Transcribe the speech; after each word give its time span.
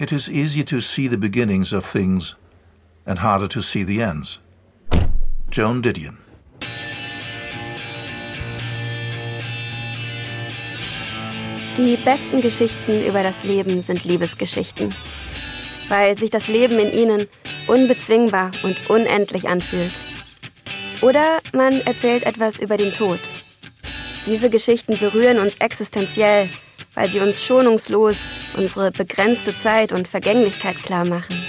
It 0.00 0.12
is 0.12 0.30
easy 0.30 0.64
to 0.64 0.80
see 0.80 1.08
the 1.08 1.18
beginnings 1.18 1.74
of 1.74 1.84
things 1.84 2.34
and 3.04 3.18
harder 3.18 3.46
to 3.48 3.60
see 3.60 3.84
the 3.84 4.00
ends. 4.00 4.40
Joan 5.50 5.82
Didion. 5.82 6.16
Die 11.76 11.98
besten 12.02 12.40
Geschichten 12.40 13.04
über 13.04 13.22
das 13.22 13.44
Leben 13.44 13.82
sind 13.82 14.04
Liebesgeschichten, 14.04 14.94
weil 15.88 16.16
sich 16.16 16.30
das 16.30 16.48
Leben 16.48 16.78
in 16.78 16.92
ihnen 16.94 17.28
unbezwingbar 17.66 18.52
und 18.62 18.78
unendlich 18.88 19.50
anfühlt. 19.50 20.00
Oder 21.02 21.42
man 21.52 21.82
erzählt 21.82 22.24
etwas 22.24 22.58
über 22.58 22.78
den 22.78 22.94
Tod. 22.94 23.20
Diese 24.24 24.48
Geschichten 24.48 24.98
berühren 24.98 25.40
uns 25.40 25.56
existenziell, 25.56 26.48
weil 26.94 27.10
sie 27.10 27.20
uns 27.20 27.44
schonungslos 27.44 28.18
unsere 28.56 28.90
begrenzte 28.90 29.54
Zeit 29.56 29.92
und 29.92 30.08
Vergänglichkeit 30.08 30.82
klar 30.82 31.04
machen. 31.04 31.42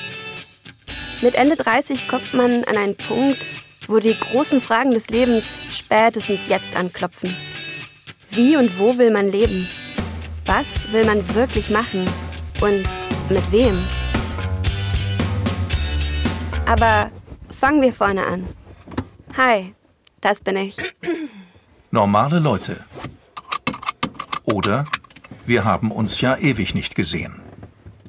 Mit 1.21 1.35
Ende 1.35 1.55
30 1.55 2.07
kommt 2.07 2.33
man 2.33 2.63
an 2.63 2.77
einen 2.77 2.95
Punkt, 2.95 3.45
wo 3.87 3.99
die 3.99 4.17
großen 4.17 4.61
Fragen 4.61 4.91
des 4.91 5.09
Lebens 5.09 5.45
spätestens 5.69 6.47
jetzt 6.47 6.75
anklopfen. 6.75 7.35
Wie 8.29 8.55
und 8.55 8.79
wo 8.79 8.97
will 8.97 9.11
man 9.11 9.31
leben? 9.31 9.67
Was 10.45 10.65
will 10.91 11.05
man 11.05 11.35
wirklich 11.35 11.69
machen? 11.69 12.09
Und 12.61 12.87
mit 13.29 13.51
wem? 13.51 13.87
Aber 16.65 17.11
fangen 17.49 17.81
wir 17.81 17.91
vorne 17.91 18.25
an. 18.25 18.47
Hi, 19.35 19.75
das 20.21 20.41
bin 20.41 20.55
ich. 20.57 20.77
Normale 21.91 22.39
Leute. 22.39 22.85
Oder 24.45 24.85
Wir 25.51 25.65
haben 25.65 25.91
uns 25.91 26.21
ja 26.21 26.37
ewig 26.37 26.75
nicht 26.75 26.95
gesehen. 26.95 27.41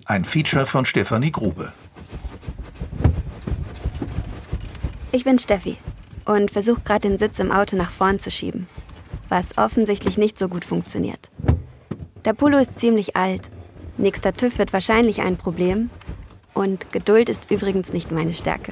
Ein 0.06 0.24
Feature 0.24 0.64
von 0.64 0.84
Stefanie 0.84 1.32
Grube. 1.32 1.72
Ich 5.10 5.24
bin 5.24 5.40
Steffi 5.40 5.76
und 6.24 6.52
versuche 6.52 6.82
gerade 6.82 7.08
den 7.08 7.18
Sitz 7.18 7.40
im 7.40 7.50
Auto 7.50 7.74
nach 7.74 7.90
vorn 7.90 8.20
zu 8.20 8.30
schieben, 8.30 8.68
was 9.28 9.58
offensichtlich 9.58 10.18
nicht 10.18 10.38
so 10.38 10.48
gut 10.48 10.64
funktioniert. 10.64 11.32
Der 12.24 12.32
Polo 12.32 12.58
ist 12.58 12.78
ziemlich 12.78 13.16
alt. 13.16 13.50
Nächster 13.98 14.32
TÜV 14.32 14.58
wird 14.58 14.72
wahrscheinlich 14.72 15.20
ein 15.20 15.36
Problem. 15.36 15.90
Und 16.54 16.92
Geduld 16.92 17.28
ist 17.28 17.50
übrigens 17.50 17.92
nicht 17.92 18.12
meine 18.12 18.34
Stärke. 18.34 18.70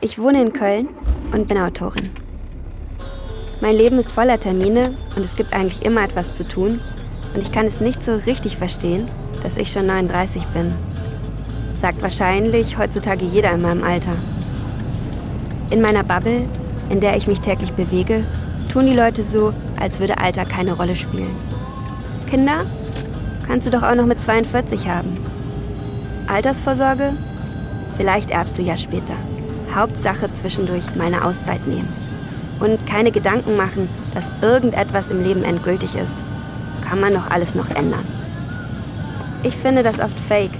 Ich 0.00 0.16
wohne 0.16 0.42
in 0.42 0.52
Köln 0.52 0.90
und 1.32 1.48
bin 1.48 1.58
Autorin. 1.58 2.23
Mein 3.64 3.78
Leben 3.78 3.98
ist 3.98 4.12
voller 4.12 4.38
Termine 4.38 4.90
und 5.16 5.24
es 5.24 5.36
gibt 5.36 5.54
eigentlich 5.54 5.86
immer 5.86 6.04
etwas 6.04 6.36
zu 6.36 6.46
tun. 6.46 6.80
Und 7.32 7.40
ich 7.40 7.50
kann 7.50 7.64
es 7.64 7.80
nicht 7.80 8.04
so 8.04 8.14
richtig 8.14 8.58
verstehen, 8.58 9.08
dass 9.42 9.56
ich 9.56 9.72
schon 9.72 9.86
39 9.86 10.44
bin. 10.48 10.74
Sagt 11.80 12.02
wahrscheinlich 12.02 12.76
heutzutage 12.76 13.24
jeder 13.24 13.52
in 13.52 13.62
meinem 13.62 13.82
Alter. 13.82 14.16
In 15.70 15.80
meiner 15.80 16.04
Bubble, 16.04 16.46
in 16.90 17.00
der 17.00 17.16
ich 17.16 17.26
mich 17.26 17.40
täglich 17.40 17.72
bewege, 17.72 18.26
tun 18.70 18.84
die 18.84 18.92
Leute 18.92 19.22
so, 19.22 19.54
als 19.80 19.98
würde 19.98 20.18
Alter 20.18 20.44
keine 20.44 20.74
Rolle 20.74 20.94
spielen. 20.94 21.34
Kinder 22.28 22.66
kannst 23.46 23.66
du 23.66 23.70
doch 23.70 23.82
auch 23.82 23.94
noch 23.94 24.04
mit 24.04 24.20
42 24.20 24.88
haben. 24.88 25.16
Altersvorsorge? 26.26 27.14
Vielleicht 27.96 28.30
erbst 28.30 28.58
du 28.58 28.62
ja 28.62 28.76
später. 28.76 29.14
Hauptsache 29.74 30.30
zwischendurch 30.30 30.94
mal 30.96 31.06
eine 31.06 31.24
Auszeit 31.24 31.66
nehmen. 31.66 32.13
Und 32.60 32.86
keine 32.86 33.10
Gedanken 33.10 33.56
machen, 33.56 33.88
dass 34.14 34.30
irgendetwas 34.40 35.10
im 35.10 35.22
Leben 35.22 35.42
endgültig 35.42 35.94
ist. 35.94 36.14
Kann 36.80 37.00
man 37.00 37.14
doch 37.14 37.30
alles 37.30 37.54
noch 37.54 37.68
ändern. 37.70 38.06
Ich 39.42 39.56
finde 39.56 39.82
das 39.82 39.98
oft 39.98 40.18
fake, 40.18 40.52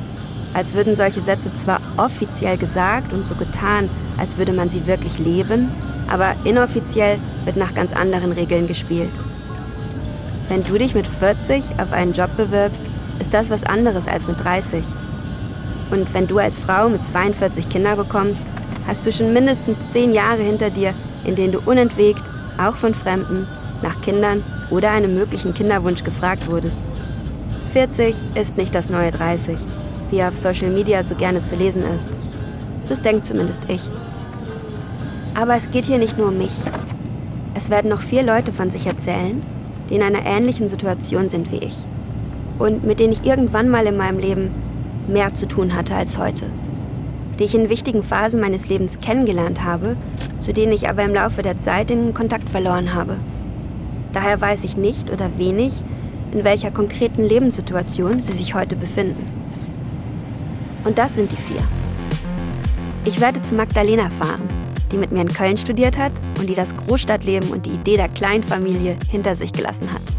als 0.52 0.74
würden 0.74 0.94
solche 0.94 1.20
Sätze 1.20 1.52
zwar 1.52 1.80
offiziell 1.96 2.56
gesagt 2.56 3.12
und 3.12 3.24
so 3.24 3.34
getan, 3.34 3.88
als 4.18 4.36
würde 4.36 4.52
man 4.52 4.70
sie 4.70 4.86
wirklich 4.86 5.18
leben, 5.18 5.70
aber 6.08 6.34
inoffiziell 6.44 7.18
wird 7.44 7.56
nach 7.56 7.74
ganz 7.74 7.92
anderen 7.92 8.32
Regeln 8.32 8.66
gespielt. 8.66 9.10
Wenn 10.48 10.62
du 10.62 10.76
dich 10.76 10.94
mit 10.94 11.06
40 11.06 11.62
auf 11.78 11.92
einen 11.92 12.12
Job 12.12 12.36
bewirbst, 12.36 12.84
ist 13.18 13.32
das 13.32 13.50
was 13.50 13.64
anderes 13.64 14.06
als 14.06 14.28
mit 14.28 14.42
30. 14.42 14.84
Und 15.90 16.12
wenn 16.12 16.26
du 16.26 16.38
als 16.38 16.58
Frau 16.58 16.88
mit 16.88 17.02
42 17.02 17.68
Kinder 17.68 17.96
bekommst, 17.96 18.44
hast 18.86 19.06
du 19.06 19.12
schon 19.12 19.32
mindestens 19.32 19.92
10 19.92 20.12
Jahre 20.12 20.42
hinter 20.42 20.70
dir, 20.70 20.92
in 21.24 21.34
denen 21.34 21.52
du 21.52 21.60
unentwegt, 21.60 22.22
auch 22.58 22.76
von 22.76 22.94
Fremden, 22.94 23.46
nach 23.82 24.00
Kindern 24.00 24.42
oder 24.70 24.90
einem 24.90 25.14
möglichen 25.14 25.54
Kinderwunsch 25.54 26.04
gefragt 26.04 26.50
wurdest. 26.50 26.80
40 27.72 28.14
ist 28.34 28.56
nicht 28.56 28.74
das 28.74 28.88
neue 28.88 29.10
30, 29.10 29.56
wie 30.10 30.22
auf 30.22 30.36
Social 30.36 30.70
Media 30.70 31.02
so 31.02 31.14
gerne 31.14 31.42
zu 31.42 31.56
lesen 31.56 31.82
ist. 31.96 32.08
Das 32.88 33.02
denkt 33.02 33.26
zumindest 33.26 33.60
ich. 33.68 33.82
Aber 35.34 35.56
es 35.56 35.70
geht 35.70 35.84
hier 35.84 35.98
nicht 35.98 36.16
nur 36.16 36.28
um 36.28 36.38
mich. 36.38 36.62
Es 37.54 37.70
werden 37.70 37.90
noch 37.90 38.02
vier 38.02 38.22
Leute 38.22 38.52
von 38.52 38.70
sich 38.70 38.86
erzählen, 38.86 39.42
die 39.88 39.96
in 39.96 40.02
einer 40.02 40.24
ähnlichen 40.24 40.68
Situation 40.68 41.28
sind 41.28 41.50
wie 41.50 41.58
ich. 41.58 41.84
Und 42.58 42.84
mit 42.84 43.00
denen 43.00 43.12
ich 43.12 43.24
irgendwann 43.24 43.68
mal 43.68 43.86
in 43.86 43.96
meinem 43.96 44.18
Leben 44.18 44.50
mehr 45.08 45.34
zu 45.34 45.46
tun 45.46 45.74
hatte 45.74 45.94
als 45.94 46.18
heute. 46.18 46.44
Die 47.38 47.44
ich 47.44 47.54
in 47.54 47.68
wichtigen 47.68 48.02
Phasen 48.02 48.40
meines 48.40 48.68
Lebens 48.68 49.00
kennengelernt 49.00 49.64
habe, 49.64 49.96
zu 50.38 50.52
denen 50.52 50.72
ich 50.72 50.88
aber 50.88 51.02
im 51.02 51.14
Laufe 51.14 51.42
der 51.42 51.58
Zeit 51.58 51.90
den 51.90 52.14
Kontakt 52.14 52.48
verloren 52.48 52.94
habe. 52.94 53.18
Daher 54.12 54.40
weiß 54.40 54.64
ich 54.64 54.76
nicht 54.76 55.10
oder 55.10 55.38
wenig, 55.38 55.82
in 56.32 56.44
welcher 56.44 56.70
konkreten 56.70 57.22
Lebenssituation 57.22 58.22
sie 58.22 58.32
sich 58.32 58.54
heute 58.54 58.76
befinden. 58.76 59.24
Und 60.84 60.98
das 60.98 61.14
sind 61.14 61.32
die 61.32 61.36
vier. 61.36 61.60
Ich 63.04 63.20
werde 63.20 63.42
zu 63.42 63.54
Magdalena 63.54 64.08
fahren, 64.08 64.48
die 64.92 64.96
mit 64.96 65.12
mir 65.12 65.22
in 65.22 65.32
Köln 65.32 65.56
studiert 65.56 65.98
hat 65.98 66.12
und 66.38 66.48
die 66.48 66.54
das 66.54 66.74
Großstadtleben 66.76 67.50
und 67.50 67.66
die 67.66 67.70
Idee 67.70 67.96
der 67.96 68.08
Kleinfamilie 68.08 68.96
hinter 69.10 69.34
sich 69.34 69.52
gelassen 69.52 69.92
hat. 69.92 70.13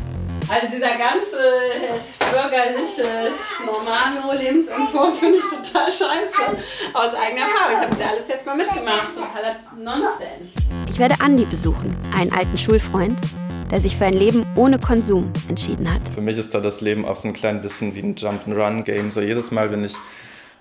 Also 0.47 0.67
dieser 0.67 0.95
ganze 0.97 1.37
äh, 1.37 2.31
bürgerliche 2.31 3.31
Normalo-Lebensentwurf 3.65 5.19
finde 5.19 5.37
ich 5.37 5.43
total 5.43 5.91
scheiße. 5.91 6.57
Aus 6.93 7.13
eigener 7.15 7.41
Erfahrung. 7.41 7.73
Ich 7.73 7.79
habe 7.79 7.89
das 7.89 7.99
ja 7.99 8.07
alles 8.09 8.27
jetzt 8.27 8.45
mal 8.45 8.55
mitgemacht. 8.55 9.07
Totaler 9.15 9.55
Nonsens. 9.75 10.53
Ich 10.87 10.99
werde 10.99 11.15
Andi 11.19 11.45
besuchen, 11.45 11.97
einen 12.15 12.31
alten 12.31 12.57
Schulfreund, 12.57 13.19
der 13.71 13.79
sich 13.79 13.97
für 13.97 14.05
ein 14.05 14.13
Leben 14.13 14.45
ohne 14.55 14.77
Konsum 14.77 15.31
entschieden 15.49 15.91
hat. 15.91 16.01
Für 16.13 16.21
mich 16.21 16.37
ist 16.37 16.53
da 16.53 16.59
das 16.59 16.79
Leben 16.81 17.05
auch 17.05 17.15
so 17.15 17.27
ein 17.27 17.33
klein 17.33 17.61
bisschen 17.61 17.95
wie 17.95 18.01
ein 18.01 18.15
Jump-and-Run-Game. 18.15 19.11
So 19.11 19.21
jedes 19.21 19.49
Mal, 19.49 19.71
wenn 19.71 19.83
ich 19.83 19.95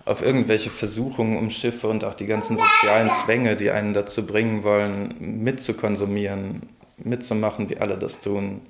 auf 0.07 0.23
irgendwelche 0.23 0.71
Versuchungen 0.71 1.37
umschiffe 1.37 1.89
und 1.89 2.05
auch 2.05 2.15
die 2.15 2.27
ganzen 2.27 2.57
sozialen 2.57 3.11
Zwänge, 3.11 3.57
die 3.57 3.71
einen 3.71 3.93
dazu 3.93 4.27
bringen 4.27 4.65
wollen, 4.65 5.15
mitzukonsumieren, 5.19 6.63
mitzumachen, 6.97 7.69
wie 7.69 7.77
alle 7.79 7.99
das 7.99 8.21
tun, 8.21 8.63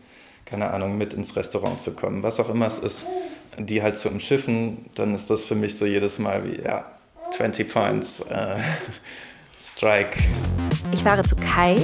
keine 0.44 0.71
Ahnung, 0.71 0.99
mit 0.99 1.15
ins 1.15 1.37
Restaurant 1.37 1.81
zu 1.81 1.93
kommen, 1.93 2.22
was 2.22 2.41
auch 2.41 2.49
immer 2.49 2.66
es 2.66 2.78
ist, 2.78 3.06
die 3.59 3.82
halt 3.82 3.97
zu 3.97 4.09
umschiffen, 4.09 4.87
dann 4.94 5.15
ist 5.15 5.31
das 5.31 5.44
für 5.44 5.55
mich 5.55 5.77
so 5.77 5.87
jedes 5.87 6.19
Mal 6.19 6.44
wie, 6.44 6.62
ja, 6.62 6.84
20 7.37 7.72
Points, 7.72 8.21
äh, 8.21 8.56
Strike. 9.65 10.19
Ich 10.93 11.03
fahre 11.03 11.22
zu 11.25 11.37
Kai, 11.37 11.77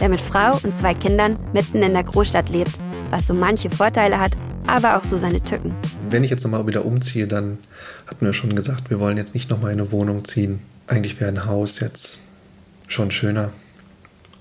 der 0.00 0.08
mit 0.08 0.20
Frau 0.20 0.58
und 0.62 0.74
zwei 0.74 0.94
Kindern 0.94 1.38
mitten 1.52 1.82
in 1.82 1.92
der 1.92 2.04
Großstadt 2.04 2.48
lebt, 2.48 2.72
was 3.10 3.26
so 3.26 3.34
manche 3.34 3.70
Vorteile 3.70 4.18
hat, 4.18 4.32
aber 4.66 4.96
auch 4.96 5.04
so 5.04 5.16
seine 5.16 5.42
Tücken. 5.42 5.74
Wenn 6.08 6.24
ich 6.24 6.30
jetzt 6.30 6.44
nochmal 6.44 6.66
wieder 6.66 6.84
umziehe, 6.84 7.26
dann 7.26 7.58
hatten 8.06 8.24
wir 8.24 8.32
schon 8.32 8.54
gesagt, 8.54 8.90
wir 8.90 9.00
wollen 9.00 9.16
jetzt 9.16 9.34
nicht 9.34 9.50
nochmal 9.50 9.72
in 9.72 9.80
eine 9.80 9.92
Wohnung 9.92 10.24
ziehen. 10.24 10.60
Eigentlich 10.86 11.20
wäre 11.20 11.30
ein 11.30 11.46
Haus 11.46 11.80
jetzt 11.80 12.18
schon 12.88 13.10
schöner. 13.10 13.52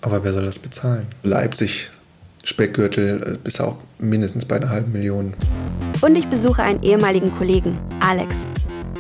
Aber 0.02 0.24
wer 0.24 0.34
soll 0.34 0.46
das 0.46 0.60
bezahlen? 0.60 1.08
Leipzig, 1.24 1.90
Speckgürtel, 2.44 3.40
bis 3.44 3.60
auch 3.62 3.78
mindestens 4.00 4.46
bei 4.46 4.58
einer 4.58 4.70
halben 4.70 4.92
Million. 4.92 5.34
Und 6.02 6.16
ich 6.16 6.28
besuche 6.28 6.62
einen 6.62 6.84
ehemaligen 6.84 7.34
Kollegen, 7.38 7.78
Alex, 8.02 8.36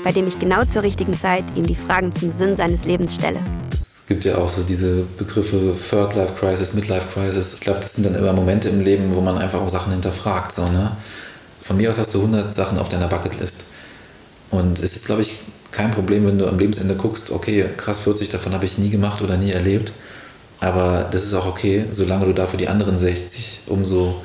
bei 0.03 0.13
dem 0.13 0.27
ich 0.27 0.39
genau 0.39 0.63
zur 0.63 0.83
richtigen 0.83 1.13
Zeit 1.13 1.43
ihm 1.55 1.67
die 1.67 1.75
Fragen 1.75 2.13
zum 2.13 2.31
Sinn 2.31 2.55
seines 2.55 2.85
Lebens 2.85 3.15
stelle. 3.15 3.39
Es 3.71 4.07
gibt 4.07 4.23
ja 4.23 4.37
auch 4.37 4.49
so 4.49 4.63
diese 4.63 5.03
Begriffe 5.17 5.75
Third 5.89 6.15
Life 6.15 6.33
Crisis, 6.39 6.73
Midlife 6.73 7.07
Crisis. 7.13 7.53
Ich 7.53 7.59
glaube, 7.59 7.79
das 7.79 7.95
sind 7.95 8.05
dann 8.05 8.15
immer 8.15 8.33
Momente 8.33 8.69
im 8.69 8.81
Leben, 8.81 9.13
wo 9.13 9.21
man 9.21 9.37
einfach 9.37 9.59
auch 9.59 9.69
Sachen 9.69 9.91
hinterfragt. 9.91 10.53
So, 10.53 10.63
ne? 10.69 10.95
Von 11.61 11.77
mir 11.77 11.89
aus 11.89 11.97
hast 11.97 12.13
du 12.13 12.19
100 12.19 12.53
Sachen 12.55 12.77
auf 12.77 12.89
deiner 12.89 13.07
Bucketlist. 13.07 13.65
Und 14.51 14.79
es 14.79 14.95
ist, 14.95 15.05
glaube 15.05 15.21
ich, 15.21 15.39
kein 15.71 15.91
Problem, 15.91 16.25
wenn 16.27 16.37
du 16.37 16.47
am 16.47 16.59
Lebensende 16.59 16.95
guckst, 16.95 17.31
okay, 17.31 17.65
krass, 17.75 17.99
40 17.99 18.29
davon 18.29 18.53
habe 18.53 18.65
ich 18.65 18.77
nie 18.77 18.89
gemacht 18.89 19.21
oder 19.21 19.35
nie 19.35 19.51
erlebt. 19.51 19.91
Aber 20.59 21.07
das 21.11 21.23
ist 21.23 21.33
auch 21.33 21.45
okay, 21.45 21.85
solange 21.91 22.25
du 22.25 22.33
dafür 22.33 22.57
die 22.57 22.67
anderen 22.67 22.97
60 22.97 23.61
umso 23.67 24.21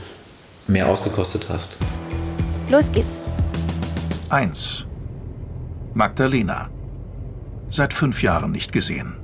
mehr 0.66 0.88
ausgekostet 0.88 1.46
hast. 1.48 1.76
Los 2.68 2.92
geht's. 2.92 3.20
1. 4.28 4.86
Magdalena. 5.94 6.68
Seit 7.70 7.92
fünf 7.92 8.22
Jahren 8.22 8.52
nicht 8.52 8.72
gesehen. 8.72 9.16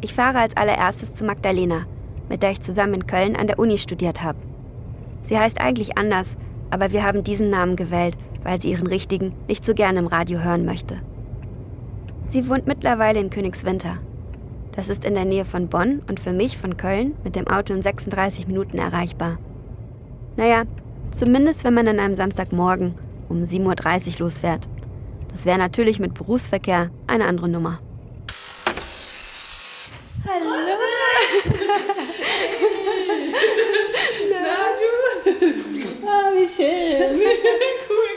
Ich 0.00 0.14
fahre 0.14 0.38
als 0.38 0.56
allererstes 0.56 1.14
zu 1.14 1.24
Magdalena, 1.24 1.86
mit 2.28 2.42
der 2.42 2.50
ich 2.52 2.60
zusammen 2.60 2.94
in 2.94 3.06
Köln 3.06 3.36
an 3.36 3.46
der 3.46 3.58
Uni 3.58 3.78
studiert 3.78 4.22
habe. 4.22 4.38
Sie 5.22 5.38
heißt 5.38 5.60
eigentlich 5.60 5.98
anders, 5.98 6.36
Aber 6.70 6.92
wir 6.92 7.02
haben 7.02 7.24
diesen 7.24 7.50
Namen 7.50 7.76
gewählt, 7.76 8.16
weil 8.42 8.60
sie 8.60 8.70
ihren 8.70 8.86
richtigen 8.86 9.34
nicht 9.48 9.64
so 9.64 9.74
gerne 9.74 9.98
im 9.98 10.06
Radio 10.06 10.38
hören 10.42 10.64
möchte. 10.64 11.00
Sie 12.26 12.48
wohnt 12.48 12.66
mittlerweile 12.66 13.20
in 13.20 13.30
Königswinter. 13.30 13.98
Das 14.80 14.88
ist 14.88 15.04
in 15.04 15.12
der 15.12 15.26
Nähe 15.26 15.44
von 15.44 15.68
Bonn 15.68 16.00
und 16.08 16.20
für 16.20 16.32
mich 16.32 16.56
von 16.56 16.78
Köln 16.78 17.14
mit 17.22 17.36
dem 17.36 17.46
Auto 17.46 17.74
in 17.74 17.82
36 17.82 18.46
Minuten 18.46 18.78
erreichbar. 18.78 19.36
Naja, 20.38 20.62
zumindest 21.10 21.64
wenn 21.64 21.74
man 21.74 21.86
an 21.86 22.00
einem 22.00 22.14
Samstagmorgen 22.14 22.94
um 23.28 23.42
7.30 23.42 24.14
Uhr 24.14 24.20
losfährt. 24.20 24.70
Das 25.30 25.44
wäre 25.44 25.58
natürlich 25.58 26.00
mit 26.00 26.14
Berufsverkehr 26.14 26.88
eine 27.06 27.26
andere 27.26 27.50
Nummer. 27.50 27.78
Hallo. 30.26 30.46
Na 34.30 34.38
du? 34.80 34.88
Ah, 36.08 36.30
wie 36.34 36.48
schön. 36.48 37.20
cool, 37.90 38.09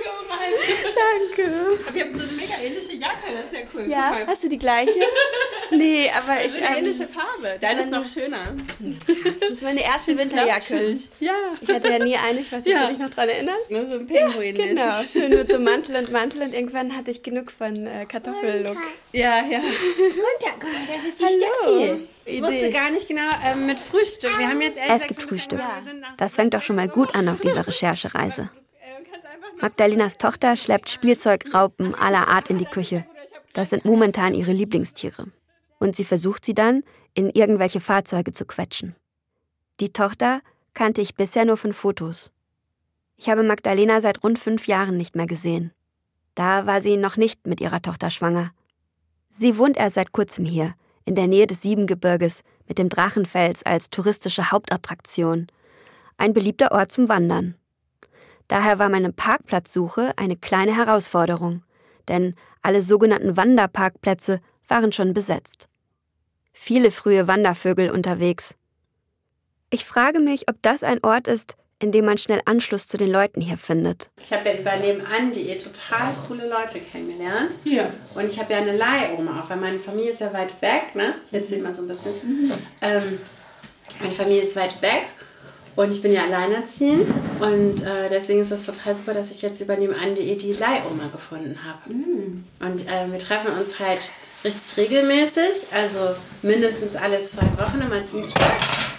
Danke. 0.53 1.51
Wir 1.94 2.03
haben 2.05 2.17
so 2.17 2.23
eine 2.23 2.31
mega 2.33 2.53
ähnliche 2.61 2.94
Jacke, 2.94 3.27
das 3.35 3.45
ist 3.45 3.53
ja 3.53 3.59
cool. 3.73 3.89
Ja, 3.89 4.09
Guck 4.09 4.19
mal. 4.19 4.27
hast 4.27 4.44
du 4.44 4.50
die 4.50 4.57
gleiche? 4.57 4.91
Nee, 5.71 6.09
aber 6.15 6.39
So 6.41 6.47
ich. 6.57 6.63
eine 6.63 6.77
Ähm, 6.77 6.83
ähnliche 6.85 7.07
Farbe. 7.07 7.57
Deine 7.59 7.81
ist 7.81 7.91
noch 7.91 8.05
schöner. 8.05 8.44
das 9.39 9.50
ist 9.50 9.61
meine 9.63 9.83
erste 9.83 10.17
Winterjacke. 10.17 10.97
Ja. 11.19 11.31
Ich 11.61 11.69
hatte 11.69 11.89
ja 11.89 12.00
nie 12.00 12.15
eine, 12.15 12.39
ich 12.41 12.51
weiß 12.51 12.63
nicht, 12.63 12.73
Ja. 12.73 12.81
ob 12.83 12.88
du 12.89 12.94
dich 12.94 13.03
noch 13.03 13.09
dran 13.09 13.29
erinnerst. 13.29 13.71
Nur 13.71 13.85
so 13.88 13.94
ein 13.94 14.07
Pinguin. 14.07 14.55
Genau, 14.55 14.91
schön 15.11 15.29
mit 15.31 15.50
so 15.51 15.59
Mantel 15.59 15.95
und 15.95 16.11
Mantel 16.11 16.41
und 16.44 16.53
irgendwann 16.53 16.95
hatte 16.95 17.11
ich 17.11 17.23
genug 17.23 17.51
von 17.51 17.88
äh, 17.88 18.05
Kartoffellook. 18.05 18.77
Ja, 19.13 19.38
ja. 19.45 19.59
Runter, 19.59 20.53
guck 20.59 20.63
mal, 20.63 20.81
das 20.94 21.05
ist 21.05 21.19
die 21.19 21.25
Hallo. 21.25 21.77
Steffi. 21.85 22.07
Ich 22.25 22.41
wusste 22.41 22.69
gar 22.71 22.89
nicht 22.89 23.07
genau 23.07 23.29
ähm, 23.45 23.65
mit 23.65 23.79
Frühstück. 23.79 24.38
Wir 24.38 24.47
haben 24.47 24.61
jetzt 24.61 24.77
Es 24.77 24.83
gesagt 24.88 25.07
gibt 25.09 25.23
Frühstück. 25.23 25.59
Das 26.17 26.35
fängt 26.35 26.53
doch 26.53 26.61
schon 26.61 26.75
mal 26.77 26.88
gut 26.88 27.13
an 27.15 27.27
auf 27.27 27.41
dieser 27.41 27.65
Recherchereise. 27.67 28.50
Magdalenas 29.62 30.18
Tochter 30.18 30.56
schleppt 30.56 30.89
Spielzeugraupen 30.89 31.95
aller 31.95 32.27
Art 32.27 32.50
in 32.50 32.57
die 32.57 32.65
Küche. 32.65 33.06
Das 33.54 33.69
sind 33.69 33.86
momentan 33.86 34.33
ihre 34.33 34.51
Lieblingstiere. 34.51 35.27
Und 35.80 35.95
sie 35.95 36.04
versucht 36.04 36.45
sie 36.45 36.54
dann, 36.54 36.83
in 37.13 37.30
irgendwelche 37.30 37.80
Fahrzeuge 37.80 38.33
zu 38.33 38.45
quetschen. 38.45 38.95
Die 39.80 39.94
Tochter 39.94 40.42
kannte 40.74 41.01
ich 41.01 41.15
bisher 41.15 41.45
nur 41.45 41.57
von 41.57 41.74
Fotos. 41.74 42.31
Ich 43.18 43.30
habe 43.30 43.44
Magdalena 43.44 44.01
seit 44.01 44.24
rund 44.24 44.39
fünf 44.39 44.68
Jahren 44.68 44.98
nicht 44.98 45.15
mehr 45.15 45.27
gesehen. 45.27 45.71
Da 46.36 46.65
war 46.65 46.81
sie 46.81 46.98
noch 46.98 47.15
nicht 47.15 47.45
mit 47.48 47.62
ihrer 47.62 47.81
Tochter 47.81 48.10
schwanger. 48.10 48.51
Sie 49.30 49.57
wohnt 49.57 49.77
erst 49.77 49.95
seit 49.95 50.12
kurzem 50.12 50.45
hier, 50.45 50.74
in 51.06 51.15
der 51.15 51.27
Nähe 51.27 51.48
des 51.48 51.62
Siebengebirges, 51.62 52.42
mit 52.68 52.77
dem 52.77 52.89
Drachenfels 52.89 53.63
als 53.63 53.89
touristische 53.89 54.51
Hauptattraktion. 54.51 55.48
Ein 56.18 56.33
beliebter 56.33 56.71
Ort 56.71 56.92
zum 56.92 57.10
Wandern. 57.10 57.56
Daher 58.47 58.79
war 58.79 58.89
meine 58.89 59.11
Parkplatzsuche 59.11 60.13
eine 60.17 60.35
kleine 60.35 60.75
Herausforderung, 60.75 61.63
denn 62.07 62.35
alle 62.61 62.81
sogenannten 62.81 63.37
Wanderparkplätze 63.37 64.41
waren 64.67 64.91
schon 64.91 65.13
besetzt. 65.13 65.67
Viele 66.51 66.91
frühe 66.91 67.27
Wandervögel 67.27 67.89
unterwegs. 67.89 68.55
Ich 69.69 69.85
frage 69.85 70.19
mich, 70.19 70.49
ob 70.49 70.61
das 70.61 70.83
ein 70.83 71.03
Ort 71.03 71.27
ist, 71.27 71.55
in 71.79 71.91
dem 71.91 72.05
man 72.05 72.17
schnell 72.17 72.41
Anschluss 72.45 72.87
zu 72.87 72.97
den 72.97 73.11
Leuten 73.11 73.41
hier 73.41 73.57
findet. 73.57 74.09
Ich 74.23 74.31
habe 74.31 74.47
ja 74.47 74.59
über 74.59 74.75
nebenan.de 74.77 75.57
total 75.57 76.13
coole 76.27 76.47
Leute 76.47 76.79
kennengelernt. 76.79 77.51
Ja. 77.65 77.89
Und 78.15 78.25
ich 78.25 78.39
habe 78.39 78.53
ja 78.53 78.59
eine 78.59 78.77
Leihoma 78.77 79.41
auch, 79.41 79.49
weil 79.49 79.57
meine 79.57 79.79
Familie 79.79 80.11
ist 80.11 80.21
ja 80.21 80.31
weit 80.31 80.61
weg. 80.61 80.95
Ne? 80.95 81.15
Ich 81.27 81.33
erzähle 81.33 81.63
mal 81.63 81.73
so 81.73 81.81
ein 81.81 81.87
bisschen. 81.87 82.53
Ähm, 82.81 83.19
meine 83.99 84.13
Familie 84.13 84.43
ist 84.43 84.55
weit 84.55 84.81
weg 84.81 85.07
und 85.75 85.91
ich 85.91 86.01
bin 86.01 86.13
ja 86.13 86.23
alleinerziehend. 86.23 87.09
Und 87.39 87.83
äh, 87.83 88.09
deswegen 88.09 88.41
ist 88.41 88.51
es 88.51 88.65
total 88.65 88.95
super, 88.95 89.13
dass 89.13 89.31
ich 89.31 89.41
jetzt 89.41 89.61
über 89.61 89.75
nebenan.de 89.75 90.35
die 90.35 90.53
Leihoma 90.53 91.07
gefunden 91.11 91.57
habe. 91.65 91.89
Und 91.89 92.87
äh, 92.87 93.11
wir 93.11 93.19
treffen 93.19 93.51
uns 93.57 93.79
halt 93.79 94.09
richtig 94.43 94.77
regelmäßig, 94.77 95.67
also 95.73 96.15
mindestens 96.41 96.95
alle 96.95 97.23
zwei 97.23 97.45
Wochen, 97.57 97.81
immer 97.81 97.99
Dienstag. 98.01 98.92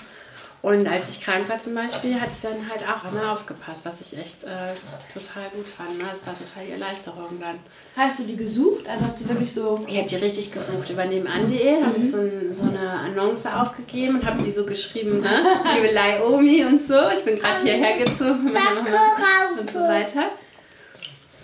Und 0.65 0.87
als 0.87 1.11
ich 1.11 1.21
krank 1.21 1.47
war 1.51 1.59
zum 1.59 1.75
Beispiel, 1.75 2.19
hat 2.19 2.33
sie 2.33 2.47
dann 2.47 2.67
halt 2.71 2.81
auch 2.89 3.13
immer 3.13 3.33
aufgepasst, 3.33 3.85
was 3.85 4.01
ich 4.01 4.19
echt 4.19 4.45
äh, 4.45 4.73
total 5.13 5.51
gut 5.51 5.67
fand. 5.67 5.99
Ne? 5.99 6.05
Das 6.11 6.27
war 6.27 6.33
total 6.33 6.65
die 6.65 6.73
Erleichterung 6.73 7.39
dann. 7.39 7.59
Hast 7.95 8.19
du 8.19 8.23
die 8.23 8.35
gesucht? 8.35 8.89
Also 8.89 9.05
hast 9.05 9.21
du 9.21 9.29
wirklich 9.29 9.53
so. 9.53 9.85
Ich 9.87 9.99
habe 9.99 10.09
die 10.09 10.17
richtig 10.17 10.51
gesucht 10.51 10.89
über 10.89 11.05
nebenan.de, 11.05 11.83
habe 11.83 11.99
ich 11.99 12.11
so, 12.11 12.17
ein, 12.17 12.51
so 12.51 12.63
eine 12.63 12.93
Annonce 12.93 13.45
aufgegeben 13.45 14.21
und 14.21 14.25
habe 14.25 14.43
die 14.43 14.53
so 14.53 14.65
geschrieben, 14.65 15.21
ne? 15.21 15.45
liebe 15.75 15.93
Laiomi 15.93 16.65
und 16.65 16.81
so. 16.81 17.11
Ich 17.11 17.23
bin 17.27 17.39
gerade 17.39 17.61
hierher 17.61 17.99
gezogen 17.99 18.45
mit 18.45 18.55
meiner 18.55 18.77
Mama 18.77 19.61
und 19.61 19.71
so 19.71 19.81
weiter. 19.81 20.31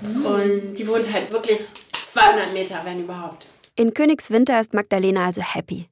Und 0.00 0.76
die 0.76 0.88
wohnt 0.88 1.12
halt 1.12 1.30
wirklich 1.30 1.60
200 1.92 2.54
Meter, 2.54 2.80
wenn 2.84 3.02
überhaupt. 3.02 3.44
In 3.76 3.92
Königswinter 3.92 4.58
ist 4.58 4.72
Magdalena 4.72 5.26
also 5.26 5.42
happy. 5.42 5.90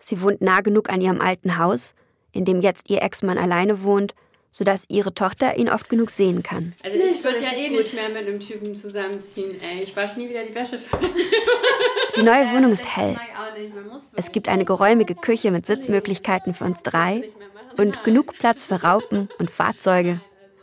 Sie 0.00 0.20
wohnt 0.20 0.40
nah 0.40 0.62
genug 0.62 0.90
an 0.90 1.00
ihrem 1.00 1.20
alten 1.20 1.56
Haus, 1.56 1.94
in 2.32 2.44
dem 2.44 2.60
jetzt 2.60 2.90
ihr 2.90 3.02
Ex-Mann 3.02 3.38
alleine 3.38 3.82
wohnt, 3.82 4.14
sodass 4.50 4.84
ihre 4.88 5.14
Tochter 5.14 5.56
ihn 5.56 5.68
oft 5.68 5.88
genug 5.88 6.10
sehen 6.10 6.42
kann. 6.42 6.74
Also 6.82 6.96
ich 6.98 7.22
würde 7.22 7.40
ja 7.40 7.52
eh 7.52 7.68
nicht 7.68 7.94
mehr 7.94 8.08
mit 8.08 8.26
einem 8.26 8.40
Typen 8.40 8.74
zusammenziehen, 8.74 9.60
ey. 9.60 9.82
Ich 9.82 9.94
wasche 9.96 10.18
nie 10.18 10.28
wieder 10.28 10.44
die 10.44 10.54
Wäsche 10.54 10.78
Die 12.16 12.22
neue 12.22 12.52
Wohnung 12.52 12.72
ist 12.72 12.96
hell. 12.96 13.16
Es 14.16 14.32
gibt 14.32 14.48
eine 14.48 14.64
geräumige 14.64 15.14
Küche 15.14 15.50
mit 15.50 15.66
Sitzmöglichkeiten 15.66 16.54
für 16.54 16.64
uns 16.64 16.82
drei 16.82 17.30
und 17.76 18.02
genug 18.04 18.36
Platz 18.38 18.64
für 18.64 18.82
Raupen 18.82 19.28
und 19.38 19.50
Fahrzeuge. 19.50 20.20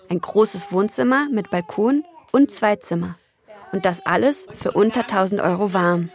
Ein 0.10 0.20
großes 0.20 0.72
Wohnzimmer 0.72 1.28
mit 1.32 1.50
Balkon 1.50 2.04
und 2.32 2.52
zwei 2.52 2.76
Zimmer. 2.76 3.16
Und 3.72 3.86
das 3.86 4.06
alles 4.06 4.48
für 4.54 4.72
unter 4.72 5.02
1000 5.02 5.42
Euro 5.42 5.74
warm. 5.74 6.10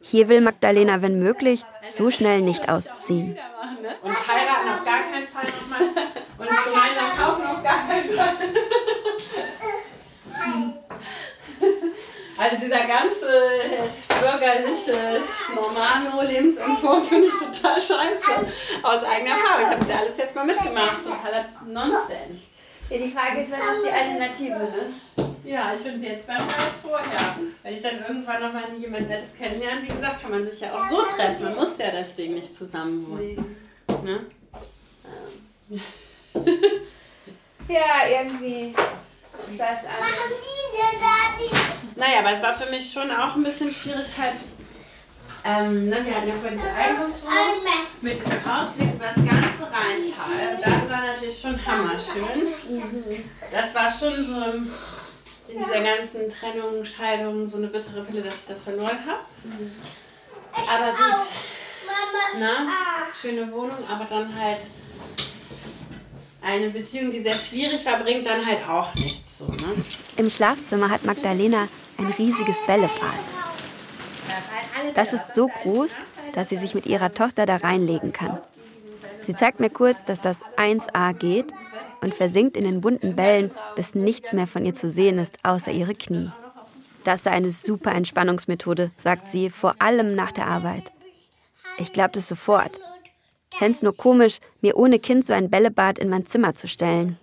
Hier 0.00 0.28
will 0.28 0.40
Magdalena, 0.40 1.02
wenn 1.02 1.18
möglich, 1.18 1.64
so 1.86 2.10
schnell 2.10 2.40
nicht 2.40 2.68
ausziehen. 2.68 3.36
Und 4.02 4.28
heiraten 4.28 4.68
auf 4.70 4.84
gar 4.84 5.00
keinen 5.00 5.26
Fall 5.38 5.52
nochmal. 5.60 5.82
Und 6.38 6.48
gemeinsam 6.48 7.16
kaufen 7.16 7.46
auf 7.46 7.62
gar 7.62 7.86
keinen 7.86 8.12
Fall. 8.12 8.34
Also 12.38 12.56
dieser 12.56 12.86
ganze 12.86 13.26
äh, 13.26 14.20
bürgerliche 14.20 15.20
Normalo-Lebensentwurf 15.56 17.08
finde 17.08 17.26
ich 17.26 17.32
total 17.32 17.80
scheiße. 17.80 18.46
Aus 18.80 19.02
eigener 19.02 19.30
Erfahrung. 19.30 19.62
Ich 19.62 19.68
habe 19.68 19.80
das 19.80 19.88
ja 19.88 19.96
alles 19.96 20.16
jetzt 20.16 20.34
mal 20.36 20.44
mitgemacht. 20.44 21.02
Totaler 21.02 21.46
Nonsens. 21.66 22.42
Ja, 22.90 22.96
die 22.96 23.08
Frage 23.08 23.42
ist, 23.42 23.50
was 23.50 23.58
ist 23.58 23.86
die 23.86 23.90
Alternative, 23.90 24.58
ne? 24.70 24.94
Ja, 25.44 25.74
ich 25.74 25.80
finde 25.80 25.98
sie 25.98 26.06
jetzt 26.06 26.26
besser 26.26 26.44
als 26.44 26.80
vorher. 26.80 27.36
Wenn 27.62 27.74
ich 27.74 27.82
dann 27.82 27.98
irgendwann 28.06 28.40
noch 28.40 28.52
mal 28.52 28.64
jemand 28.78 29.08
Nettes 29.08 29.36
kennenlerne, 29.36 29.82
wie 29.82 29.88
gesagt, 29.88 30.22
kann 30.22 30.30
man 30.30 30.48
sich 30.48 30.60
ja 30.60 30.72
auch 30.74 30.84
so 30.88 31.02
treffen. 31.02 31.42
Man 31.42 31.56
muss 31.56 31.76
ja 31.78 31.90
deswegen 31.90 32.34
nicht 32.34 32.56
zusammen 32.56 33.04
wohnen. 33.10 33.56
Ne? 34.04 34.26
Ja, 37.68 38.08
irgendwie. 38.08 38.74
Ich 39.52 39.58
weiß 39.58 39.78
auch 39.84 40.00
nicht. 40.06 40.18
Naja, 41.96 42.20
aber 42.20 42.32
es 42.32 42.42
war 42.42 42.54
für 42.54 42.70
mich 42.70 42.90
schon 42.90 43.10
auch 43.10 43.36
ein 43.36 43.42
bisschen 43.42 43.70
schwierig 43.70 44.06
halt. 44.16 44.34
Ähm, 45.44 45.88
ne, 45.88 46.04
wir 46.04 46.14
hatten 46.14 46.28
ja 46.28 46.34
vorhin 46.34 46.58
diese 46.58 46.72
Einkaufswohnung 46.72 47.36
mit 48.00 48.18
dem 48.20 48.50
Ausblick 48.50 48.94
über 48.94 49.06
das 49.06 49.16
ganze 49.16 49.70
Rheintal. 49.70 50.58
Das 50.64 50.90
war 50.90 51.06
natürlich 51.06 51.40
schon 51.40 51.66
hammerschön. 51.66 52.48
Das 53.50 53.74
war 53.74 53.90
schon 53.90 54.24
so 54.24 54.44
in 55.48 55.58
dieser 55.58 55.82
ganzen 55.82 56.28
Trennung, 56.28 56.84
Scheidung 56.84 57.46
so 57.46 57.58
eine 57.58 57.68
bittere 57.68 58.02
Pille, 58.02 58.22
dass 58.22 58.42
ich 58.42 58.48
das 58.48 58.64
verloren 58.64 58.98
habe. 59.06 59.20
Aber 60.54 60.92
gut, 60.92 61.28
na, 62.38 62.66
schöne 63.18 63.50
Wohnung, 63.52 63.86
aber 63.88 64.04
dann 64.04 64.34
halt 64.38 64.60
eine 66.40 66.70
Beziehung, 66.70 67.10
die 67.10 67.22
sehr 67.22 67.34
schwierig 67.34 67.84
war, 67.84 67.98
bringt 68.02 68.26
dann 68.26 68.44
halt 68.44 68.66
auch 68.68 68.94
nichts 68.94 69.38
so, 69.38 69.46
ne? 69.46 69.74
Im 70.16 70.30
Schlafzimmer 70.30 70.90
hat 70.90 71.04
Magdalena 71.04 71.68
ein 71.96 72.06
riesiges 72.06 72.56
Bällebad. 72.66 72.92
Das 74.94 75.12
ist 75.12 75.34
so 75.34 75.48
groß, 75.48 75.98
dass 76.32 76.48
sie 76.48 76.56
sich 76.56 76.74
mit 76.74 76.86
ihrer 76.86 77.12
Tochter 77.14 77.46
da 77.46 77.56
reinlegen 77.56 78.12
kann. 78.12 78.38
Sie 79.18 79.34
zeigt 79.34 79.60
mir 79.60 79.70
kurz, 79.70 80.04
dass 80.04 80.20
das 80.20 80.44
1A 80.56 81.12
geht 81.12 81.52
und 82.00 82.14
versinkt 82.14 82.56
in 82.56 82.64
den 82.64 82.80
bunten 82.80 83.16
Bällen, 83.16 83.50
bis 83.74 83.94
nichts 83.94 84.32
mehr 84.32 84.46
von 84.46 84.64
ihr 84.64 84.74
zu 84.74 84.90
sehen 84.90 85.18
ist, 85.18 85.38
außer 85.42 85.72
ihre 85.72 85.94
Knie. 85.94 86.30
Das 87.04 87.24
sei 87.24 87.30
eine 87.30 87.50
super 87.50 87.92
Entspannungsmethode, 87.92 88.90
sagt 88.96 89.28
sie, 89.28 89.50
vor 89.50 89.76
allem 89.78 90.14
nach 90.14 90.32
der 90.32 90.46
Arbeit. 90.46 90.92
Ich 91.78 91.92
glaube 91.92 92.10
das 92.12 92.28
sofort. 92.28 92.80
Fänd's 93.54 93.82
nur 93.82 93.96
komisch, 93.96 94.38
mir 94.60 94.76
ohne 94.76 94.98
Kind 94.98 95.24
so 95.24 95.32
ein 95.32 95.50
Bällebad 95.50 95.98
in 95.98 96.08
mein 96.08 96.26
Zimmer 96.26 96.54
zu 96.54 96.68
stellen. 96.68 97.18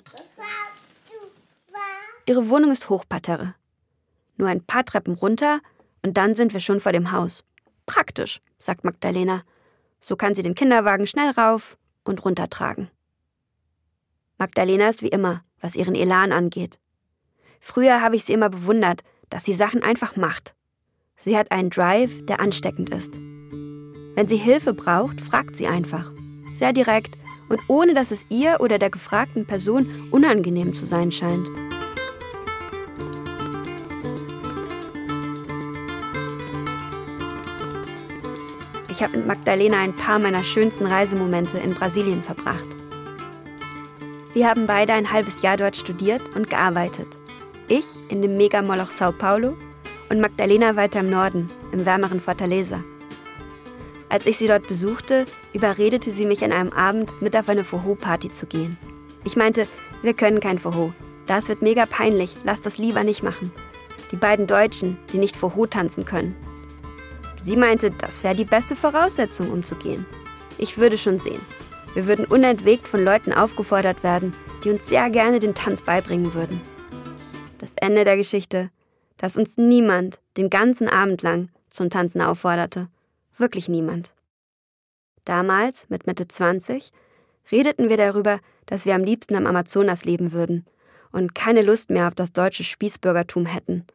Ihre 2.26 2.50
Wohnung 2.50 2.72
ist 2.72 2.90
Hochparterre. 2.90 3.56
Nur 4.38 4.50
ein 4.50 4.64
paar 4.64 4.84
Treppen 4.84 5.14
runter 5.14 5.62
und 6.02 6.18
dann 6.18 6.36
sind 6.36 6.54
wir 6.54 6.60
schon 6.60 6.80
vor 6.80 6.92
dem 6.92 7.12
Haus. 7.12 7.44
Praktisch, 7.86 8.42
sagt 8.58 8.84
Magdalena. 8.84 9.44
So 10.02 10.16
kann 10.16 10.36
sie 10.36 10.42
den 10.42 10.56
Kinderwagen 10.56 11.08
schnell 11.08 11.32
rauf 11.32 11.78
und 12.04 12.26
runter 12.26 12.50
tragen. 12.50 12.90
Magdalena 14.38 14.90
ist 14.90 15.02
wie 15.02 15.08
immer 15.08 15.46
was 15.66 15.76
ihren 15.76 15.96
Elan 15.96 16.32
angeht. 16.32 16.80
Früher 17.60 18.02
habe 18.02 18.16
ich 18.16 18.26
sie 18.26 18.34
immer 18.34 18.50
bewundert, 18.50 19.02
dass 19.30 19.44
sie 19.44 19.54
Sachen 19.54 19.82
einfach 19.82 20.16
macht. 20.16 20.54
Sie 21.16 21.38
hat 21.38 21.52
einen 21.52 21.72
Drive, 21.72 22.24
der 22.26 22.40
ansteckend 22.40 22.92
ist. 22.92 23.18
Wenn 24.16 24.30
sie 24.30 24.38
Hilfe 24.38 24.74
braucht, 24.74 25.20
fragt 25.20 25.58
sie 25.58 25.68
einfach. 25.68 26.10
Sehr 26.54 26.72
direkt 26.72 27.18
und 27.50 27.60
ohne 27.68 27.94
dass 27.94 28.12
es 28.12 28.26
ihr 28.30 28.58
oder 28.62 28.80
der 28.80 28.90
gefragten 28.90 29.46
Person 29.46 29.88
unangenehm 30.12 30.74
zu 30.74 30.86
sein 30.86 31.12
scheint. 31.12 31.50
Ich 38.90 39.04
habe 39.04 39.18
mit 39.18 39.28
Magdalena 39.28 39.82
ein 39.82 39.94
paar 39.94 40.20
meiner 40.20 40.46
schönsten 40.46 40.86
Reisemomente 40.86 41.58
in 41.58 41.74
Brasilien 41.74 42.24
verbracht. 42.24 42.70
Wir 44.32 44.50
haben 44.50 44.66
beide 44.66 44.94
ein 44.94 45.12
halbes 45.12 45.42
Jahr 45.42 45.58
dort 45.58 45.76
studiert 45.76 46.22
und 46.36 46.50
gearbeitet. 46.50 47.08
Ich 47.68 47.86
in 48.08 48.22
dem 48.22 48.38
Megamoloch 48.38 48.92
Sao 48.92 49.12
Paulo 49.12 49.58
und 50.10 50.22
Magdalena 50.22 50.78
weiter 50.78 51.02
im 51.02 51.10
Norden, 51.10 51.50
im 51.74 51.86
wärmeren 51.86 52.22
Fortaleza. 52.22 52.82
Als 54.10 54.26
ich 54.26 54.38
sie 54.38 54.48
dort 54.48 54.68
besuchte, 54.68 55.26
überredete 55.54 56.12
sie 56.12 56.26
mich 56.26 56.44
an 56.44 56.52
einem 56.52 56.72
Abend, 56.72 57.22
mit 57.22 57.36
auf 57.36 57.50
eine 57.50 57.64
Foho-Party 57.64 58.32
zu 58.32 58.46
gehen. 58.46 58.78
Ich 59.24 59.36
meinte, 59.36 59.68
wir 60.04 60.14
können 60.14 60.40
kein 60.40 60.60
Foho. 60.60 60.94
Das 61.26 61.48
wird 61.48 61.62
mega 61.62 61.86
peinlich, 61.86 62.36
lass 62.44 62.62
das 62.62 62.78
lieber 62.78 63.04
nicht 63.04 63.24
machen. 63.24 63.52
Die 64.12 64.16
beiden 64.16 64.46
Deutschen, 64.46 65.00
die 65.12 65.18
nicht 65.18 65.36
Foho 65.36 65.66
tanzen 65.66 66.06
können. 66.06 66.36
Sie 67.42 67.56
meinte, 67.56 67.92
das 67.92 68.24
wäre 68.24 68.36
die 68.36 68.46
beste 68.46 68.76
Voraussetzung, 68.76 69.52
um 69.52 69.64
zu 69.64 69.76
gehen. 69.76 70.06
Ich 70.58 70.78
würde 70.78 70.98
schon 70.98 71.20
sehen. 71.20 71.42
Wir 71.94 72.08
würden 72.08 72.26
unentwegt 72.26 72.88
von 72.88 73.04
Leuten 73.04 73.34
aufgefordert 73.34 74.04
werden, 74.04 74.34
die 74.64 74.70
uns 74.70 74.88
sehr 74.88 75.10
gerne 75.10 75.40
den 75.40 75.56
Tanz 75.56 75.82
beibringen 75.82 76.34
würden. 76.34 76.62
Das 77.58 77.74
Ende 77.80 78.04
der 78.04 78.18
Geschichte, 78.18 78.70
dass 79.18 79.38
uns 79.38 79.58
niemand 79.58 80.20
den 80.38 80.50
ganzen 80.50 80.90
Abend 80.90 81.22
lang 81.22 81.50
zum 81.70 81.90
Tanzen 81.90 82.22
aufforderte. 82.22 82.90
Wirklich 83.38 83.68
niemand. 83.68 84.14
Damals, 85.26 85.90
mit 85.90 86.08
Mitte 86.08 86.28
20, 86.28 86.92
redeten 87.52 87.90
wir 87.90 87.98
darüber, 87.98 88.40
dass 88.66 88.86
wir 88.86 88.96
am 88.96 89.04
liebsten 89.04 89.36
am 89.36 89.46
Amazonas 89.46 90.06
leben 90.06 90.32
würden 90.32 90.66
und 91.12 91.36
keine 91.36 91.62
Lust 91.62 91.90
mehr 91.90 92.08
auf 92.08 92.16
das 92.16 92.32
deutsche 92.32 92.64
Spießbürgertum 92.64 93.46
hätten. 93.46 93.86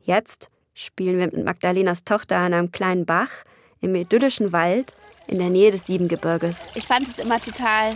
Jetzt 0.00 0.48
spielen 0.74 1.18
wir 1.18 1.26
mit 1.26 1.44
Magdalenas 1.44 2.04
Tochter 2.04 2.36
an 2.38 2.54
einem 2.54 2.72
kleinen 2.72 3.06
Bach 3.06 3.44
im 3.80 3.94
idyllischen 3.94 4.52
Wald 4.52 4.94
in 5.26 5.38
der 5.38 5.50
Nähe 5.50 5.70
des 5.70 5.86
Siebengebirges. 5.86 6.70
Ich 6.74 6.86
fand 6.86 7.08
es 7.08 7.22
immer 7.22 7.40
total, 7.40 7.94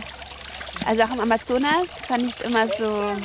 also 0.85 1.03
auch 1.03 1.11
im 1.11 1.19
Amazonas 1.19 1.89
fand 2.07 2.23
ich 2.23 2.39
es 2.39 2.41
immer 2.41 2.67
so 2.67 3.15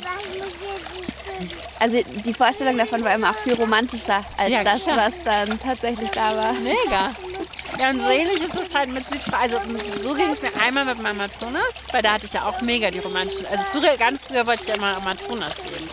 also 1.79 2.01
die 2.25 2.33
Vorstellung 2.33 2.77
davon 2.77 3.03
war 3.03 3.15
immer 3.15 3.31
auch 3.31 3.37
viel 3.37 3.53
romantischer 3.53 4.23
als 4.37 4.49
ja, 4.51 4.63
das, 4.63 4.81
was 4.85 5.23
dann 5.23 5.59
tatsächlich 5.59 6.09
da 6.11 6.35
war. 6.35 6.53
Mega. 6.53 7.09
Ja, 7.79 7.91
und 7.91 8.01
so 8.01 8.09
ähnlich 8.09 8.41
ist 8.41 8.55
es 8.55 8.73
halt 8.73 8.89
mit 8.89 9.07
Südfrankreich. 9.07 9.53
Also 9.53 10.03
so 10.03 10.13
ging 10.13 10.29
es 10.31 10.41
mir 10.41 10.51
einmal 10.61 10.85
mit 10.85 10.97
dem 10.97 11.05
Amazonas, 11.05 11.73
weil 11.91 12.01
da 12.01 12.13
hatte 12.13 12.25
ich 12.25 12.33
ja 12.33 12.45
auch 12.45 12.61
mega 12.61 12.91
die 12.91 12.99
romantischen. 12.99 13.45
Also 13.45 13.63
früher, 13.71 13.95
ganz 13.97 14.25
früher 14.25 14.45
wollte 14.45 14.63
ich 14.63 14.69
ja 14.69 14.77
mal 14.77 14.95
Amazonas 14.95 15.55
gehen. 15.55 15.89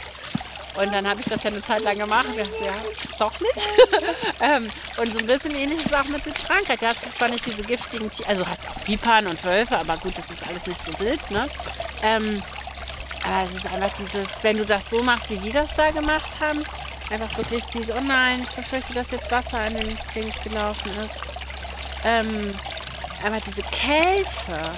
Und 0.78 0.92
dann 0.92 1.08
habe 1.08 1.20
ich 1.20 1.26
das 1.26 1.42
ja 1.42 1.50
eine 1.50 1.62
Zeit 1.62 1.82
lang 1.84 1.96
gemacht 1.96 2.26
und 2.26 2.38
dachte, 2.38 2.64
ja, 2.64 2.72
doch 3.18 3.32
nicht. 3.40 3.68
ähm, 4.40 4.68
und 4.98 5.12
so 5.12 5.18
ein 5.18 5.26
bisschen 5.26 5.54
ähnlich 5.54 5.78
ist 5.78 5.86
es 5.86 5.94
auch 5.94 6.04
mit 6.04 6.22
Südfrankreich. 6.24 6.80
Da 6.80 6.88
hast 6.88 7.06
du 7.06 7.10
zwar 7.10 7.28
nicht 7.28 7.46
diese 7.46 7.62
giftigen 7.62 8.10
Tiere, 8.10 8.28
also 8.28 8.46
hast 8.46 8.68
auch 8.68 8.84
Pipan 8.84 9.26
und 9.26 9.42
Wölfe, 9.44 9.78
aber 9.78 9.96
gut, 9.96 10.12
das 10.18 10.26
ist 10.26 10.46
alles 10.46 10.66
nicht 10.66 10.84
so 10.84 10.98
wild, 10.98 11.30
ne? 11.30 11.46
Ähm, 12.02 12.42
aber 13.26 13.42
es 13.42 13.56
ist 13.56 13.66
einfach 13.66 13.92
dieses, 13.98 14.28
wenn 14.42 14.56
du 14.56 14.64
das 14.64 14.88
so 14.90 15.02
machst, 15.02 15.30
wie 15.30 15.36
die 15.36 15.52
das 15.52 15.74
da 15.74 15.90
gemacht 15.90 16.30
haben, 16.40 16.62
einfach 17.10 17.36
wirklich 17.36 17.64
diese, 17.74 17.94
oh 17.94 18.00
nein, 18.00 18.42
ich 18.42 18.54
befürchte, 18.54 18.94
dass 18.94 19.10
jetzt 19.10 19.30
Wasser 19.30 19.58
an 19.58 19.74
den 19.74 19.98
Dings 20.14 20.34
gelaufen 20.42 20.92
ist. 21.04 21.20
Ähm, 22.04 22.50
einfach 23.24 23.40
diese 23.46 23.62
Kälte. 23.62 24.70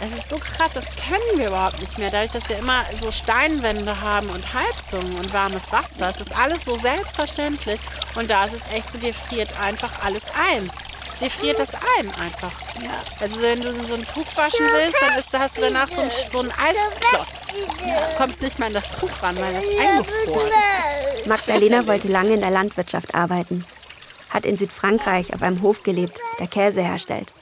Das 0.00 0.12
ist 0.12 0.30
so 0.30 0.38
krass, 0.38 0.70
das 0.72 0.86
kennen 0.96 1.38
wir 1.38 1.48
überhaupt 1.48 1.78
nicht 1.80 1.98
mehr. 1.98 2.10
Dadurch, 2.10 2.32
dass 2.32 2.48
wir 2.48 2.58
immer 2.58 2.84
so 2.98 3.12
Steinwände 3.12 4.00
haben 4.00 4.30
und 4.30 4.42
Heizungen 4.54 5.18
und 5.18 5.32
warmes 5.34 5.70
Wasser. 5.70 6.12
Das 6.12 6.20
ist 6.22 6.34
alles 6.34 6.64
so 6.64 6.78
selbstverständlich. 6.78 7.80
Und 8.14 8.30
da 8.30 8.46
ist 8.46 8.54
es 8.54 8.72
echt 8.74 8.90
so, 8.90 8.98
dir 8.98 9.12
friert 9.12 9.50
einfach 9.60 9.92
alles 10.02 10.22
ein 10.34 10.70
dir 11.20 11.30
friert 11.30 11.58
das 11.58 11.70
ein 11.74 12.10
einfach. 12.20 12.52
Ja. 12.82 13.02
Also 13.20 13.40
wenn 13.40 13.60
du 13.60 13.72
so 13.72 13.94
ein 13.94 14.06
Tuch 14.06 14.26
waschen 14.36 14.66
willst, 14.72 15.00
dann 15.00 15.18
ist, 15.18 15.32
hast 15.32 15.56
du 15.56 15.60
danach 15.60 15.88
so, 15.88 16.00
ein, 16.00 16.10
so 16.32 16.40
einen 16.40 16.52
Eisklotz. 16.52 17.28
Du 17.52 18.16
kommst 18.16 18.42
nicht 18.42 18.58
mal 18.58 18.68
in 18.68 18.74
das 18.74 18.90
Tuch 18.92 19.10
ran, 19.22 19.36
weil 19.38 19.52
das 19.52 19.64
eingefroren 19.64 20.50
Magdalena 21.26 21.86
wollte 21.86 22.08
lange 22.08 22.34
in 22.34 22.40
der 22.40 22.50
Landwirtschaft 22.50 23.14
arbeiten. 23.14 23.64
Hat 24.30 24.46
in 24.46 24.56
Südfrankreich 24.56 25.34
auf 25.34 25.42
einem 25.42 25.62
Hof 25.62 25.82
gelebt, 25.82 26.18
der 26.38 26.46
Käse 26.46 26.80
herstellt. 26.80 27.32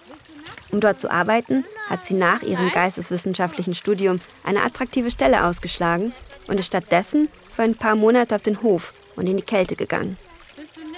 Um 0.71 0.81
dort 0.81 0.99
zu 0.99 1.11
arbeiten, 1.11 1.65
hat 1.89 2.05
sie 2.05 2.15
nach 2.15 2.43
ihrem 2.43 2.71
geisteswissenschaftlichen 2.71 3.75
Studium 3.75 4.21
eine 4.45 4.63
attraktive 4.63 5.11
Stelle 5.11 5.45
ausgeschlagen 5.45 6.13
und 6.47 6.59
ist 6.59 6.67
stattdessen 6.67 7.29
für 7.55 7.63
ein 7.63 7.75
paar 7.75 7.97
Monate 7.97 8.35
auf 8.35 8.43
den 8.43 8.63
Hof 8.63 8.93
und 9.17 9.27
in 9.27 9.37
die 9.37 9.43
Kälte 9.43 9.77
gegangen 9.77 10.19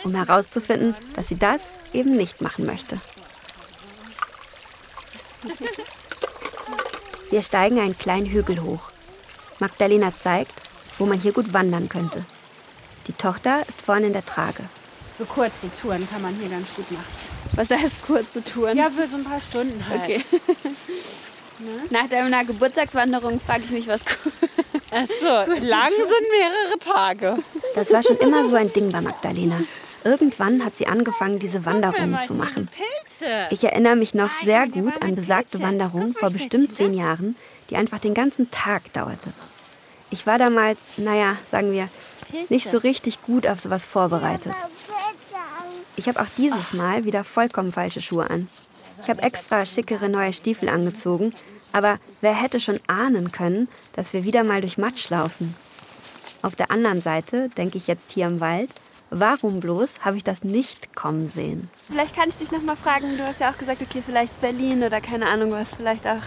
um 0.04 0.14
herauszufinden, 0.14 0.95
dass 1.14 1.28
sie 1.28 1.38
das 1.38 1.75
eben 1.92 2.16
nicht 2.16 2.40
machen 2.40 2.66
möchte. 2.66 3.00
Wir 7.30 7.42
steigen 7.42 7.78
einen 7.78 7.97
kleinen 7.97 8.26
Hügel 8.26 8.62
hoch. 8.62 8.90
Magdalena 9.59 10.12
zeigt, 10.16 10.52
wo 10.99 11.07
man 11.07 11.19
hier 11.19 11.33
gut 11.33 11.52
wandern 11.52 11.88
könnte. 11.88 12.25
Die 13.07 13.12
Tochter 13.12 13.62
ist 13.69 13.83
vorne 13.83 14.07
in 14.09 14.12
der 14.12 14.25
Trage. 14.25 14.64
So 15.19 15.25
kurze 15.25 15.71
Touren 15.80 16.09
kann 16.11 16.23
man 16.23 16.35
hier 16.35 16.49
ganz 16.49 16.75
gut 16.75 16.90
machen. 16.90 17.04
Was 17.52 17.71
heißt 17.71 18.02
kurze 18.07 18.42
Touren? 18.42 18.76
Ja, 18.76 18.90
für 18.90 19.07
so 19.07 19.16
ein 19.16 19.25
paar 19.25 19.40
Stunden 19.40 19.85
halt. 19.88 20.02
Okay. 20.02 20.25
ne? 21.59 21.71
Nach 21.90 22.07
deiner 22.09 22.45
Geburtstagswanderung 22.45 23.40
frage 23.40 23.64
ich 23.64 23.71
mich, 23.71 23.87
was 23.87 24.00
cool. 24.25 24.33
Ach 24.90 25.07
so, 25.07 25.26
lang 25.66 25.88
sind 25.88 26.26
mehrere 26.30 26.78
Tage. 26.80 27.38
Das 27.75 27.92
war 27.92 28.02
schon 28.02 28.16
immer 28.19 28.47
so 28.47 28.54
ein 28.57 28.73
Ding 28.73 28.90
bei 28.90 29.00
Magdalena. 29.00 29.57
Irgendwann 30.04 30.64
hat 30.64 30.76
sie 30.76 30.87
angefangen, 30.87 31.38
diese 31.38 31.66
Wanderungen 31.66 32.19
zu 32.21 32.35
machen. 32.35 32.69
Ich 33.50 33.64
erinnere 33.64 33.97
mich 33.97 34.14
noch 34.14 34.33
sehr 34.33 34.66
gut 34.66 35.02
an 35.02 35.14
besagte 35.14 35.61
Wanderung 35.61 36.14
vor 36.14 36.30
bestimmt 36.30 36.75
zehn 36.75 36.95
Jahren, 36.95 37.37
die 37.69 37.76
einfach 37.76 37.99
den 37.99 38.14
ganzen 38.14 38.50
Tag 38.50 38.92
dauerte. 38.92 39.33
Ich 40.11 40.26
war 40.26 40.38
damals, 40.38 40.87
naja, 40.97 41.37
sagen 41.49 41.73
wir, 41.73 41.88
nicht 42.49 42.69
so 42.69 42.78
richtig 42.78 43.23
gut 43.23 43.47
auf 43.47 43.61
sowas 43.61 43.85
vorbereitet. 43.85 44.54
Ich 45.97 46.09
habe 46.09 46.21
auch 46.21 46.28
dieses 46.37 46.73
Mal 46.73 47.04
wieder 47.04 47.25
vollkommen 47.25 47.73
falsche 47.73 48.00
Schuhe 48.00 48.28
an. 48.28 48.49
Ich 49.02 49.11
habe 49.11 49.23
extra 49.23 49.64
schickere 49.66 50.09
neue 50.09 50.33
Stiefel 50.33 50.69
angezogen, 50.69 51.35
aber 51.73 51.99
wer 52.21 52.35
hätte 52.35 52.59
schon 52.59 52.80
ahnen 52.87 53.33
können, 53.33 53.69
dass 53.92 54.12
wir 54.12 54.25
wieder 54.25 54.45
mal 54.45 54.61
durch 54.61 54.78
Matsch 54.78 55.11
laufen? 55.11 55.54
Auf 56.42 56.57
der 56.57 56.71
anderen 56.71 57.02
Seite 57.02 57.50
denke 57.50 57.78
ich 57.78 57.87
jetzt 57.87 58.12
hier 58.12 58.26
im 58.26 58.40
Wald, 58.40 58.71
Warum 59.11 59.59
bloß 59.59 60.05
habe 60.05 60.17
ich 60.19 60.25
das 60.25 60.45
nicht 60.45 60.95
kommen 60.95 61.29
sehen? 61.29 61.69
Vielleicht 61.88 62.14
kann 62.14 62.29
ich 62.29 62.37
dich 62.37 62.52
noch 62.52 62.62
mal 62.62 62.76
fragen, 62.76 63.17
du 63.17 63.26
hast 63.26 63.40
ja 63.40 63.50
auch 63.50 63.59
gesagt, 63.59 63.83
okay, 63.83 64.02
vielleicht 64.07 64.40
Berlin 64.40 64.85
oder 64.85 65.00
keine 65.00 65.26
Ahnung 65.26 65.50
was, 65.50 65.69
vielleicht 65.76 66.07
auch 66.07 66.23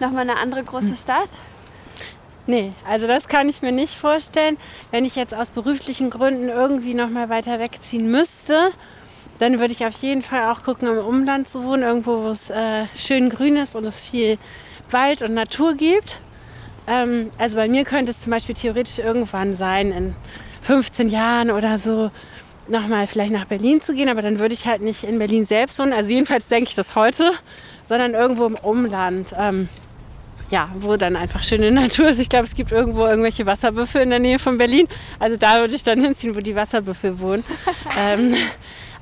noch 0.00 0.10
mal 0.10 0.22
eine 0.22 0.36
andere 0.36 0.64
große 0.64 0.88
hm. 0.88 0.96
Stadt? 0.96 1.28
Nee, 2.48 2.72
also 2.86 3.06
das 3.06 3.28
kann 3.28 3.48
ich 3.48 3.62
mir 3.62 3.70
nicht 3.70 3.94
vorstellen. 3.94 4.56
Wenn 4.90 5.04
ich 5.04 5.14
jetzt 5.14 5.34
aus 5.34 5.50
beruflichen 5.50 6.10
Gründen 6.10 6.48
irgendwie 6.48 6.94
noch 6.94 7.10
mal 7.10 7.28
weiter 7.28 7.60
wegziehen 7.60 8.10
müsste, 8.10 8.72
dann 9.38 9.60
würde 9.60 9.72
ich 9.72 9.86
auf 9.86 9.94
jeden 10.02 10.22
Fall 10.22 10.50
auch 10.50 10.64
gucken, 10.64 10.88
im 10.88 10.98
Umland 10.98 11.48
zu 11.48 11.64
wohnen, 11.64 11.82
irgendwo, 11.82 12.22
wo 12.22 12.28
es 12.28 12.50
äh, 12.50 12.86
schön 12.96 13.30
grün 13.30 13.56
ist 13.56 13.76
und 13.76 13.84
es 13.84 14.00
viel 14.00 14.38
Wald 14.90 15.22
und 15.22 15.34
Natur 15.34 15.74
gibt. 15.74 16.20
Ähm, 16.88 17.30
also 17.38 17.56
bei 17.56 17.68
mir 17.68 17.84
könnte 17.84 18.10
es 18.10 18.20
zum 18.20 18.30
Beispiel 18.30 18.54
theoretisch 18.54 18.98
irgendwann 18.98 19.56
sein, 19.56 19.92
in 19.92 20.14
15 20.66 21.08
Jahren 21.08 21.52
oder 21.52 21.78
so 21.78 22.10
nochmal 22.66 23.06
vielleicht 23.06 23.32
nach 23.32 23.44
Berlin 23.44 23.80
zu 23.80 23.94
gehen, 23.94 24.08
aber 24.08 24.20
dann 24.20 24.40
würde 24.40 24.52
ich 24.52 24.66
halt 24.66 24.82
nicht 24.82 25.04
in 25.04 25.18
Berlin 25.20 25.46
selbst 25.46 25.78
wohnen. 25.78 25.92
Also 25.92 26.10
jedenfalls 26.10 26.48
denke 26.48 26.70
ich 26.70 26.74
das 26.74 26.96
heute, 26.96 27.30
sondern 27.88 28.14
irgendwo 28.14 28.46
im 28.46 28.56
Umland. 28.56 29.28
Ähm, 29.38 29.68
ja, 30.50 30.68
wo 30.78 30.96
dann 30.96 31.16
einfach 31.16 31.42
schöne 31.42 31.70
Natur 31.72 32.10
ist. 32.10 32.18
Ich 32.18 32.28
glaube, 32.28 32.44
es 32.44 32.54
gibt 32.54 32.72
irgendwo 32.72 33.06
irgendwelche 33.06 33.46
Wasserbüffel 33.46 34.02
in 34.02 34.10
der 34.10 34.18
Nähe 34.18 34.38
von 34.38 34.58
Berlin. 34.58 34.86
Also 35.18 35.36
da 35.36 35.60
würde 35.60 35.74
ich 35.74 35.82
dann 35.82 36.00
hinziehen, 36.00 36.36
wo 36.36 36.40
die 36.40 36.54
Wasserbüffel 36.54 37.18
wohnen. 37.20 37.44
ähm, 37.98 38.34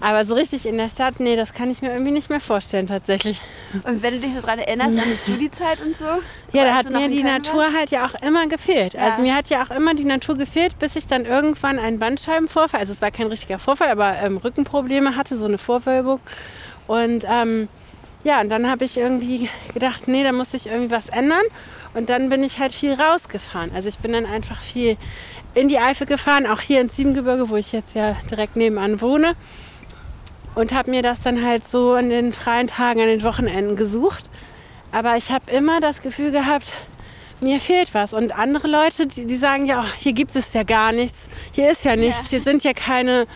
aber 0.00 0.24
so 0.24 0.34
richtig 0.34 0.66
in 0.66 0.76
der 0.76 0.88
Stadt, 0.88 1.20
nee, 1.20 1.36
das 1.36 1.54
kann 1.54 1.70
ich 1.70 1.80
mir 1.80 1.90
irgendwie 1.90 2.10
nicht 2.10 2.28
mehr 2.28 2.40
vorstellen 2.40 2.86
tatsächlich. 2.86 3.40
Und 3.84 4.02
wenn 4.02 4.14
du 4.14 4.20
dich 4.20 4.34
so 4.34 4.40
daran 4.40 4.58
erinnerst, 4.58 4.98
an 4.98 5.04
die 5.10 5.16
Studiezeit 5.16 5.80
und 5.80 5.96
so? 5.96 6.04
Ja, 6.52 6.64
da 6.64 6.74
hat 6.74 6.90
mir 6.90 7.08
die 7.08 7.22
Natur 7.22 7.62
warst? 7.62 7.76
halt 7.76 7.90
ja 7.90 8.06
auch 8.06 8.14
immer 8.22 8.46
gefehlt. 8.46 8.94
Ja. 8.94 9.00
Also 9.00 9.22
mir 9.22 9.34
hat 9.34 9.48
ja 9.50 9.64
auch 9.64 9.70
immer 9.70 9.94
die 9.94 10.04
Natur 10.04 10.36
gefehlt, 10.36 10.78
bis 10.78 10.96
ich 10.96 11.06
dann 11.06 11.24
irgendwann 11.24 11.78
einen 11.78 11.98
Bandscheibenvorfall, 11.98 12.80
also 12.80 12.92
es 12.92 13.02
war 13.02 13.10
kein 13.10 13.28
richtiger 13.28 13.58
Vorfall, 13.58 13.88
aber 13.88 14.16
ähm, 14.18 14.36
Rückenprobleme 14.36 15.16
hatte, 15.16 15.38
so 15.38 15.46
eine 15.46 15.58
Vorwölbung. 15.58 16.20
Und 16.86 17.24
ähm, 17.26 17.68
ja, 18.24 18.40
und 18.40 18.48
dann 18.48 18.68
habe 18.68 18.84
ich 18.84 18.96
irgendwie 18.96 19.48
gedacht, 19.72 20.08
nee, 20.08 20.24
da 20.24 20.32
muss 20.32 20.52
sich 20.52 20.66
irgendwie 20.66 20.90
was 20.90 21.08
ändern. 21.08 21.44
Und 21.92 22.08
dann 22.08 22.28
bin 22.28 22.42
ich 22.42 22.58
halt 22.58 22.72
viel 22.72 22.94
rausgefahren. 22.94 23.70
Also 23.72 23.88
ich 23.88 23.98
bin 23.98 24.12
dann 24.12 24.26
einfach 24.26 24.60
viel 24.60 24.96
in 25.54 25.68
die 25.68 25.78
Eifel 25.78 26.06
gefahren, 26.06 26.46
auch 26.46 26.60
hier 26.60 26.80
ins 26.80 26.96
Siebengebirge, 26.96 27.48
wo 27.50 27.56
ich 27.56 27.70
jetzt 27.70 27.94
ja 27.94 28.16
direkt 28.30 28.56
nebenan 28.56 29.00
wohne. 29.00 29.34
Und 30.56 30.72
habe 30.72 30.90
mir 30.90 31.02
das 31.02 31.20
dann 31.20 31.44
halt 31.44 31.68
so 31.68 31.92
an 31.92 32.08
den 32.08 32.32
freien 32.32 32.66
Tagen, 32.66 33.00
an 33.00 33.06
den 33.06 33.22
Wochenenden 33.22 33.76
gesucht. 33.76 34.24
Aber 34.90 35.16
ich 35.16 35.30
habe 35.30 35.50
immer 35.50 35.80
das 35.80 36.02
Gefühl 36.02 36.32
gehabt, 36.32 36.72
mir 37.40 37.60
fehlt 37.60 37.94
was. 37.94 38.12
Und 38.12 38.36
andere 38.36 38.68
Leute, 38.68 39.06
die, 39.06 39.26
die 39.26 39.36
sagen, 39.36 39.66
ja, 39.66 39.84
hier 39.98 40.12
gibt 40.12 40.34
es 40.34 40.52
ja 40.52 40.62
gar 40.62 40.92
nichts, 40.92 41.28
hier 41.52 41.70
ist 41.70 41.84
ja 41.84 41.94
nichts, 41.94 42.30
hier 42.30 42.40
sind 42.40 42.64
ja 42.64 42.72
keine 42.72 43.26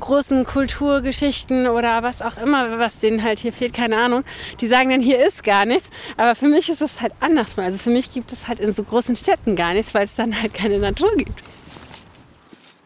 großen 0.00 0.44
Kulturgeschichten 0.44 1.66
oder 1.66 2.02
was 2.02 2.22
auch 2.22 2.36
immer, 2.36 2.78
was 2.78 2.98
denen 2.98 3.22
halt 3.22 3.38
hier 3.38 3.52
fehlt, 3.52 3.74
keine 3.74 3.96
Ahnung. 3.96 4.24
Die 4.60 4.68
sagen 4.68 4.90
dann, 4.90 5.00
hier 5.00 5.24
ist 5.24 5.44
gar 5.44 5.64
nichts. 5.64 5.88
Aber 6.16 6.34
für 6.34 6.48
mich 6.48 6.68
ist 6.68 6.82
es 6.82 7.00
halt 7.00 7.12
andersrum. 7.20 7.64
Also 7.64 7.78
für 7.78 7.90
mich 7.90 8.12
gibt 8.12 8.32
es 8.32 8.48
halt 8.48 8.60
in 8.60 8.72
so 8.72 8.82
großen 8.82 9.16
Städten 9.16 9.56
gar 9.56 9.74
nichts, 9.74 9.94
weil 9.94 10.04
es 10.04 10.14
dann 10.14 10.40
halt 10.40 10.54
keine 10.54 10.78
Natur 10.78 11.10
gibt. 11.16 11.42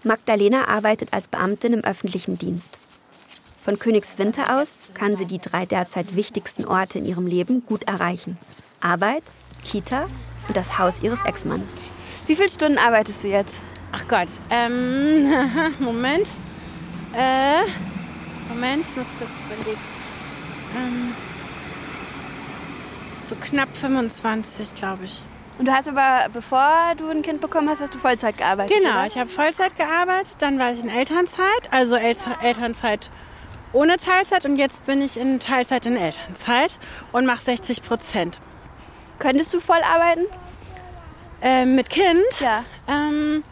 Magdalena 0.04 0.66
arbeitet 0.66 1.12
als 1.12 1.28
Beamtin 1.28 1.72
im 1.74 1.84
öffentlichen 1.84 2.36
Dienst. 2.36 2.78
Von 3.62 3.78
Königswinter 3.78 4.58
aus 4.58 4.74
kann 4.94 5.14
sie 5.14 5.26
die 5.26 5.38
drei 5.38 5.66
derzeit 5.66 6.16
wichtigsten 6.16 6.64
Orte 6.64 6.98
in 6.98 7.06
ihrem 7.06 7.28
Leben 7.28 7.64
gut 7.64 7.84
erreichen. 7.84 8.36
Arbeit, 8.80 9.22
Kita 9.64 10.08
und 10.48 10.56
das 10.56 10.78
Haus 10.78 11.00
ihres 11.02 11.24
Ex-Mannes. 11.24 11.84
Wie 12.26 12.34
viele 12.34 12.48
Stunden 12.48 12.78
arbeitest 12.78 13.22
du 13.22 13.28
jetzt? 13.28 13.52
Ach 13.92 14.08
Gott, 14.08 14.28
ähm, 14.50 15.28
Moment. 15.78 16.26
Äh, 17.14 17.62
Moment, 18.48 18.86
ich 18.88 18.96
muss 18.96 19.06
kurz 19.18 19.30
überlegen. 19.46 19.80
Ähm, 20.76 21.14
so 23.24 23.34
knapp 23.36 23.76
25, 23.76 24.74
glaube 24.74 25.04
ich. 25.04 25.22
Und 25.58 25.66
du 25.66 25.72
hast 25.72 25.88
aber, 25.88 26.28
bevor 26.32 26.94
du 26.96 27.08
ein 27.10 27.22
Kind 27.22 27.40
bekommen 27.40 27.68
hast, 27.68 27.80
hast 27.80 27.94
du 27.94 27.98
Vollzeit 27.98 28.38
gearbeitet? 28.38 28.76
Genau, 28.76 28.94
oder? 28.94 29.06
ich 29.06 29.18
habe 29.18 29.28
Vollzeit 29.28 29.76
gearbeitet, 29.76 30.36
dann 30.38 30.58
war 30.58 30.72
ich 30.72 30.80
in 30.80 30.88
Elternzeit, 30.88 31.70
also 31.70 31.96
El 31.96 32.16
Elternzeit 32.42 33.10
ohne 33.72 33.96
Teilzeit 33.96 34.44
und 34.44 34.56
jetzt 34.56 34.84
bin 34.84 35.00
ich 35.00 35.16
in 35.16 35.40
Teilzeit 35.40 35.86
in 35.86 35.96
Elternzeit 35.96 36.78
und 37.12 37.26
mache 37.26 37.42
60 37.42 37.82
Prozent. 37.82 38.38
Könntest 39.18 39.54
du 39.54 39.60
voll 39.60 39.80
arbeiten? 39.82 40.26
Ähm, 41.40 41.74
mit 41.74 41.88
Kind? 41.88 42.22
Ja. 42.40 42.64
Ähm, 42.86 43.42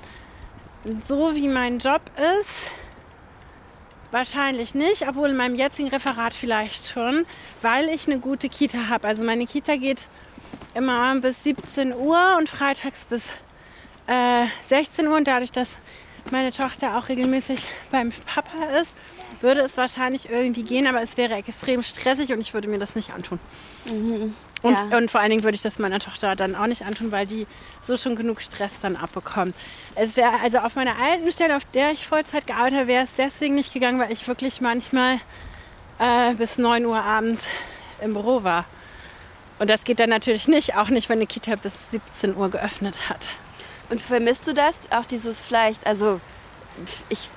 so 1.05 1.35
wie 1.35 1.49
mein 1.49 1.79
Job 1.79 2.03
ist, 2.39 2.71
wahrscheinlich 4.11 4.75
nicht, 4.75 5.09
obwohl 5.09 5.31
in 5.31 5.37
meinem 5.37 5.55
jetzigen 5.55 5.89
Referat 5.89 6.33
vielleicht 6.33 6.89
schon, 6.89 7.27
weil 7.63 7.89
ich 7.89 8.07
eine 8.07 8.19
gute 8.19 8.49
Kita 8.49 8.89
habe. 8.89 9.09
Also 9.09 9.23
meine 9.23 9.47
Kita 9.47 9.77
geht 9.77 9.99
immer 10.75 11.15
bis 11.17 11.43
17 11.45 11.95
Uhr 11.95 12.37
und 12.39 12.49
freitags 12.49 13.05
bis 13.05 13.23
äh, 14.07 14.47
16 14.67 15.07
Uhr. 15.07 15.17
Und 15.17 15.27
dadurch, 15.27 15.53
dass 15.53 15.77
meine 16.31 16.53
Tochter 16.53 16.97
auch 16.97 17.09
regelmäßig 17.09 17.65
beim 17.91 18.13
Papa 18.27 18.79
ist, 18.81 18.95
würde 19.41 19.63
es 19.63 19.77
wahrscheinlich 19.77 20.29
irgendwie 20.29 20.63
gehen, 20.63 20.87
aber 20.87 21.03
es 21.03 21.17
wäre 21.17 21.35
extrem 21.35 21.83
stressig 21.83 22.33
und 22.33 22.41
ich 22.41 22.53
würde 22.53 22.69
mir 22.69 22.79
das 22.79 22.95
nicht 22.95 23.11
antun. 23.11 23.39
Mhm. 23.87 24.35
Und, 24.63 24.75
Ja. 24.91 24.99
und 24.99 25.11
vor 25.11 25.21
allen 25.21 25.31
Dingen 25.31 25.43
würde 25.43 25.55
ich 25.55 25.63
das 25.63 25.79
meiner 25.79 26.01
Tochter 26.01 26.37
dann 26.37 26.55
auch 26.55 26.67
nicht 26.67 26.85
antun, 26.85 27.13
weil 27.13 27.27
die 27.27 27.47
so 27.81 27.97
schon 27.97 28.15
genug 28.15 28.43
Stress 28.43 28.73
dann 28.83 28.97
abbekommt. 28.97 29.55
Es 29.95 30.17
wäre 30.17 30.33
also 30.43 30.59
auf 30.59 30.75
meiner 30.75 30.99
alten 31.01 31.31
Stelle, 31.33 31.57
auf 31.57 31.65
der 31.73 31.93
ich 31.93 32.07
Vollzeit 32.07 32.47
gearbeitet 32.47 32.79
habe, 32.81 32.89
wäre 32.89 33.05
es 33.05 33.15
deswegen 33.15 33.55
nicht 33.55 33.73
gegangen, 33.73 33.99
weil 33.99 34.13
ich 34.13 34.29
wirklich 34.29 34.61
manchmal 34.61 35.19
äh, 35.99 36.35
bis 36.35 36.59
9 36.59 36.85
Uhr 36.85 37.01
abends 37.03 37.45
im 38.03 38.13
Büro 38.13 38.43
war. 38.43 38.65
Und 39.59 39.69
das 39.69 39.85
geht 39.85 40.01
dann 40.01 40.11
natürlich 40.11 40.49
nicht, 40.49 40.77
auch 40.77 40.89
nicht, 40.89 41.09
wenn 41.09 41.19
eine 41.19 41.27
Kita 41.27 41.57
bis 41.57 41.73
17 41.91 42.37
Uhr 42.37 42.51
geöffnet 42.51 43.09
hat. 43.09 43.21
Und 43.91 44.01
vermisst 44.01 44.47
du 44.47 44.55
das? 44.55 44.75
Auch 44.91 45.05
dieses 45.05 45.41
vielleicht, 45.41 45.87
also 45.87 46.21
ich, 47.09 47.29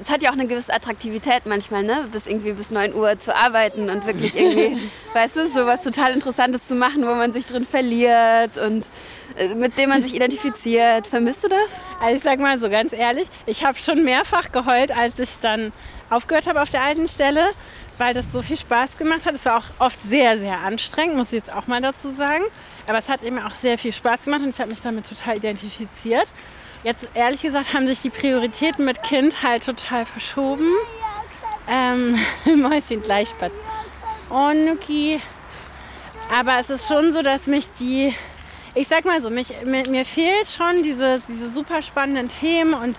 es 0.00 0.10
hat 0.10 0.22
ja 0.22 0.30
auch 0.30 0.34
eine 0.34 0.46
gewisse 0.46 0.72
Attraktivität 0.72 1.46
manchmal, 1.46 1.82
ne? 1.82 2.08
Bis 2.12 2.26
irgendwie 2.26 2.52
bis 2.52 2.70
9 2.70 2.94
Uhr 2.94 3.18
zu 3.20 3.34
arbeiten 3.34 3.90
und 3.90 4.06
wirklich 4.06 4.34
irgendwie, 4.34 4.90
weißt 5.14 5.36
du, 5.36 5.48
so 5.48 5.66
was 5.66 5.82
total 5.82 6.12
Interessantes 6.12 6.66
zu 6.66 6.74
machen, 6.74 7.02
wo 7.02 7.14
man 7.14 7.32
sich 7.32 7.46
drin 7.46 7.64
verliert 7.64 8.58
und 8.58 8.84
äh, 9.36 9.48
mit 9.54 9.78
dem 9.78 9.90
man 9.90 10.02
sich 10.02 10.14
identifiziert. 10.14 11.06
Vermisst 11.06 11.44
du 11.44 11.48
das? 11.48 11.70
Also 12.00 12.16
ich 12.16 12.22
sag 12.22 12.40
mal 12.40 12.58
so 12.58 12.68
ganz 12.68 12.92
ehrlich, 12.92 13.28
ich 13.46 13.64
habe 13.64 13.78
schon 13.78 14.04
mehrfach 14.04 14.52
geheult, 14.52 14.90
als 14.90 15.18
ich 15.18 15.30
dann 15.40 15.72
aufgehört 16.10 16.46
habe 16.46 16.60
auf 16.60 16.70
der 16.70 16.82
alten 16.82 17.08
Stelle, 17.08 17.48
weil 17.98 18.14
das 18.14 18.26
so 18.32 18.42
viel 18.42 18.56
Spaß 18.56 18.98
gemacht 18.98 19.26
hat. 19.26 19.34
Es 19.34 19.44
war 19.44 19.58
auch 19.58 19.86
oft 19.86 20.00
sehr, 20.02 20.38
sehr 20.38 20.58
anstrengend, 20.60 21.16
muss 21.16 21.28
ich 21.28 21.44
jetzt 21.44 21.52
auch 21.52 21.66
mal 21.66 21.80
dazu 21.80 22.10
sagen. 22.10 22.44
Aber 22.86 22.98
es 22.98 23.08
hat 23.08 23.22
eben 23.22 23.38
auch 23.38 23.54
sehr 23.54 23.78
viel 23.78 23.92
Spaß 23.92 24.24
gemacht 24.24 24.42
und 24.42 24.50
ich 24.50 24.60
habe 24.60 24.70
mich 24.70 24.80
damit 24.80 25.08
total 25.08 25.36
identifiziert. 25.36 26.26
Jetzt 26.82 27.08
ehrlich 27.12 27.42
gesagt 27.42 27.74
haben 27.74 27.86
sich 27.86 28.00
die 28.00 28.08
Prioritäten 28.08 28.86
mit 28.86 29.02
Kind 29.02 29.42
halt 29.42 29.66
total 29.66 30.06
verschoben. 30.06 30.66
Ähm, 31.68 32.18
Mäuschen 32.56 33.02
Gleichspatz. 33.02 33.52
Oh, 34.30 34.52
Nuki. 34.54 35.20
Aber 36.34 36.58
es 36.58 36.70
ist 36.70 36.88
schon 36.88 37.12
so, 37.12 37.20
dass 37.20 37.46
mich 37.46 37.68
die, 37.78 38.14
ich 38.74 38.88
sag 38.88 39.04
mal 39.04 39.20
so, 39.20 39.28
mich, 39.28 39.52
mir, 39.64 39.88
mir 39.90 40.04
fehlt 40.06 40.48
schon 40.48 40.82
diese, 40.82 41.20
diese 41.28 41.50
super 41.50 41.82
spannenden 41.82 42.28
Themen 42.28 42.72
und 42.72 42.96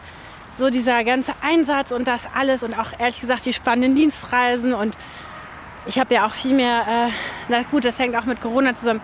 so 0.58 0.70
dieser 0.70 1.04
ganze 1.04 1.32
Einsatz 1.41 1.91
und 1.91 2.08
das 2.08 2.28
alles 2.36 2.62
und 2.62 2.78
auch 2.78 2.91
ehrlich 3.00 3.22
gesagt 3.22 3.46
die 3.46 3.54
spannenden 3.54 3.96
Dienstreisen 3.96 4.74
und 4.74 4.96
ich 5.86 5.98
habe 5.98 6.13
ja 6.13 6.28
auch 6.28 6.34
viel 6.34 6.54
mehr, 6.54 7.08
äh, 7.08 7.12
na 7.48 7.63
gut, 7.63 7.86
das 7.86 7.98
hängt 7.98 8.15
auch 8.15 8.26
mit 8.26 8.41
Corona 8.41 8.76
zusammen, 8.76 9.02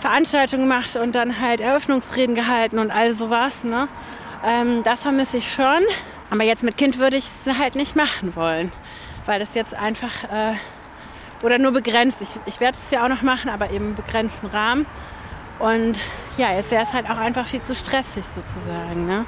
Veranstaltungen 0.00 0.68
gemacht 0.68 0.96
und 0.96 1.14
dann 1.14 1.40
halt 1.40 1.60
Eröffnungsreden 1.60 2.34
gehalten 2.34 2.78
und 2.78 2.90
all 2.90 3.14
sowas. 3.14 3.64
Ne? 3.64 3.88
Ähm, 4.44 4.82
das 4.84 5.02
vermisse 5.02 5.38
ich 5.38 5.52
schon. 5.52 5.82
Aber 6.30 6.44
jetzt 6.44 6.62
mit 6.62 6.76
Kind 6.76 6.98
würde 6.98 7.16
ich 7.16 7.28
es 7.46 7.58
halt 7.58 7.74
nicht 7.74 7.96
machen 7.96 8.36
wollen, 8.36 8.70
weil 9.24 9.40
das 9.40 9.54
jetzt 9.54 9.74
einfach 9.74 10.24
äh, 10.24 10.54
oder 11.42 11.58
nur 11.58 11.72
begrenzt. 11.72 12.20
Ich, 12.20 12.30
ich 12.46 12.60
werde 12.60 12.76
es 12.82 12.90
ja 12.90 13.04
auch 13.04 13.08
noch 13.08 13.22
machen, 13.22 13.48
aber 13.48 13.70
eben 13.70 13.90
im 13.90 13.94
begrenzten 13.94 14.46
Rahmen. 14.46 14.86
Und 15.58 15.98
ja, 16.36 16.52
jetzt 16.54 16.70
wäre 16.70 16.82
es 16.82 16.92
halt 16.92 17.08
auch 17.10 17.16
einfach 17.16 17.46
viel 17.46 17.62
zu 17.62 17.74
stressig 17.74 18.24
sozusagen. 18.24 19.06
Ne? 19.06 19.24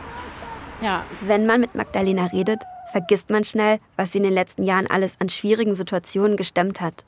Ja. 0.81 1.05
Wenn 1.23 1.47
man 1.47 1.61
mit 1.61 1.75
Magdalena 1.75 2.27
redet, 2.27 2.63
vergisst 2.93 3.31
man 3.31 3.45
schnell, 3.45 3.79
was 3.97 4.13
sie 4.13 4.19
in 4.19 4.25
den 4.25 4.35
letzten 4.35 4.63
Jahren 4.63 4.87
alles 4.89 5.17
an 5.21 5.29
schwierigen 5.29 5.75
Situationen 5.75 6.37
gestemmt 6.37 6.81
hat. 6.81 7.05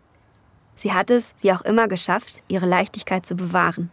Sie 0.75 0.93
hat 0.93 1.11
es, 1.11 1.35
wie 1.41 1.53
auch 1.53 1.63
immer, 1.63 1.89
geschafft, 1.89 2.43
ihre 2.49 2.67
Leichtigkeit 2.67 3.27
zu 3.27 3.35
bewahren. 3.35 3.91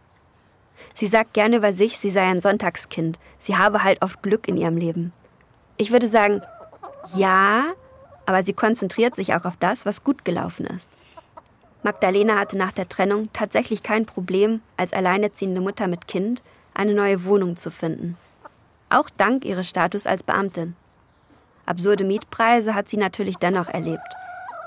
Sie 0.93 1.07
sagt 1.07 1.33
gerne 1.33 1.57
über 1.57 1.73
sich, 1.73 1.97
sie 1.97 2.11
sei 2.11 2.23
ein 2.23 2.41
Sonntagskind. 2.41 3.19
Sie 3.37 3.57
habe 3.57 3.83
halt 3.83 4.01
oft 4.01 4.23
Glück 4.23 4.47
in 4.47 4.57
ihrem 4.57 4.77
Leben. 4.77 5.11
Ich 5.77 5.91
würde 5.91 6.07
sagen, 6.07 6.41
ja, 7.15 7.65
aber 8.25 8.43
sie 8.43 8.53
konzentriert 8.53 9.15
sich 9.15 9.33
auch 9.33 9.45
auf 9.45 9.57
das, 9.57 9.85
was 9.85 10.03
gut 10.03 10.23
gelaufen 10.25 10.65
ist. 10.67 10.89
Magdalena 11.83 12.37
hatte 12.37 12.57
nach 12.57 12.73
der 12.73 12.89
Trennung 12.89 13.29
tatsächlich 13.31 13.83
kein 13.83 14.05
Problem, 14.05 14.61
als 14.75 14.93
alleinerziehende 14.93 15.61
Mutter 15.61 15.87
mit 15.87 16.07
Kind 16.07 16.43
eine 16.73 16.93
neue 16.93 17.23
Wohnung 17.23 17.55
zu 17.55 17.71
finden. 17.71 18.17
Auch 18.89 19.09
dank 19.17 19.45
ihres 19.45 19.69
Status 19.69 20.05
als 20.05 20.23
Beamtin. 20.23 20.75
Absurde 21.65 22.03
Mietpreise 22.03 22.75
hat 22.75 22.89
sie 22.89 22.97
natürlich 22.97 23.37
dennoch 23.37 23.67
erlebt. 23.69 24.01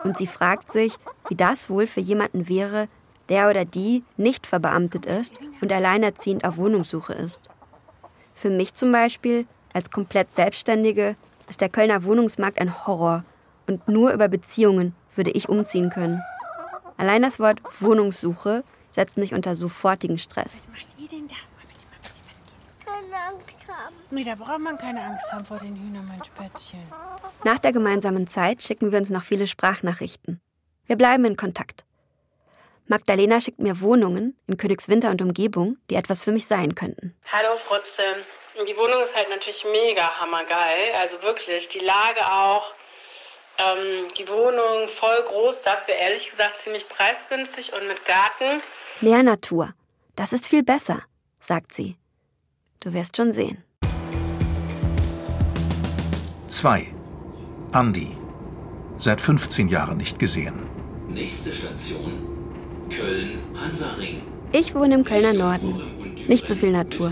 Und 0.04 0.16
sie 0.16 0.26
fragt 0.26 0.72
sich, 0.72 0.96
wie 1.28 1.36
das 1.36 1.70
wohl 1.70 1.86
für 1.86 2.00
jemanden 2.00 2.48
wäre, 2.48 2.88
der 3.28 3.48
oder 3.48 3.64
die 3.64 4.04
nicht 4.16 4.46
verbeamtet 4.46 5.06
ist 5.06 5.38
und 5.60 5.72
alleinerziehend 5.72 6.44
auf 6.44 6.56
Wohnungssuche 6.56 7.12
ist. 7.12 7.48
Für 8.34 8.50
mich 8.50 8.74
zum 8.74 8.92
Beispiel, 8.92 9.46
als 9.72 9.90
komplett 9.90 10.30
Selbstständige, 10.30 11.16
ist 11.48 11.60
der 11.60 11.68
Kölner 11.68 12.04
Wohnungsmarkt 12.04 12.60
ein 12.60 12.86
Horror 12.86 13.24
und 13.66 13.88
nur 13.88 14.12
über 14.12 14.28
Beziehungen 14.28 14.94
würde 15.14 15.30
ich 15.30 15.48
umziehen 15.48 15.90
können. 15.90 16.22
Allein 16.96 17.22
das 17.22 17.38
Wort 17.38 17.60
Wohnungssuche 17.80 18.64
setzt 18.90 19.18
mich 19.18 19.34
unter 19.34 19.56
sofortigen 19.56 20.18
Stress. 20.18 20.62
Nee, 24.10 24.24
da 24.24 24.34
braucht 24.34 24.58
man 24.58 24.76
keine 24.76 25.02
Angst 25.02 25.32
haben 25.32 25.44
vor 25.46 25.58
den 25.58 25.74
Hühnern, 25.74 26.06
mein 26.06 26.22
Spätzchen. 26.22 26.86
Nach 27.44 27.58
der 27.58 27.72
gemeinsamen 27.72 28.26
Zeit 28.26 28.62
schicken 28.62 28.92
wir 28.92 28.98
uns 28.98 29.08
noch 29.08 29.22
viele 29.22 29.46
Sprachnachrichten. 29.46 30.40
Wir 30.86 30.96
bleiben 30.96 31.24
in 31.24 31.36
Kontakt. 31.36 31.86
Magdalena 32.86 33.40
schickt 33.40 33.60
mir 33.60 33.80
Wohnungen 33.80 34.36
in 34.46 34.58
Königswinter 34.58 35.10
und 35.10 35.22
Umgebung, 35.22 35.78
die 35.88 35.94
etwas 35.94 36.24
für 36.24 36.32
mich 36.32 36.46
sein 36.46 36.74
könnten. 36.74 37.16
Hallo 37.32 37.56
Frutze. 37.66 38.02
Die 38.68 38.76
Wohnung 38.76 39.02
ist 39.02 39.14
halt 39.14 39.30
natürlich 39.30 39.64
mega 39.72 40.20
hammergeil. 40.20 40.92
Also 41.00 41.22
wirklich, 41.22 41.68
die 41.68 41.78
Lage 41.78 42.30
auch. 42.30 42.74
Ähm, 43.58 44.08
die 44.18 44.28
Wohnung 44.28 44.88
voll 44.88 45.22
groß, 45.22 45.56
dafür 45.64 45.94
ehrlich 45.94 46.30
gesagt 46.30 46.56
ziemlich 46.64 46.86
preisgünstig 46.88 47.72
und 47.72 47.86
mit 47.88 48.04
Garten. 48.04 48.62
Mehr 49.00 49.22
Natur. 49.22 49.72
Das 50.16 50.32
ist 50.32 50.46
viel 50.46 50.62
besser, 50.62 51.02
sagt 51.38 51.72
sie. 51.72 51.96
Du 52.80 52.92
wirst 52.92 53.16
schon 53.16 53.32
sehen. 53.32 53.64
2. 56.52 56.86
Andi. 57.72 58.08
Seit 58.96 59.22
15 59.22 59.68
Jahren 59.68 59.96
nicht 59.96 60.18
gesehen. 60.18 60.52
Nächste 61.08 61.50
Station 61.50 62.28
Köln 62.90 63.38
Hansaring. 63.54 64.20
Ich 64.52 64.74
wohne 64.74 64.96
im 64.96 65.04
Kölner 65.04 65.32
Norden. 65.32 65.80
Nicht 66.28 66.46
so 66.46 66.54
viel 66.54 66.70
Natur. 66.70 67.10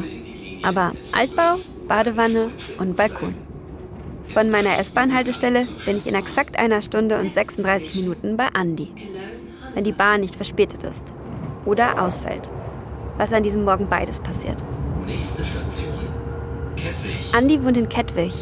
Aber 0.63 0.93
Altbau, 1.13 1.57
Badewanne 1.89 2.51
und 2.79 2.97
Balkon. 2.97 3.35
Von 4.25 4.51
meiner 4.51 4.79
S-Bahn-Haltestelle 4.79 5.67
bin 5.87 5.97
ich 5.97 6.07
in 6.07 6.15
exakt 6.15 6.59
einer 6.59 6.83
Stunde 6.83 7.19
und 7.19 7.33
36 7.33 7.95
Minuten 7.95 8.37
bei 8.37 8.49
Andi. 8.53 8.93
Wenn 9.73 9.85
die 9.85 9.93
Bahn 9.93 10.21
nicht 10.21 10.37
verspätet 10.37 10.85
ist. 10.85 11.15
Oder 11.65 12.03
ausfällt. 12.03 12.51
Was 13.17 13.33
an 13.33 13.43
diesem 13.43 13.65
Morgen 13.65 13.89
beides 13.89 14.21
passiert. 14.21 14.63
Nächste 15.07 15.43
Station. 15.47 15.95
Kettwig. 16.77 17.17
Andi 17.33 17.65
wohnt 17.65 17.77
in 17.77 17.89
Kettwig, 17.89 18.33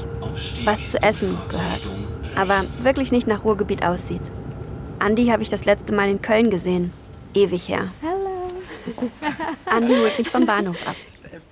was 0.64 0.90
zu 0.90 1.02
essen 1.02 1.36
gehört, 1.48 1.82
aber 2.34 2.64
wirklich 2.82 3.12
nicht 3.12 3.26
nach 3.26 3.44
Ruhrgebiet 3.44 3.84
aussieht. 3.84 4.22
Andi 4.98 5.26
habe 5.28 5.42
ich 5.42 5.48
das 5.48 5.64
letzte 5.64 5.92
Mal 5.94 6.08
in 6.08 6.20
Köln 6.22 6.50
gesehen. 6.50 6.92
Ewig 7.34 7.68
her. 7.68 7.88
Hallo. 8.02 8.48
Andi 9.66 9.94
holt 9.94 10.18
mich 10.18 10.28
vom 10.28 10.46
Bahnhof 10.46 10.86
ab. 10.86 10.96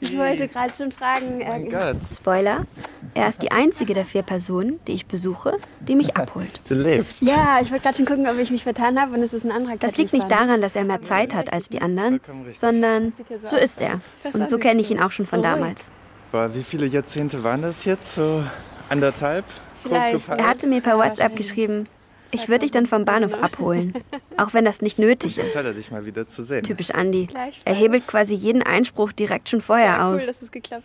Ich 0.01 0.17
wollte 0.19 0.47
gerade 0.49 0.73
schon 0.77 0.93
fragen. 0.93 1.41
Äh, 1.41 1.69
Gott, 1.71 1.97
Spoiler, 2.15 2.67
er 3.15 3.29
ist 3.29 3.43
die 3.43 3.51
einzige 3.51 3.95
der 3.95 4.05
vier 4.05 4.23
Personen, 4.23 4.79
die 4.87 4.93
ich 4.93 5.07
besuche, 5.07 5.57
die 5.81 5.95
mich 5.97 6.17
abholt. 6.19 6.61
du 6.69 6.75
lebst. 6.75 7.23
ja, 7.23 7.61
ich 7.63 7.71
wollte 7.71 7.85
gerade 7.85 7.97
schon 7.97 8.07
gucken, 8.07 8.27
ob 8.29 8.39
ich 8.39 8.51
mich 8.51 8.63
vertan 8.63 9.01
habe 9.01 9.15
und 9.15 9.23
es 9.23 9.33
ist 9.33 9.45
ein 9.45 9.53
anderer 9.53 9.77
Das 9.77 9.97
liegt 9.97 10.13
nicht 10.13 10.31
daran, 10.31 10.61
dass 10.61 10.77
er 10.77 10.85
mehr 10.85 11.03
Zeit 11.03 11.35
hat 11.35 11.53
als 11.53 11.69
die 11.69 11.81
anderen, 11.81 12.21
sondern 12.53 13.13
so 13.43 13.57
ist 13.57 13.81
er. 13.81 14.01
Und 14.33 14.49
so 14.49 14.59
kenne 14.59 14.81
ich 14.81 14.91
ihn 14.91 15.01
auch 15.01 15.13
schon 15.13 15.27
von 15.27 15.43
damals. 15.43 15.91
Boah, 16.33 16.53
wie 16.55 16.63
viele 16.63 16.87
Jahrzehnte 16.87 17.43
waren 17.45 17.63
das 17.63 17.85
jetzt? 17.85 18.17
So 18.17 18.45
anderthalb? 18.89 19.45
Er 19.91 20.49
hatte 20.49 20.67
mir 20.67 20.81
per 20.81 20.99
WhatsApp 20.99 21.37
geschrieben, 21.37 21.87
ich 22.33 22.49
würde 22.49 22.61
dich 22.61 22.73
dann 22.73 22.87
vom 22.87 23.05
Bahnhof 23.05 23.35
abholen, 23.35 23.95
auch 24.37 24.53
wenn 24.53 24.65
das 24.65 24.81
nicht 24.83 24.99
nötig 24.99 25.39
ist. 25.39 25.55
Toll, 25.55 25.73
dich 25.75 25.91
mal 25.91 26.05
wieder 26.05 26.27
zu 26.27 26.43
sehen. 26.43 26.65
Typisch 26.65 26.91
Andi. 26.91 27.29
Er 27.65 27.75
hebelt 27.75 28.07
quasi 28.07 28.35
jeden 28.35 28.63
Einspruch 28.63 29.13
direkt 29.13 29.49
schon 29.49 29.61
vorher 29.61 30.05
aus. 30.07 30.33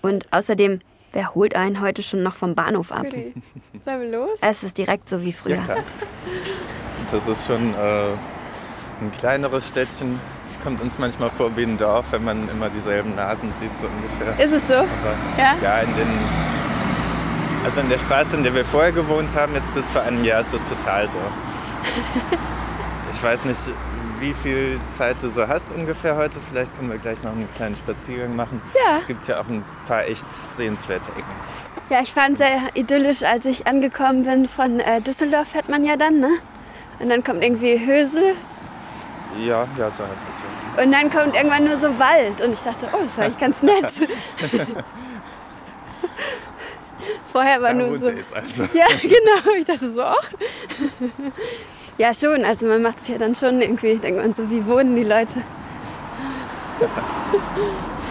Und 0.01 0.27
außerdem, 0.31 0.79
wer 1.11 1.33
holt 1.33 1.55
einen 1.55 1.81
heute 1.81 2.03
schon 2.03 2.21
noch 2.23 2.35
vom 2.35 2.53
Bahnhof 2.53 2.91
ab? 2.91 3.07
Sollen 3.83 4.01
wir 4.01 4.11
los? 4.11 4.37
Es 4.41 4.61
ist 4.63 4.77
direkt 4.77 5.09
so 5.09 5.23
wie 5.23 5.33
früher. 5.33 5.63
Das 7.11 7.27
ist 7.27 7.45
schon 7.47 7.73
äh, 7.73 8.11
ein 9.01 9.11
kleineres 9.19 9.67
Städtchen. 9.67 10.19
Kommt 10.63 10.79
uns 10.79 10.99
manchmal 10.99 11.31
vor 11.31 11.57
wie 11.57 11.63
ein 11.63 11.77
Dorf, 11.77 12.05
wenn 12.11 12.23
man 12.23 12.47
immer 12.49 12.69
dieselben 12.69 13.15
Nasen 13.15 13.51
sieht, 13.59 13.75
so 13.79 13.87
ungefähr. 13.87 14.45
Ist 14.45 14.53
es 14.53 14.67
so? 14.67 14.73
Aber 14.75 14.87
Ja? 15.37 15.55
ja, 15.61 15.79
in 15.79 15.89
den, 15.95 16.07
also 17.63 17.81
in 17.81 17.89
der 17.89 17.99
Straße, 17.99 18.35
in 18.35 18.43
der 18.43 18.53
wir 18.55 18.65
vorher 18.65 18.91
gewohnt 18.91 19.35
haben, 19.35 19.53
jetzt 19.53 19.73
bis 19.73 19.85
vor 19.89 20.01
einem 20.01 20.23
Jahr 20.23 20.41
ist 20.41 20.53
das 20.53 20.61
total 20.67 21.09
so. 21.09 21.17
Ich 23.13 23.21
weiß 23.21 23.45
nicht, 23.45 23.59
wie 24.19 24.33
viel 24.33 24.79
Zeit 24.89 25.17
du 25.21 25.29
so 25.29 25.47
hast 25.47 25.71
ungefähr 25.71 26.15
heute. 26.15 26.39
Vielleicht 26.39 26.75
können 26.75 26.89
wir 26.89 26.97
gleich 26.97 27.21
noch 27.23 27.33
einen 27.33 27.47
kleinen 27.55 27.75
Spaziergang 27.75 28.35
machen. 28.35 28.59
Ja. 28.73 28.97
Es 28.99 29.05
gibt 29.05 29.27
ja 29.27 29.39
auch 29.39 29.47
ein 29.47 29.63
paar 29.87 30.05
echt 30.05 30.25
sehenswerte 30.55 31.11
Ecken. 31.11 31.31
Ja, 31.91 31.99
ich 32.01 32.11
fand 32.13 32.39
sehr 32.39 32.61
idyllisch, 32.73 33.21
als 33.21 33.45
ich 33.45 33.67
angekommen 33.67 34.23
bin. 34.23 34.47
Von 34.47 34.79
äh, 34.79 35.01
Düsseldorf 35.01 35.49
fährt 35.49 35.69
man 35.69 35.85
ja 35.85 35.97
dann, 35.97 36.19
ne? 36.19 36.29
Und 36.99 37.09
dann 37.09 37.23
kommt 37.23 37.43
irgendwie 37.43 37.77
Hösel 37.85 38.35
Ja, 39.39 39.67
ja, 39.77 39.89
so 39.91 40.03
heißt 40.03 40.23
es 40.29 40.35
ja. 40.77 40.83
und 40.83 40.91
dann 40.91 41.11
kommt 41.11 41.35
irgendwann 41.35 41.65
nur 41.65 41.77
so 41.77 41.87
Wald. 41.99 42.41
Und 42.41 42.53
ich 42.53 42.61
dachte, 42.61 42.87
oh, 42.91 42.97
das 43.01 43.07
ist 43.07 43.19
eigentlich 43.19 43.39
ganz 43.39 43.61
nett. 43.61 44.07
Vorher 47.31 47.61
war 47.61 47.73
Da 47.73 47.75
nur 47.75 47.97
so. 47.97 48.09
jetzt 48.09 48.33
also. 48.33 48.63
Ja, 48.73 48.87
genau. 49.01 49.55
Ich 49.57 49.65
dachte 49.65 49.93
so, 49.93 50.01
ach. 50.01 50.29
Ja, 51.97 52.13
schon. 52.13 52.43
Also 52.43 52.65
man 52.65 52.81
macht 52.81 52.99
sich 53.01 53.09
ja 53.09 53.17
dann 53.17 53.35
schon 53.35 53.61
irgendwie, 53.61 53.95
denkt 53.95 54.19
man 54.21 54.33
so, 54.33 54.49
wie 54.49 54.65
wohnen 54.65 54.95
die 54.95 55.03
Leute? 55.03 55.41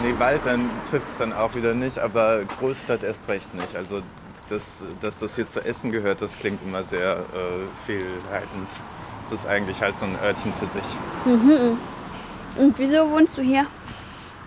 Nee, 0.03 0.15
Wald 0.19 0.41
dann 0.45 0.71
trifft 0.91 1.09
es 1.11 1.19
dann 1.19 1.33
auch 1.33 1.55
wieder 1.55 1.75
nicht, 1.75 1.99
aber 1.99 2.41
Großstadt 2.59 3.03
erst 3.03 3.29
recht 3.29 3.53
nicht. 3.55 3.75
Also, 3.77 4.03
das, 4.49 4.83
dass 5.01 5.19
das 5.19 5.37
hier 5.37 5.47
zu 5.49 5.65
Essen 5.65 5.93
gehört, 5.93 6.23
das 6.23 6.39
klingt 6.39 6.61
immer 6.65 6.83
sehr 6.83 7.17
äh, 7.17 7.67
vielleitend. 7.87 8.69
Es 9.25 9.33
ist 9.33 9.47
eigentlich 9.47 9.81
halt 9.81 9.97
so 9.99 10.07
ein 10.07 10.17
Örtchen 10.25 10.53
für 10.55 10.67
sich. 10.67 10.83
Und 12.57 12.79
wieso 12.79 13.11
wohnst 13.11 13.37
du 13.39 13.43
hier? 13.43 13.67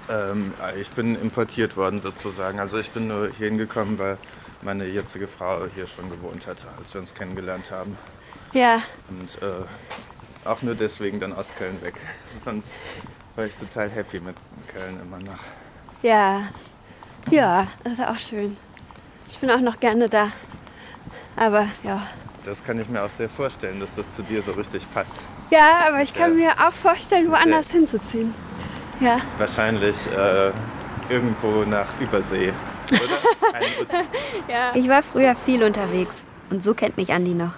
Ähm, 0.09 0.53
ich 0.79 0.89
bin 0.91 1.15
importiert 1.15 1.77
worden 1.77 2.01
sozusagen. 2.01 2.59
Also 2.59 2.77
ich 2.77 2.89
bin 2.91 3.07
nur 3.07 3.29
hier 3.37 3.47
hingekommen, 3.47 3.97
weil 3.99 4.17
meine 4.61 4.85
jetzige 4.85 5.27
Frau 5.27 5.61
hier 5.75 5.87
schon 5.87 6.09
gewohnt 6.09 6.45
hat, 6.47 6.57
als 6.77 6.93
wir 6.93 7.01
uns 7.01 7.13
kennengelernt 7.13 7.71
haben. 7.71 7.97
Ja, 8.53 8.81
Und 9.09 9.41
äh, 9.41 10.47
auch 10.47 10.61
nur 10.61 10.75
deswegen 10.75 11.19
dann 11.19 11.33
aus 11.33 11.53
Köln 11.57 11.81
weg. 11.81 11.95
Sonst 12.37 12.75
war 13.35 13.45
ich 13.45 13.55
total 13.55 13.89
happy 13.89 14.19
mit 14.19 14.35
Köln 14.73 14.99
immer 15.01 15.19
noch. 15.19 15.39
ja. 16.01 16.43
Ja, 17.31 17.67
das 17.85 17.93
ist 17.93 18.01
auch 18.05 18.19
schön. 18.19 18.57
Ich 19.29 19.37
bin 19.37 19.49
auch 19.49 19.61
noch 19.61 19.79
gerne 19.79 20.09
da. 20.09 20.27
Aber 21.37 21.67
ja. 21.83 22.05
Das 22.43 22.61
kann 22.61 22.77
ich 22.81 22.89
mir 22.89 23.01
auch 23.01 23.09
sehr 23.09 23.29
vorstellen, 23.29 23.79
dass 23.79 23.95
das 23.95 24.13
zu 24.13 24.23
dir 24.23 24.41
so 24.41 24.51
richtig 24.51 24.85
passt. 24.93 25.19
Ja, 25.49 25.85
aber 25.87 26.01
ich 26.01 26.13
kann 26.13 26.37
Ja. 26.37 26.53
mir 26.57 26.67
auch 26.67 26.73
vorstellen, 26.73 27.31
woanders 27.31 27.71
hinzuziehen. 27.71 28.33
Ja. 28.99 29.17
Wahrscheinlich 29.37 29.95
äh, 30.15 30.51
irgendwo 31.13 31.63
nach 31.69 31.87
Übersee. 31.99 32.53
Ja. 34.47 34.71
Ich 34.75 34.89
war 34.89 35.01
früher 35.03 35.35
viel 35.35 35.63
unterwegs 35.63 36.25
und 36.49 36.61
so 36.63 36.73
kennt 36.73 36.97
mich 36.97 37.13
Andi 37.13 37.33
noch. 37.33 37.53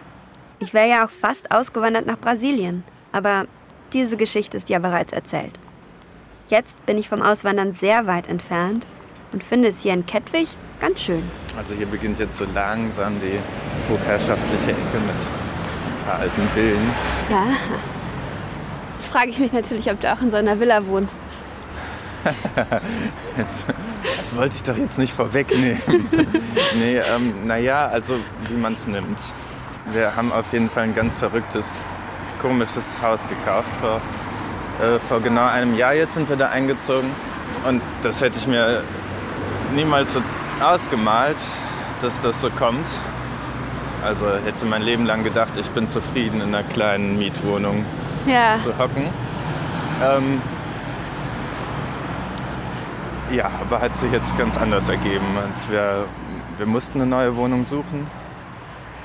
Ich 0.60 0.74
wäre 0.74 0.88
ja 0.90 1.06
auch 1.06 1.10
fast 1.10 1.52
ausgewandert 1.52 2.06
nach 2.06 2.18
Brasilien, 2.20 2.84
aber 3.12 3.46
diese 3.94 4.18
Geschichte 4.18 4.58
ist 4.58 4.70
ja 4.70 4.80
bereits 4.80 5.14
erzählt. 5.14 5.60
Jetzt 6.48 6.86
bin 6.86 6.98
ich 6.98 7.10
vom 7.10 7.22
Auswandern 7.22 7.72
sehr 7.72 8.08
weit 8.08 8.28
entfernt 8.28 8.86
und 9.32 9.44
finde 9.44 9.70
es 9.70 9.82
hier 9.82 9.94
in 9.94 10.06
Kettwig 10.06 10.50
ganz 10.80 11.02
schön. 11.02 11.24
also 11.58 11.74
hier 11.74 11.88
beginnt 11.88 12.20
jetzt 12.20 12.38
so 12.38 12.46
langsam 12.54 13.16
die 13.20 13.40
hochherrschaftliche 13.92 14.72
Ecke 14.72 15.00
mit 15.06 15.16
ein 15.16 16.06
paar 16.06 16.20
alten 16.20 16.48
Villen. 16.54 16.92
ja. 17.30 17.48
Jetzt 18.98 19.12
frage 19.12 19.30
ich 19.32 19.40
mich 19.40 19.54
natürlich, 19.54 19.90
ob 19.90 20.00
du 20.02 20.12
auch 20.12 20.22
in 20.22 20.30
so 20.30 20.38
einer 20.38 20.60
Villa 20.60 20.86
wohnst. 20.88 21.14
Das 23.38 24.36
wollte 24.36 24.56
ich 24.56 24.64
doch 24.64 24.78
jetzt 24.78 24.98
nicht 24.98 25.14
vorwegnehmen. 25.14 25.82
nee, 26.80 26.98
ähm, 26.98 27.46
naja, 27.48 27.88
also 27.88 28.16
wie 28.50 28.56
man 28.56 28.74
es 28.74 28.86
nimmt. 28.88 29.20
Wir 29.92 30.16
haben 30.16 30.32
auf 30.32 30.52
jeden 30.52 30.70
Fall 30.70 30.84
ein 30.84 30.96
ganz 30.96 31.16
verrücktes, 31.18 31.66
komisches 32.42 32.84
Haus 33.02 33.20
gekauft. 33.30 33.68
Vor, 33.82 34.02
äh, 34.86 35.00
vor 35.08 35.22
genau 35.22 35.46
einem 35.48 35.76
Jahr 35.76 35.94
jetzt 35.94 36.14
sind 36.16 36.30
wir 36.30 36.36
da 36.38 36.50
eingezogen. 36.50 37.12
Und 37.68 37.82
das 38.04 38.22
hätte 38.22 38.38
ich 38.38 38.48
mir 38.48 38.84
niemals 39.76 40.14
so 40.14 40.22
ausgemalt, 40.64 41.38
dass 42.02 42.14
das 42.22 42.40
so 42.42 42.50
kommt. 42.50 42.88
Also 44.04 44.26
hätte 44.46 44.66
mein 44.66 44.82
Leben 44.84 45.06
lang 45.06 45.24
gedacht, 45.24 45.54
ich 45.58 45.68
bin 45.70 45.88
zufrieden 45.90 46.42
in 46.42 46.54
einer 46.54 46.64
kleinen 46.64 47.18
Mietwohnung 47.18 47.84
Ja. 48.28 48.58
zu 48.64 48.78
hocken. 48.78 49.08
Ähm, 50.04 50.42
ja, 53.32 53.50
aber 53.62 53.82
hat 53.82 53.96
sich 53.96 54.12
jetzt 54.12 54.38
ganz 54.38 54.58
anders 54.58 54.88
ergeben. 54.90 55.26
Und 55.38 55.72
wir, 55.72 56.06
wir 56.58 56.66
mussten 56.66 57.02
eine 57.02 57.10
neue 57.10 57.36
Wohnung 57.36 57.66
suchen 57.66 58.08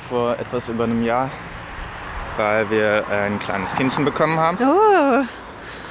vor 0.08 0.38
etwas 0.38 0.68
über 0.68 0.84
einem 0.84 1.04
Jahr, 1.04 1.30
weil 2.36 2.68
wir 2.70 3.04
ein 3.10 3.38
kleines 3.38 3.74
Kindchen 3.76 4.04
bekommen 4.04 4.38
haben. 4.38 4.58
Oh, 4.60 5.24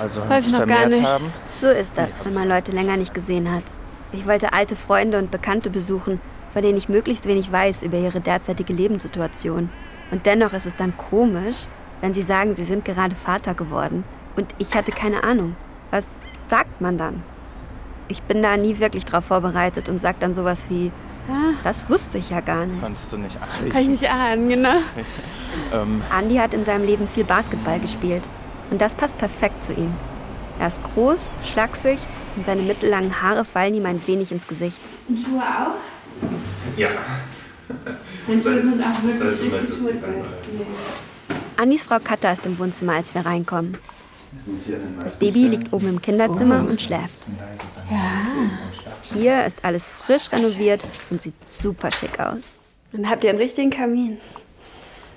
Also 0.01 0.27
Weiß 0.27 0.47
ich 0.47 0.51
noch 0.51 0.65
gar 0.67 0.87
nicht. 0.87 1.05
haben. 1.05 1.31
So 1.55 1.67
ist 1.67 1.97
das, 1.97 2.25
wenn 2.25 2.33
man 2.33 2.47
Leute 2.47 2.71
länger 2.71 2.97
nicht 2.97 3.13
gesehen 3.13 3.51
hat. 3.51 3.63
Ich 4.11 4.25
wollte 4.27 4.53
alte 4.53 4.75
Freunde 4.75 5.17
und 5.19 5.31
Bekannte 5.31 5.69
besuchen, 5.69 6.19
von 6.49 6.61
denen 6.61 6.77
ich 6.77 6.89
möglichst 6.89 7.27
wenig 7.27 7.51
weiß 7.51 7.83
über 7.83 7.97
ihre 7.97 8.19
derzeitige 8.21 8.73
Lebenssituation. 8.73 9.69
Und 10.11 10.25
dennoch 10.25 10.53
ist 10.53 10.65
es 10.65 10.75
dann 10.75 10.97
komisch, 10.97 11.65
wenn 12.01 12.13
sie 12.13 12.23
sagen, 12.23 12.55
sie 12.55 12.63
sind 12.63 12.85
gerade 12.85 13.15
Vater 13.15 13.53
geworden. 13.53 14.03
Und 14.35 14.53
ich 14.57 14.73
hatte 14.75 14.91
keine 14.91 15.23
Ahnung. 15.23 15.55
Was 15.91 16.05
sagt 16.43 16.81
man 16.81 16.97
dann? 16.97 17.21
Ich 18.09 18.21
bin 18.23 18.41
da 18.43 18.57
nie 18.57 18.79
wirklich 18.79 19.05
drauf 19.05 19.25
vorbereitet 19.25 19.87
und 19.87 20.01
sag 20.01 20.19
dann 20.19 20.33
sowas 20.33 20.65
wie, 20.69 20.91
das 21.63 21.89
wusste 21.89 22.17
ich 22.17 22.31
ja 22.31 22.41
gar 22.41 22.65
nicht. 22.65 22.81
Konntest 22.81 23.11
du 23.11 23.17
nicht 23.17 23.37
kann 23.39 23.67
ich 23.67 23.75
ahnen. 23.75 23.89
nicht 23.91 24.09
ahnen, 24.09 24.49
genau. 24.49 24.75
Ähm, 25.73 26.03
Andy 26.15 26.35
hat 26.35 26.53
in 26.53 26.63
seinem 26.63 26.85
Leben 26.85 27.07
viel 27.07 27.23
Basketball 27.23 27.79
gespielt. 27.79 28.29
Und 28.69 28.81
das 28.81 28.93
passt 28.93 29.17
perfekt 29.17 29.63
zu 29.63 29.73
ihm. 29.73 29.91
Er 30.59 30.67
ist 30.67 30.79
groß, 30.83 31.31
schlaksig 31.43 31.97
und 32.35 32.45
seine 32.45 32.61
mittellangen 32.61 33.21
Haare 33.23 33.43
fallen 33.45 33.73
ihm 33.73 33.85
ein 33.87 33.99
wenig 34.05 34.31
ins 34.31 34.47
Gesicht. 34.47 34.79
Und 35.07 35.17
Schuhe 35.17 35.41
auch? 35.41 36.77
ja. 36.77 36.89
Meine 38.27 38.41
Schuhe 38.41 38.61
sind 38.61 38.81
auch 38.83 39.03
wirklich 39.03 39.53
richtig 39.53 39.77
schmutzig. 39.77 39.99
Andys 41.57 41.83
Frau 41.83 41.97
Katha 41.99 42.31
ist 42.31 42.45
im 42.45 42.59
Wohnzimmer, 42.59 42.93
als 42.93 43.15
wir 43.15 43.25
reinkommen. 43.25 43.77
Das 45.03 45.15
Baby 45.15 45.47
liegt 45.47 45.73
oben 45.73 45.89
im 45.89 46.01
Kinderzimmer 46.01 46.65
und 46.67 46.81
schläft. 46.81 47.27
Hier 49.13 49.45
ist 49.45 49.63
alles 49.63 49.89
frisch 49.89 50.31
renoviert 50.31 50.81
und 51.09 51.21
sieht 51.21 51.33
super 51.45 51.91
schick 51.91 52.19
aus. 52.19 52.57
Dann 52.91 53.09
habt 53.09 53.23
ihr 53.23 53.29
einen 53.31 53.39
richtigen 53.39 53.69
Kamin. 53.69 54.17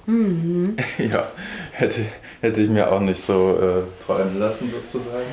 Ja, 0.98 1.28
hätte, 1.72 2.00
hätte 2.40 2.60
ich 2.60 2.68
mir 2.68 2.90
auch 2.90 3.00
nicht 3.00 3.22
so 3.22 3.56
äh, 3.56 4.04
träumen 4.04 4.38
lassen 4.40 4.70
sozusagen. 4.70 5.26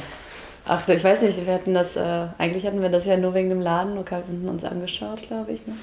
Ach, 0.65 0.88
ich 0.88 1.04
weiß 1.04 1.24
nicht, 1.24 1.46
wir 1.46 1.54
hatten 1.56 1.74
das, 1.74 1.96
äh, 1.96 2.28
eigentlich 2.38 2.65
hatten 2.68 2.82
wir 2.82 2.89
das 2.89 3.06
ja 3.06 3.18
nur 3.18 3.34
wegen 3.34 3.50
dem 3.50 3.62
Laden 3.62 3.98
und 3.98 4.48
uns 4.48 4.63
angeschaut, 4.63 5.24
glaube 5.24 5.52
ich. 5.52 5.65
Ne? 5.65 5.74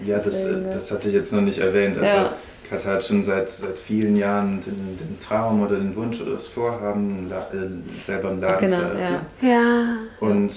Ja, 0.00 0.16
das, 0.16 0.30
Deswegen, 0.30 0.64
äh, 0.64 0.68
ja. 0.68 0.74
das 0.74 0.90
hatte 0.90 1.08
ich 1.08 1.14
jetzt 1.14 1.32
noch 1.32 1.42
nicht 1.42 1.58
erwähnt. 1.58 1.98
Also 1.98 2.06
Ja. 2.06 2.32
Katha 2.68 2.90
hat 2.94 3.04
schon 3.04 3.24
seit, 3.24 3.48
seit 3.48 3.76
vielen 3.76 4.16
Jahren 4.16 4.60
den, 4.64 4.98
den 4.98 5.18
Traum 5.20 5.62
oder 5.62 5.76
den 5.76 5.94
Wunsch 5.96 6.20
oder 6.20 6.32
das 6.32 6.46
Vorhaben, 6.46 7.28
La 7.28 7.38
äh, 7.52 7.68
selber 8.04 8.30
einen 8.30 8.40
Laden 8.40 8.70
Genau, 8.70 8.76
zu 8.78 8.82
eröffnen. 8.84 9.26
ja. 9.42 9.48
Ja. 9.48 9.96
Und 10.20 10.52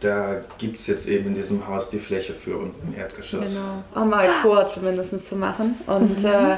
da 0.00 0.36
gibt 0.58 0.78
es 0.78 0.86
jetzt 0.86 1.06
eben 1.08 1.26
in 1.28 1.34
diesem 1.34 1.66
Haus 1.68 1.90
die 1.90 1.98
Fläche 1.98 2.32
für 2.32 2.56
unten 2.56 2.92
im 2.92 2.98
Erdgeschoss. 2.98 3.50
Genau. 3.52 3.84
Haben 3.94 4.10
wir 4.10 4.16
halt 4.16 4.30
vor, 4.42 4.66
zumindest 4.66 5.28
zu 5.28 5.36
machen. 5.36 5.74
Und, 5.86 6.20
Mhm. 6.20 6.24
äh, 6.26 6.56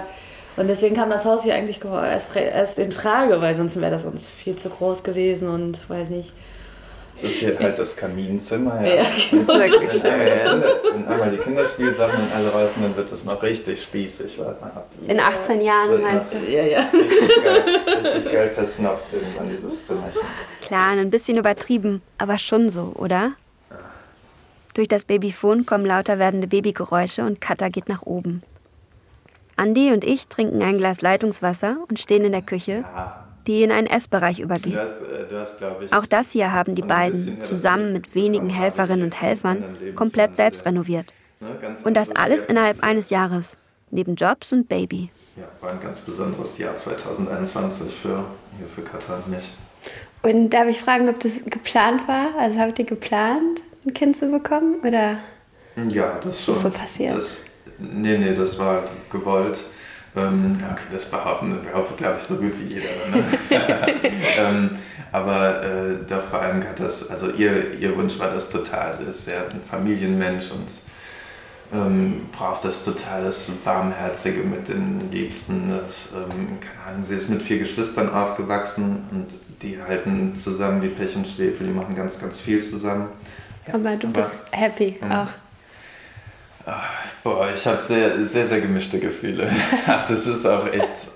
und 0.56 0.68
deswegen 0.68 0.94
kam 0.94 1.10
das 1.10 1.24
Haus 1.24 1.42
hier 1.42 1.54
eigentlich 1.54 1.80
ge- 1.80 1.90
erst, 1.90 2.36
erst 2.36 2.78
in 2.78 2.92
Frage, 2.92 3.42
weil 3.42 3.54
sonst 3.54 3.80
wäre 3.80 3.90
das 3.90 4.04
uns 4.04 4.28
viel 4.28 4.54
zu 4.56 4.68
groß 4.70 5.02
gewesen 5.02 5.48
und 5.48 5.88
weiß 5.90 6.10
nicht. 6.10 6.32
Das 7.22 7.30
ist 7.30 7.38
hier 7.38 7.58
halt 7.58 7.78
das 7.78 7.96
Kaminzimmer. 7.96 8.84
Ja, 8.84 9.06
genau. 9.30 9.46
Wenn, 9.46 9.62
einmal, 9.62 10.64
wenn 10.92 11.06
einmal 11.06 11.30
die 11.30 11.36
Kinderspielsachen 11.36 12.24
und 12.24 12.32
alle 12.32 12.48
raus 12.48 12.74
sind, 12.74 12.84
dann 12.84 12.96
wird 12.96 13.12
das 13.12 13.24
noch 13.24 13.40
richtig 13.42 13.82
spießig. 13.82 14.38
Warte 14.38 14.60
mal 14.60 14.70
ab. 14.70 14.88
In 15.06 15.20
18 15.20 15.60
Jahren 15.60 15.90
wird 15.90 16.02
meinst 16.02 16.32
noch 16.32 16.40
du? 16.40 16.50
Ja, 16.50 16.64
ja. 16.64 16.90
Richtig 16.92 17.44
geil, 17.44 17.64
richtig 18.04 18.32
geil 18.32 18.50
versnobbt 18.54 19.12
irgendwann 19.12 19.48
dieses 19.50 19.86
Zimmerchen. 19.86 20.20
Klar, 20.62 20.90
ein 20.92 21.10
bisschen 21.10 21.38
übertrieben, 21.38 22.02
aber 22.18 22.38
schon 22.38 22.70
so, 22.70 22.92
oder? 22.96 23.32
Durch 24.74 24.88
das 24.88 25.04
Babyphon 25.04 25.64
kommen 25.64 25.86
lauter 25.86 26.18
werdende 26.18 26.48
Babygeräusche 26.48 27.22
und 27.22 27.40
Katha 27.40 27.68
geht 27.68 27.88
nach 27.88 28.02
oben. 28.02 28.42
Andi 29.56 29.92
und 29.92 30.02
ich 30.02 30.28
trinken 30.28 30.62
ein 30.62 30.78
Glas 30.78 31.02
Leitungswasser 31.02 31.76
und 31.88 32.00
stehen 32.00 32.24
in 32.24 32.32
der 32.32 32.42
Küche, 32.42 32.84
die 33.46 33.62
in 33.62 33.70
einen 33.72 33.86
Essbereich 33.86 34.40
übergeht. 34.40 34.76
Äh. 34.76 35.94
Auch 35.94 36.06
das 36.06 36.30
hier 36.30 36.52
haben 36.52 36.74
die 36.74 36.82
beiden 36.82 37.40
zusammen 37.40 37.92
mit 37.92 38.14
wenigen 38.14 38.48
Helferinnen 38.48 39.04
und 39.04 39.20
Helfern 39.20 39.64
komplett 39.94 40.36
selbst 40.36 40.64
renoviert. 40.66 41.12
ne, 41.40 41.48
Und 41.84 41.94
das 41.96 42.14
alles 42.14 42.44
innerhalb 42.44 42.82
eines 42.82 43.10
Jahres. 43.10 43.56
Neben 43.90 44.14
Jobs 44.14 44.52
und 44.52 44.68
Baby. 44.68 45.10
Ja, 45.36 45.44
war 45.60 45.70
ein 45.70 45.80
ganz 45.80 45.98
besonderes 46.00 46.56
Jahr 46.58 46.76
2021 46.76 47.94
für, 47.94 48.24
hier 48.56 48.66
für 48.74 48.82
Katha 48.82 49.16
und 49.16 49.28
mich. 49.28 49.44
Und 50.22 50.50
darf 50.50 50.68
ich 50.68 50.80
fragen, 50.80 51.08
ob 51.08 51.20
das 51.20 51.44
geplant 51.44 52.06
war? 52.06 52.28
Also 52.38 52.58
habt 52.58 52.78
ihr 52.78 52.84
geplant, 52.86 53.60
ein 53.84 53.92
Kind 53.92 54.16
zu 54.16 54.30
bekommen? 54.30 54.76
Oder? 54.80 55.18
Ja, 55.88 56.18
das 56.22 56.42
schon. 56.44 56.54
Ist 56.54 56.62
so 56.62 56.70
passiert. 56.70 57.16
Das, 57.16 57.38
nee, 57.78 58.16
nee, 58.16 58.34
das 58.34 58.58
war 58.58 58.84
gewollt. 59.10 59.58
Ähm, 60.14 60.58
ja, 60.60 60.72
okay, 60.72 60.82
das 60.92 61.06
behaupten, 61.10 61.58
behauptet, 61.64 61.96
glaube 61.96 62.16
ich, 62.18 62.24
so 62.24 62.36
gut 62.36 62.52
wie 62.60 62.74
jeder. 62.74 62.88
Ne? 63.10 63.24
ähm, 64.38 64.70
aber 65.10 65.62
äh, 65.62 65.94
doch 66.08 66.22
vor 66.24 66.40
allem 66.42 66.62
hat 66.62 66.78
das, 66.80 67.08
also 67.10 67.30
ihr, 67.30 67.78
ihr 67.78 67.96
Wunsch 67.96 68.18
war 68.18 68.30
das 68.30 68.50
total. 68.50 68.94
Sie 68.96 69.04
ist 69.04 69.24
sehr 69.24 69.42
ein 69.50 69.60
Familienmensch 69.70 70.50
und 70.50 70.68
ähm, 71.72 72.26
braucht 72.32 72.64
das 72.66 72.84
total, 72.84 73.24
das 73.24 73.50
Warmherzige 73.64 74.42
mit 74.42 74.68
den 74.68 75.10
Liebsten. 75.10 75.70
Das, 75.70 76.10
ähm, 76.14 76.58
keine 76.60 76.86
Ahnung, 76.94 77.04
sie 77.04 77.16
ist 77.16 77.30
mit 77.30 77.42
vier 77.42 77.58
Geschwistern 77.60 78.10
aufgewachsen 78.12 79.04
und 79.10 79.26
die 79.62 79.78
halten 79.80 80.34
zusammen 80.36 80.82
wie 80.82 80.88
Pech 80.88 81.16
und 81.16 81.26
Schwefel, 81.26 81.66
die 81.68 81.72
machen 81.72 81.94
ganz, 81.96 82.20
ganz 82.20 82.38
viel 82.40 82.62
zusammen. 82.62 83.08
Aber 83.72 83.96
du 83.96 84.08
aber- 84.08 84.22
bist 84.22 84.42
happy 84.50 84.98
Mhm. 85.00 85.28
Auch. 86.66 87.22
Boah, 87.22 87.50
ich 87.54 87.66
habe 87.66 87.82
sehr, 87.82 88.24
sehr, 88.26 88.46
sehr 88.46 88.60
gemischte 88.60 88.98
Gefühle. 88.98 89.50
Ach, 89.86 90.06
das 90.08 90.26
ist 90.26 90.46
auch 90.46 90.66
echt. 90.66 91.08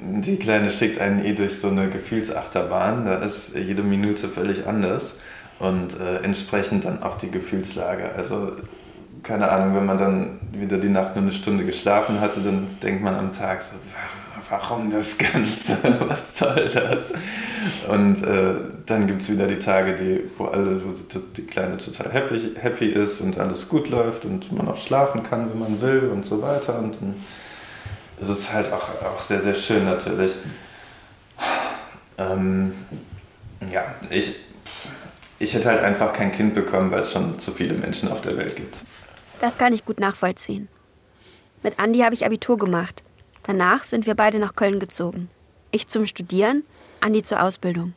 Die 0.00 0.36
Kleine 0.36 0.70
schickt 0.70 1.00
einen 1.00 1.24
eh 1.24 1.34
durch 1.34 1.60
so 1.60 1.68
eine 1.68 1.88
Gefühlsachterbahn. 1.88 3.06
Da 3.06 3.16
ist 3.16 3.54
jede 3.54 3.82
Minute 3.82 4.28
völlig 4.28 4.66
anders. 4.66 5.18
Und 5.58 5.98
äh, 6.00 6.16
entsprechend 6.22 6.84
dann 6.84 7.02
auch 7.02 7.16
die 7.16 7.30
Gefühlslage. 7.30 8.10
Also, 8.16 8.52
keine 9.22 9.50
Ahnung, 9.50 9.76
wenn 9.76 9.86
man 9.86 9.96
dann 9.96 10.40
wieder 10.52 10.78
die 10.78 10.88
Nacht 10.88 11.14
nur 11.14 11.22
eine 11.22 11.32
Stunde 11.32 11.64
geschlafen 11.64 12.20
hatte, 12.20 12.40
dann 12.40 12.66
denkt 12.82 13.02
man 13.02 13.14
am 13.14 13.32
Tag 13.32 13.62
so, 13.62 13.76
warum 14.48 14.90
das 14.90 15.16
Ganze? 15.18 15.78
Was 16.08 16.38
soll 16.38 16.68
das? 16.68 17.14
Und 17.88 18.22
äh, 18.22 18.54
dann 18.86 19.06
gibt 19.06 19.22
es 19.22 19.30
wieder 19.30 19.46
die 19.46 19.58
Tage, 19.58 19.94
die, 19.96 20.30
wo 20.38 20.46
alle, 20.46 20.82
wo 20.84 20.92
die 21.36 21.46
Kleine 21.46 21.76
total 21.76 22.12
happy, 22.12 22.54
happy 22.60 22.86
ist 22.86 23.20
und 23.20 23.38
alles 23.38 23.68
gut 23.68 23.88
läuft 23.88 24.24
und 24.24 24.52
man 24.52 24.68
auch 24.68 24.76
schlafen 24.76 25.22
kann, 25.22 25.50
wenn 25.50 25.58
man 25.58 25.80
will 25.80 26.10
und 26.12 26.24
so 26.24 26.42
weiter. 26.42 26.78
Und 26.78 26.96
dann 27.00 27.14
ist 28.20 28.52
halt 28.52 28.72
auch, 28.72 28.88
auch 29.04 29.20
sehr, 29.22 29.40
sehr 29.40 29.54
schön 29.54 29.84
natürlich. 29.84 30.32
Ähm, 32.18 32.72
ja, 33.72 33.94
ich, 34.10 34.36
ich 35.38 35.54
hätte 35.54 35.68
halt 35.70 35.82
einfach 35.82 36.12
kein 36.12 36.32
Kind 36.32 36.54
bekommen, 36.54 36.90
weil 36.90 37.00
es 37.00 37.12
schon 37.12 37.38
zu 37.38 37.50
viele 37.50 37.74
Menschen 37.74 38.10
auf 38.10 38.20
der 38.20 38.36
Welt 38.36 38.56
gibt. 38.56 38.78
Das 39.40 39.58
kann 39.58 39.72
ich 39.72 39.84
gut 39.84 40.00
nachvollziehen. 40.00 40.68
Mit 41.62 41.78
Andi 41.78 42.00
habe 42.00 42.14
ich 42.14 42.24
Abitur 42.24 42.58
gemacht. 42.58 43.02
Danach 43.44 43.84
sind 43.84 44.06
wir 44.06 44.14
beide 44.14 44.38
nach 44.38 44.56
Köln 44.56 44.80
gezogen. 44.80 45.28
Ich 45.70 45.86
zum 45.86 46.06
Studieren, 46.06 46.64
Andi 47.00 47.22
zur 47.22 47.42
Ausbildung. 47.42 47.92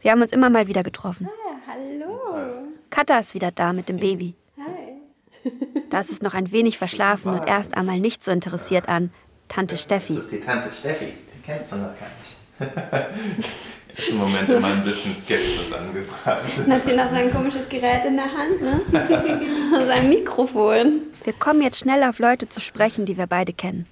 Wir 0.00 0.10
haben 0.10 0.22
uns 0.22 0.32
immer 0.32 0.48
mal 0.48 0.68
wieder 0.68 0.82
getroffen. 0.82 1.28
Hallo. 1.68 2.70
Katha 2.88 3.18
ist 3.18 3.34
wieder 3.34 3.50
da 3.50 3.74
mit 3.74 3.90
dem 3.90 3.98
Baby. 3.98 4.34
Hi. 4.56 5.50
Da 5.90 6.00
ist 6.00 6.10
es 6.10 6.22
noch 6.22 6.34
ein 6.34 6.50
wenig 6.50 6.78
verschlafen 6.78 7.32
und 7.32 7.46
erst 7.46 7.76
einmal 7.76 8.00
nicht 8.00 8.24
so 8.24 8.32
interessiert 8.32 8.88
an 8.88 9.12
Tante 9.48 9.76
Steffi. 9.76 10.14
Das 10.14 10.24
ist 10.24 10.32
die 10.32 10.40
Tante 10.40 10.70
Steffi, 10.72 11.06
die 11.06 11.42
kennst 11.44 11.70
du 11.70 11.76
noch 11.76 11.92
gar 11.98 12.10
nicht. 12.18 13.14
Ist 13.96 14.08
Im 14.08 14.16
Moment 14.16 14.48
immer 14.48 14.68
ein 14.68 14.82
bisschen 14.82 15.14
Skepsis 15.14 15.72
angebracht. 15.72 16.42
Dann 16.56 16.72
hat 16.72 16.84
sie 16.84 16.96
noch 16.96 17.10
sein 17.10 17.32
komisches 17.32 17.68
Gerät 17.68 18.04
in 18.04 18.16
der 18.16 18.24
Hand, 18.24 18.60
ne? 18.60 18.80
sein 19.86 20.08
Mikrofon. 20.08 21.02
Wir 21.22 21.32
kommen 21.34 21.62
jetzt 21.62 21.78
schnell 21.78 22.02
auf 22.02 22.18
Leute 22.18 22.48
zu 22.48 22.60
sprechen, 22.60 23.06
die 23.06 23.16
wir 23.16 23.28
beide 23.28 23.52
kennen. 23.52 23.86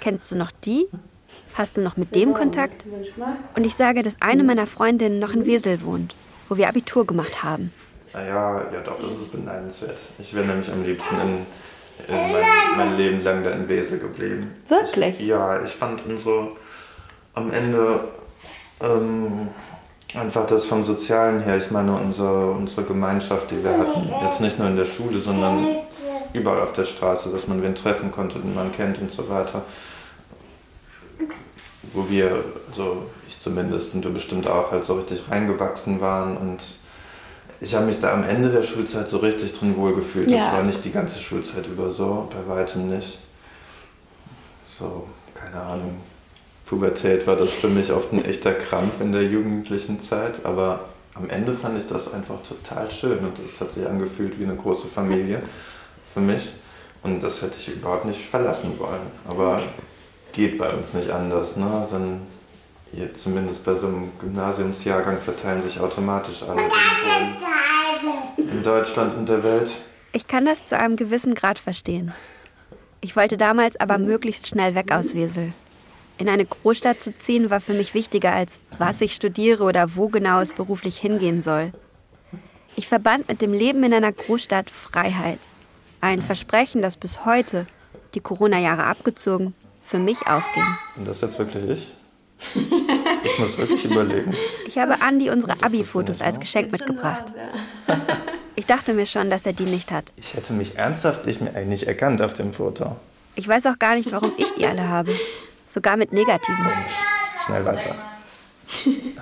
Kennst 0.00 0.30
du 0.32 0.36
noch 0.36 0.50
die? 0.64 0.86
Hast 1.54 1.76
du 1.76 1.80
noch 1.80 1.96
mit 1.96 2.14
dem 2.14 2.34
Kontakt? 2.34 2.86
Und 3.54 3.64
ich 3.64 3.74
sage, 3.74 4.02
dass 4.02 4.20
eine 4.20 4.42
meiner 4.42 4.66
Freundinnen 4.66 5.18
noch 5.18 5.32
in 5.32 5.46
Wesel 5.46 5.82
wohnt, 5.82 6.14
wo 6.48 6.56
wir 6.56 6.68
Abitur 6.68 7.06
gemacht 7.06 7.42
haben. 7.42 7.72
Naja, 8.12 8.62
ja 8.72 8.80
doch, 8.80 9.00
das 9.00 9.10
ist 9.12 9.32
beneidenswert. 9.32 9.98
Ich 10.18 10.34
wäre 10.34 10.46
nämlich 10.46 10.70
am 10.70 10.82
liebsten 10.82 11.14
in, 11.20 11.46
in 12.08 12.32
mein, 12.32 12.42
mein 12.76 12.96
Leben 12.96 13.22
lang 13.22 13.42
da 13.42 13.50
in 13.50 13.68
Wesel 13.68 13.98
geblieben. 13.98 14.54
Wirklich? 14.68 15.18
Ich, 15.20 15.26
ja, 15.26 15.62
ich 15.62 15.72
fand 15.72 16.04
unsere 16.06 16.52
am 17.34 17.50
Ende 17.52 18.08
ähm, 18.80 19.48
einfach 20.14 20.46
das 20.46 20.66
vom 20.66 20.84
Sozialen 20.84 21.40
her, 21.40 21.56
ich 21.56 21.70
meine 21.70 21.94
unsere, 21.94 22.50
unsere 22.50 22.82
Gemeinschaft, 22.82 23.50
die 23.50 23.62
wir 23.64 23.78
hatten, 23.78 24.10
jetzt 24.26 24.40
nicht 24.40 24.58
nur 24.58 24.68
in 24.68 24.76
der 24.76 24.84
Schule, 24.84 25.20
sondern 25.20 25.76
überall 26.32 26.60
auf 26.60 26.72
der 26.72 26.84
Straße, 26.84 27.30
dass 27.30 27.48
man 27.48 27.62
wen 27.62 27.74
treffen 27.74 28.12
konnte, 28.12 28.38
den 28.38 28.54
man 28.54 28.72
kennt 28.72 28.98
und 29.00 29.12
so 29.12 29.28
weiter. 29.28 29.62
Wo 31.92 32.08
wir, 32.08 32.44
also 32.70 33.06
ich 33.28 33.38
zumindest 33.38 33.94
und 33.94 34.04
du 34.04 34.12
bestimmt 34.12 34.46
auch, 34.46 34.70
halt 34.70 34.84
so 34.84 34.94
richtig 34.94 35.22
reingewachsen 35.30 36.00
waren 36.00 36.36
und 36.36 36.60
ich 37.60 37.74
habe 37.74 37.86
mich 37.86 38.00
da 38.00 38.12
am 38.12 38.24
Ende 38.24 38.50
der 38.50 38.64
Schulzeit 38.64 39.08
so 39.08 39.18
richtig 39.18 39.52
drin 39.52 39.76
wohlgefühlt. 39.76 40.28
Ja. 40.28 40.38
Das 40.38 40.52
war 40.52 40.62
nicht 40.64 40.84
die 40.84 40.90
ganze 40.90 41.20
Schulzeit 41.20 41.66
über 41.66 41.90
so, 41.90 42.28
bei 42.30 42.56
weitem 42.56 42.88
nicht. 42.88 43.18
So, 44.78 45.06
keine 45.34 45.62
Ahnung. 45.62 46.00
Pubertät 46.66 47.26
war 47.26 47.36
das 47.36 47.50
für 47.52 47.68
mich 47.68 47.92
oft 47.92 48.12
ein 48.12 48.24
echter 48.24 48.54
Krampf 48.54 49.00
in 49.00 49.12
der 49.12 49.24
jugendlichen 49.24 50.00
Zeit, 50.00 50.44
aber 50.44 50.88
am 51.14 51.28
Ende 51.28 51.54
fand 51.54 51.78
ich 51.78 51.86
das 51.86 52.12
einfach 52.12 52.36
total 52.42 52.90
schön 52.90 53.18
und 53.18 53.38
es 53.44 53.60
hat 53.60 53.72
sich 53.72 53.86
angefühlt 53.86 54.40
wie 54.40 54.44
eine 54.44 54.56
große 54.56 54.88
Familie 54.88 55.42
für 56.12 56.20
mich 56.20 56.50
und 57.02 57.22
das 57.22 57.42
hätte 57.42 57.54
ich 57.58 57.68
überhaupt 57.68 58.04
nicht 58.04 58.24
verlassen 58.26 58.78
wollen. 58.78 59.10
Aber 59.28 59.62
geht 60.32 60.58
bei 60.58 60.72
uns 60.72 60.94
nicht 60.94 61.10
anders, 61.10 61.56
ne? 61.56 61.88
Dann 61.90 62.22
hier 62.92 63.14
zumindest 63.14 63.64
bei 63.64 63.74
so 63.74 63.86
einem 63.86 64.12
Gymnasiumsjahrgang 64.20 65.18
verteilen 65.18 65.62
sich 65.62 65.80
automatisch 65.80 66.42
alle 66.42 66.62
in 68.36 68.62
Deutschland 68.62 69.16
und 69.16 69.28
der 69.28 69.42
Welt. 69.42 69.70
Ich 70.12 70.26
kann 70.26 70.44
das 70.44 70.68
zu 70.68 70.76
einem 70.78 70.96
gewissen 70.96 71.34
Grad 71.34 71.58
verstehen. 71.58 72.12
Ich 73.00 73.16
wollte 73.16 73.36
damals 73.36 73.80
aber 73.80 73.98
möglichst 73.98 74.46
schnell 74.46 74.74
weg 74.74 74.92
aus 74.92 75.14
Wesel. 75.14 75.52
In 76.18 76.28
eine 76.28 76.44
Großstadt 76.44 77.00
zu 77.00 77.14
ziehen 77.14 77.50
war 77.50 77.60
für 77.60 77.72
mich 77.72 77.94
wichtiger 77.94 78.32
als 78.32 78.60
was 78.78 79.00
ich 79.00 79.14
studiere 79.14 79.64
oder 79.64 79.96
wo 79.96 80.08
genau 80.08 80.40
es 80.40 80.52
beruflich 80.52 80.98
hingehen 80.98 81.42
soll. 81.42 81.72
Ich 82.76 82.86
verband 82.86 83.28
mit 83.28 83.42
dem 83.42 83.52
Leben 83.52 83.82
in 83.82 83.92
einer 83.94 84.12
Großstadt 84.12 84.70
Freiheit. 84.70 85.40
Ein 86.04 86.20
Versprechen, 86.20 86.82
das 86.82 86.96
bis 86.96 87.24
heute, 87.24 87.64
die 88.16 88.20
Corona-Jahre 88.20 88.82
abgezogen, 88.82 89.54
für 89.84 90.00
mich 90.00 90.26
aufging. 90.26 90.64
Und 90.96 91.06
das 91.06 91.20
jetzt 91.20 91.38
wirklich 91.38 91.70
ich? 91.70 91.92
Ich 93.24 93.38
muss 93.38 93.56
wirklich 93.56 93.84
überlegen. 93.84 94.34
Ich 94.66 94.76
habe 94.78 95.00
Andi 95.00 95.30
unsere 95.30 95.62
Abi-Fotos 95.62 96.20
als 96.20 96.40
Geschenk 96.40 96.72
mitgebracht. 96.72 97.32
Ich 98.54 98.66
dachte 98.66 98.92
mir 98.92 99.06
schon, 99.06 99.30
dass 99.30 99.46
er 99.46 99.54
die 99.54 99.64
nicht 99.64 99.90
hat. 99.90 100.12
Ich 100.16 100.34
hätte 100.34 100.52
mich 100.52 100.76
ernsthaft 100.76 101.24
nicht, 101.24 101.40
mehr, 101.40 101.54
erkannt 101.54 102.20
auf 102.20 102.34
dem 102.34 102.52
Foto. 102.52 102.96
Ich 103.34 103.48
weiß 103.48 103.64
auch 103.66 103.78
gar 103.78 103.94
nicht, 103.94 104.12
warum 104.12 104.32
ich 104.36 104.52
die 104.52 104.66
alle 104.66 104.86
habe. 104.88 105.12
Sogar 105.66 105.96
mit 105.96 106.12
negativen. 106.12 106.68
Schnell 107.46 107.64
weiter. 107.64 107.94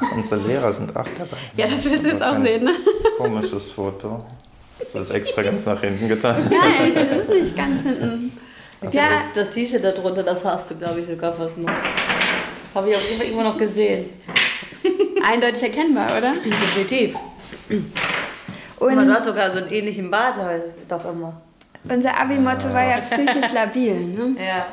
Ach, 0.01 0.13
unsere 0.13 0.37
Lehrer 0.41 0.73
sind 0.73 0.97
auch 0.97 1.07
dabei. 1.17 1.37
Ja, 1.57 1.69
das 1.69 1.85
willst 1.85 2.05
du 2.05 2.09
jetzt 2.09 2.23
auch 2.23 2.39
sehen, 2.39 2.65
ne? 2.65 2.75
Komisches 3.19 3.71
Foto. 3.71 4.27
Das 4.81 4.95
ist 4.95 5.11
extra 5.11 5.43
ganz 5.43 5.67
nach 5.67 5.81
hinten 5.81 6.09
getan. 6.09 6.37
Nein, 6.51 6.95
das 6.95 7.19
ist 7.21 7.29
nicht 7.29 7.57
ganz 7.57 7.83
hinten. 7.83 8.33
Ja. 8.91 9.09
Das, 9.35 9.47
das 9.47 9.51
T-Shirt 9.51 9.85
da 9.85 9.93
drunter, 9.93 10.23
das 10.23 10.45
hast 10.45 10.71
du, 10.71 10.77
glaube 10.77 11.01
ich, 11.01 11.07
sogar 11.07 11.35
fast 11.35 11.59
noch. 11.59 11.71
Habe 12.75 12.91
ich 12.91 12.97
auf 12.97 13.09
jeden 13.11 13.21
Fall 13.23 13.31
immer 13.31 13.45
noch 13.45 13.59
gesehen. 13.59 14.11
Eindeutig 15.23 15.63
erkennbar, 15.63 16.17
oder? 16.17 16.35
Definitiv. 16.35 17.15
Und 18.79 18.97
du 18.97 19.13
hast 19.13 19.27
sogar 19.27 19.53
so 19.53 19.59
einen 19.59 19.71
ähnlichen 19.71 20.11
Bart 20.11 20.37
halt 20.37 20.63
doch 20.89 21.05
immer. 21.05 21.41
unser 21.89 22.19
Abi-Motto 22.19 22.73
war 22.73 22.85
ja 22.85 22.99
psychisch 22.99 23.53
labil. 23.53 23.95
Ne? 23.95 24.37
Ja. 24.39 24.67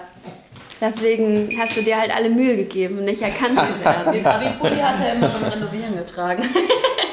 Deswegen 0.79 1.49
hast 1.59 1.75
du 1.75 1.81
dir 1.81 1.99
halt 1.99 2.15
alle 2.15 2.29
Mühe 2.29 2.55
gegeben, 2.55 3.03
nicht 3.03 3.21
erkannt 3.21 3.59
zu 3.59 3.83
werden. 3.83 4.13
Den 4.13 4.25
Abi-Pulli 4.25 4.77
hat 4.77 4.99
er 5.01 5.13
immer 5.15 5.27
beim 5.27 5.51
Renovieren 5.51 5.95
getragen. 5.97 6.43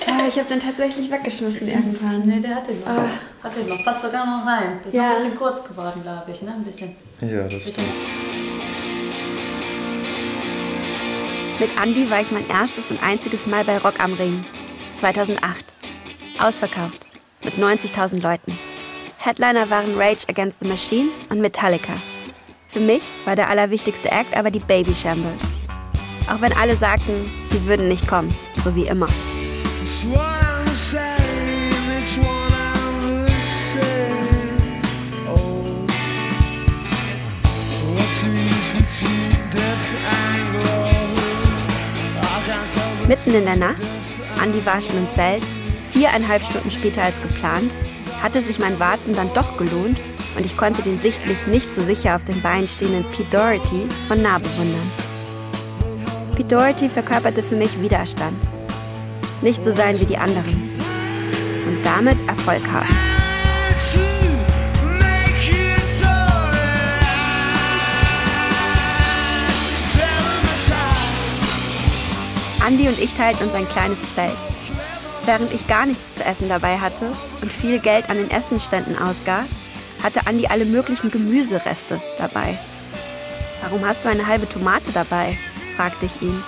Ja, 0.07 0.29
ich 0.29 0.39
habe 0.39 0.49
den 0.49 0.61
tatsächlich 0.61 1.11
weggeschmissen 1.11 1.67
irgendwann. 1.67 2.23
Nee, 2.27 2.39
der 2.39 2.57
hat 2.57 2.69
den 2.69 2.79
noch. 2.81 2.87
Hat 3.43 3.57
den 3.57 3.67
noch. 3.67 3.85
Passt 3.85 4.03
sogar 4.03 4.25
noch 4.27 4.47
rein. 4.47 4.79
Das 4.85 4.89
ist 4.93 4.95
Ja. 4.95 5.03
noch 5.09 5.09
ein 5.11 5.17
bisschen 5.17 5.37
kurz 5.37 5.65
geworden, 5.65 6.03
glaube 6.03 6.31
ich, 6.31 6.43
ne? 6.43 6.53
Ein 6.53 6.63
bisschen. 6.63 6.95
Ja, 7.21 7.43
das 7.45 7.65
bisschen. 7.65 7.85
Mit 11.59 11.71
Andy 11.83 12.09
war 12.11 12.21
ich 12.21 12.31
mein 12.31 12.49
erstes 12.49 12.91
und 12.91 13.03
einziges 13.03 13.47
Mal 13.47 13.65
bei 13.65 13.79
Rock 13.79 13.95
am 13.99 14.13
Ring. 14.15 14.45
2008. 14.95 15.65
Ausverkauft. 16.39 17.01
Mit 17.43 17.55
90.000 17.55 18.21
Leuten. 18.23 18.57
Headliner 19.19 19.69
waren 19.71 19.97
Rage 19.99 20.29
Against 20.29 20.61
the 20.61 20.69
Machine 20.69 21.09
und 21.31 21.41
Metallica. 21.41 21.95
Für 22.75 22.81
mich 22.81 23.05
war 23.25 23.37
der 23.37 23.49
allerwichtigste 23.51 24.11
Act 24.11 24.37
aber 24.37 24.51
die 24.51 24.59
Baby 24.59 24.97
Shambles. 24.97 25.55
Auch 26.27 26.41
wenn 26.41 26.53
alle 26.55 26.75
sagten, 26.75 27.31
sie 27.53 27.65
würden 27.67 27.87
nicht 27.87 28.09
kommen, 28.09 28.35
so 28.57 28.75
wie 28.75 28.89
immer. 28.89 29.07
Oh, 35.29 35.65
Mitten 43.07 43.35
in 43.37 43.45
der 43.45 43.55
Nacht, 43.55 43.77
Andy 44.43 44.67
war 44.67 44.83
schon 44.83 44.97
im 44.97 45.09
Zelt, 45.13 45.45
viereinhalb 45.93 46.43
Stunden 46.43 46.73
später 46.73 47.05
als 47.05 47.23
geplant, 47.23 47.73
hatte 48.21 48.43
sich 48.43 48.59
mein 48.59 48.81
Warten 48.81 49.13
dann 49.13 49.33
doch 49.33 49.57
gelohnt 49.57 50.01
und 50.37 50.45
ich 50.45 50.57
konnte 50.57 50.83
den 50.83 50.99
sichtlich 50.99 51.47
nicht 51.47 51.73
so 51.73 51.81
sicher 51.83 52.17
auf 52.17 52.25
den 52.25 52.41
Beinen 52.43 52.67
stehenden 52.67 53.05
Pete 53.11 53.31
Doherty 53.31 53.89
von 54.09 54.23
nah 54.23 54.39
bewundern. 54.39 54.91
Pete 56.35 56.49
Doherty 56.49 56.89
verkörperte 56.89 57.43
für 57.43 57.57
mich 57.57 57.81
Widerstand. 57.81 58.37
Nicht 59.43 59.63
so 59.63 59.73
sein 59.73 59.99
wie 60.01 60.07
die 60.07 60.19
anderen. 60.19 60.71
Und 61.67 61.79
damit 61.85 62.17
Erfolg 62.29 62.63
haben. 62.73 62.89
Andy 72.67 72.89
und 72.89 72.99
ich 72.99 73.13
teilten 73.13 73.45
uns 73.45 73.55
ein 73.55 73.69
kleines 73.69 73.99
Zelt. 74.15 74.33
Während 75.27 75.53
ich 75.53 75.67
gar 75.67 75.85
nichts 75.85 76.15
zu 76.15 76.25
essen 76.25 76.49
dabei 76.49 76.79
hatte 76.79 77.07
und 77.43 77.53
viel 77.53 77.79
Geld 77.79 78.09
an 78.09 78.17
den 78.17 78.31
Essenständen 78.31 78.97
ausgab, 78.99 79.45
hatte 80.05 80.21
Andy 80.27 80.47
alle 80.47 80.67
möglichen 80.67 81.11
Gemüsereste 81.11 82.01
dabei. 82.19 82.59
Warum 83.63 83.85
hast 83.87 84.05
du 84.05 84.11
eine 84.11 84.27
halbe 84.27 84.47
Tomate 84.47 84.93
dabei? 84.93 85.39
fragte 85.77 86.07
ich 86.07 86.21
ihn. 86.23 86.41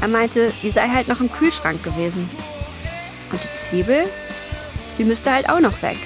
Er 0.00 0.06
meinte, 0.06 0.52
die 0.62 0.70
sei 0.70 0.88
halt 0.88 1.08
noch 1.08 1.20
im 1.20 1.30
Kühlschrank 1.30 1.82
gewesen. 1.82 2.30
Und 3.32 3.42
die 3.42 3.58
Zwiebel? 3.58 4.04
Die 4.96 5.04
müsste 5.04 5.32
halt 5.32 5.50
auch 5.50 5.58
noch 5.58 5.82
weg. 5.82 5.98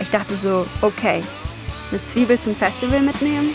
Ich 0.00 0.08
dachte 0.08 0.34
so, 0.34 0.66
okay, 0.80 1.22
eine 1.90 2.02
Zwiebel 2.02 2.40
zum 2.40 2.56
Festival 2.56 3.00
mitnehmen? 3.00 3.54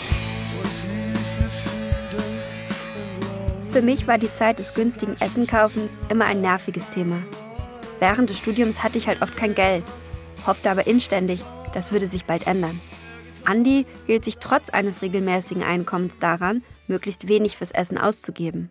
Für 3.72 3.82
mich 3.82 4.06
war 4.06 4.16
die 4.16 4.32
Zeit 4.32 4.60
des 4.60 4.74
günstigen 4.74 5.16
Essenkaufens 5.20 5.98
immer 6.08 6.26
ein 6.26 6.40
nerviges 6.40 6.88
Thema. 6.88 7.16
Während 7.98 8.30
des 8.30 8.38
Studiums 8.38 8.84
hatte 8.84 8.98
ich 8.98 9.08
halt 9.08 9.22
oft 9.22 9.36
kein 9.36 9.56
Geld, 9.56 9.84
hoffte 10.46 10.70
aber 10.70 10.86
inständig, 10.86 11.40
das 11.72 11.92
würde 11.92 12.06
sich 12.06 12.24
bald 12.24 12.46
ändern. 12.46 12.80
Andy 13.48 13.86
hielt 14.06 14.24
sich 14.24 14.38
trotz 14.38 14.68
eines 14.70 15.02
regelmäßigen 15.02 15.62
Einkommens 15.62 16.18
daran, 16.18 16.62
möglichst 16.86 17.28
wenig 17.28 17.56
fürs 17.56 17.70
Essen 17.70 17.98
auszugeben. 17.98 18.70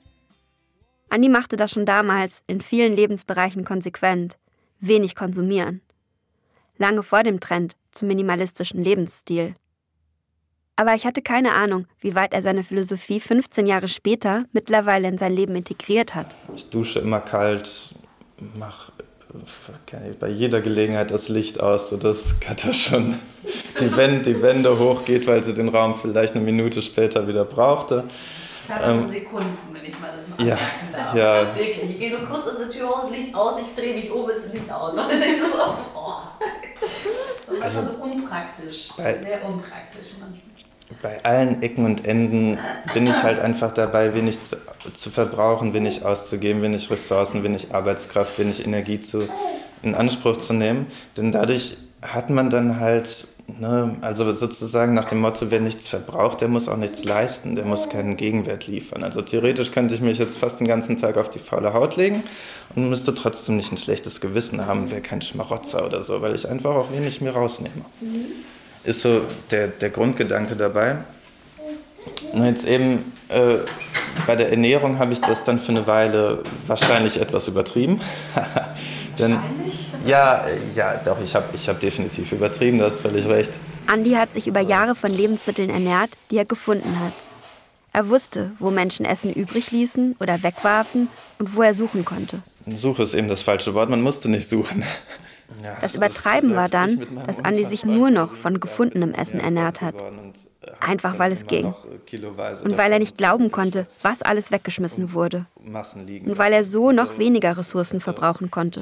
Andy 1.10 1.30
machte 1.30 1.56
das 1.56 1.72
schon 1.72 1.86
damals 1.86 2.44
in 2.48 2.62
vielen 2.62 2.96
Lebensbereichen 2.96 3.64
konsequent, 3.64 4.38
wenig 4.80 5.16
konsumieren. 5.16 5.82
Lange 6.78 7.02
vor 7.02 7.24
dem 7.24 7.40
Trend 7.40 7.76
zum 7.92 8.08
minimalistischen 8.08 8.84
Lebensstil. 8.84 9.56
Aber 10.76 10.94
ich 10.94 11.08
hatte 11.08 11.24
keine 11.24 11.54
Ahnung, 11.54 11.88
wie 12.00 12.14
weit 12.14 12.34
er 12.34 12.44
seine 12.44 12.64
Philosophie 12.64 13.20
15 13.20 13.66
Jahre 13.66 13.88
später 13.88 14.46
mittlerweile 14.52 15.08
in 15.08 15.18
sein 15.18 15.34
Leben 15.34 15.56
integriert 15.56 16.14
hat. 16.14 16.36
Ich 16.56 16.70
dusche 16.70 17.00
immer 17.00 17.20
kalt, 17.20 17.96
mache 18.56 18.92
bei 20.20 20.30
jeder 20.30 20.62
Gelegenheit 20.62 21.12
das 21.12 21.30
Licht 21.30 21.60
aus, 21.60 21.90
sodass 21.90 22.40
Katha 22.40 22.74
schon 22.74 23.20
die 23.80 23.96
Wände, 23.98 24.34
die 24.34 24.42
Wände 24.42 24.78
hochgeht, 24.80 25.28
weil 25.28 25.44
sie 25.44 25.54
den 25.54 25.70
Raum 25.70 25.96
vielleicht 25.96 26.36
eine 26.36 26.44
Minute 26.44 26.82
später 26.82 27.28
wieder 27.28 27.46
brauchte. 27.46 28.04
Ich 28.68 28.74
habe 28.74 28.84
Ähm, 28.86 29.00
also 29.00 29.10
Sekunden, 29.14 29.58
wenn 29.72 29.86
ich 29.86 30.00
mal 30.00 30.12
das 30.18 30.28
mal 30.28 30.46
ja, 30.48 30.58
darf. 30.92 31.16
ja. 31.16 31.56
Wirklich, 31.56 31.90
ich 31.92 32.00
gehe 32.00 32.10
nur 32.12 32.28
kurz 32.28 32.48
aus 32.48 32.58
der 32.58 32.70
Tür 32.70 32.88
raus, 32.88 33.10
Licht 33.12 33.34
aus, 33.34 33.56
ich 33.62 33.76
drehe 33.82 33.94
mich 33.96 34.12
um, 34.12 34.30
ist 34.30 34.54
Licht 34.54 34.70
aus. 34.72 34.94
Und 34.94 35.12
ich 35.12 35.20
denke 35.20 35.40
so, 35.40 35.58
oh. 35.96 36.14
Das 36.40 37.56
ist 37.56 37.64
Also, 37.64 37.80
also 37.80 37.92
so 37.98 38.04
unpraktisch. 38.04 38.90
bei- 38.98 39.18
Sehr 39.24 39.46
unpraktisch 39.46 40.08
manchmal. 40.20 40.47
Bei 41.02 41.24
allen 41.26 41.62
Ecken 41.62 41.86
und 41.86 42.06
Enden 42.06 42.58
bin 42.94 43.08
ich 43.08 43.24
halt 43.24 43.40
einfach 43.40 43.74
dabei, 43.74 44.14
wenig 44.14 44.42
zu, 44.42 44.56
zu 44.94 45.10
verbrauchen, 45.10 45.74
wenig 45.74 46.06
auszugeben, 46.06 46.62
wenig 46.62 46.90
Ressourcen, 46.90 47.44
wenig 47.44 47.74
Arbeitskraft, 47.74 48.40
wenig 48.40 48.66
Energie 48.66 49.02
zu, 49.02 49.28
in 49.84 49.96
Anspruch 49.96 50.40
zu 50.40 50.54
nehmen. 50.54 50.88
Denn 51.18 51.34
dadurch 51.34 51.76
hat 52.02 52.30
man 52.30 52.50
dann 52.50 52.80
halt, 52.80 53.28
ne, 53.60 53.98
also 54.00 54.32
sozusagen 54.32 54.94
nach 54.94 55.10
dem 55.10 55.20
Motto, 55.20 55.52
wer 55.52 55.60
nichts 55.60 55.90
verbraucht, 55.90 56.40
der 56.40 56.48
muss 56.48 56.70
auch 56.70 56.78
nichts 56.78 57.04
leisten, 57.04 57.56
der 57.56 57.66
muss 57.66 57.90
keinen 57.90 58.16
Gegenwert 58.16 58.68
liefern. 58.68 59.04
Also 59.04 59.22
theoretisch 59.22 59.74
könnte 59.74 59.94
ich 59.94 60.00
mich 60.00 60.18
jetzt 60.20 60.38
fast 60.38 60.62
den 60.62 60.68
ganzen 60.68 60.98
Tag 60.98 61.18
auf 61.18 61.30
die 61.30 61.40
faule 61.40 61.74
Haut 61.74 61.98
legen 61.98 62.24
und 62.76 62.90
müsste 62.90 63.14
trotzdem 63.14 63.58
nicht 63.58 63.74
ein 63.74 63.78
schlechtes 63.78 64.22
Gewissen 64.22 64.66
haben, 64.66 64.90
wäre 64.90 65.02
kein 65.02 65.22
Schmarotzer 65.22 65.86
oder 65.86 66.02
so, 66.04 66.22
weil 66.22 66.34
ich 66.34 66.48
einfach 66.48 66.76
auch 66.76 66.92
wenig 66.94 67.20
mir 67.20 67.32
rausnehme 67.32 67.84
ist 68.88 69.02
so 69.02 69.22
der, 69.52 69.68
der 69.68 69.90
Grundgedanke 69.90 70.56
dabei. 70.56 70.98
Und 72.32 72.46
jetzt 72.46 72.66
eben 72.66 73.12
äh, 73.30 73.58
bei 74.26 74.36
der 74.36 74.50
Ernährung 74.50 74.98
habe 75.00 75.14
ich 75.14 75.22
das 75.22 75.44
dann 75.44 75.60
für 75.60 75.72
eine 75.72 75.86
Weile 75.88 76.44
wahrscheinlich 76.66 77.20
etwas 77.20 77.48
übertrieben. 77.48 78.02
Denn, 79.20 79.40
ja, 80.06 80.46
ja, 80.76 81.02
doch, 81.04 81.18
ich 81.22 81.36
habe 81.36 81.46
ich 81.54 81.68
hab 81.68 81.80
definitiv 81.80 82.32
übertrieben, 82.32 82.78
du 82.78 82.86
hast 82.86 83.00
völlig 83.00 83.28
recht. 83.28 83.52
Andy 83.92 84.12
hat 84.12 84.34
sich 84.34 84.48
über 84.48 84.60
Jahre 84.60 84.96
von 84.96 85.12
Lebensmitteln 85.12 85.70
ernährt, 85.70 86.12
die 86.30 86.38
er 86.38 86.46
gefunden 86.46 87.00
hat. 87.00 87.14
Er 87.94 88.10
wusste, 88.10 88.52
wo 88.60 88.70
Menschen 88.70 89.06
Essen 89.06 89.34
übrig 89.34 89.72
ließen 89.72 90.16
oder 90.20 90.44
wegwarfen 90.44 91.08
und 91.40 91.56
wo 91.56 91.64
er 91.64 91.74
suchen 91.74 92.06
konnte. 92.06 92.42
Suche 92.68 93.04
ist 93.04 93.16
eben 93.16 93.28
das 93.28 93.42
falsche 93.42 93.74
Wort, 93.74 93.90
man 93.90 94.02
musste 94.02 94.30
nicht 94.30 94.48
suchen. 94.48 94.84
Das 95.82 95.96
Übertreiben 95.96 96.56
war 96.56 96.70
dann, 96.70 97.06
dass 97.26 97.40
Andy 97.40 97.64
sich 97.64 97.86
nur 97.86 98.10
noch 98.10 98.36
von 98.36 98.60
gefundenem 98.60 99.14
Essen 99.14 99.40
ernährt 99.40 99.82
hat. 99.82 99.96
Einfach 100.80 101.18
weil 101.18 101.32
es 101.32 101.48
ging. 101.48 101.74
Und 102.64 102.78
weil 102.78 102.92
er 102.92 103.00
nicht 103.00 103.18
glauben 103.18 103.52
konnte, 103.52 103.88
was 104.02 104.22
alles 104.22 104.52
weggeschmissen 104.52 105.14
wurde. 105.14 105.46
Und 105.56 106.38
weil 106.38 106.54
er 106.54 106.64
so 106.64 106.92
noch 106.92 107.18
weniger 107.18 107.58
Ressourcen 107.58 108.02
verbrauchen 108.02 108.46
Ich 108.46 108.52
konnte. 108.52 108.82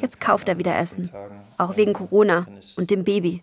Jetzt 0.00 0.20
kauft 0.20 0.48
er 0.48 0.58
wieder 0.58 0.78
Essen. 0.78 1.10
Auch 1.56 1.76
wegen 1.76 1.92
Corona 1.92 2.46
und 2.76 2.90
dem 2.90 3.04
Baby. 3.04 3.42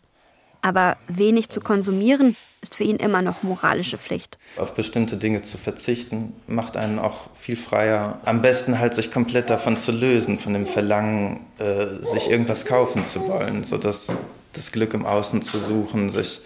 Aber 0.66 0.98
wenig 1.08 1.50
zu 1.50 1.62
konsumieren 1.62 2.36
ist 2.60 2.74
für 2.74 2.86
ihn 2.86 2.96
immer 2.96 3.22
noch 3.22 3.44
moralische 3.44 4.00
Pflicht. 4.00 4.40
Auf 4.58 4.74
bestimmte 4.74 5.16
Dinge 5.16 5.44
zu 5.44 5.60
verzichten, 5.60 6.34
macht 6.48 6.76
einen 6.76 6.98
auch 6.98 7.30
viel 7.36 7.56
freier. 7.56 8.18
Am 8.26 8.42
besten 8.42 8.80
halt 8.80 8.96
sich 8.96 9.12
komplett 9.12 9.52
davon 9.52 9.78
zu 9.78 9.92
lösen, 9.92 10.40
von 10.40 10.54
dem 10.54 10.66
Verlangen, 10.66 11.42
äh, 11.60 12.04
sich 12.04 12.32
irgendwas 12.32 12.66
kaufen 12.66 13.06
zu 13.06 13.28
wollen, 13.28 13.64
so 13.64 13.78
das, 13.78 14.18
Glück 14.72 14.96
im 14.96 15.06
Außen 15.06 15.44
zu 15.44 15.60
suchen, 15.60 16.10
sich, 16.10 16.40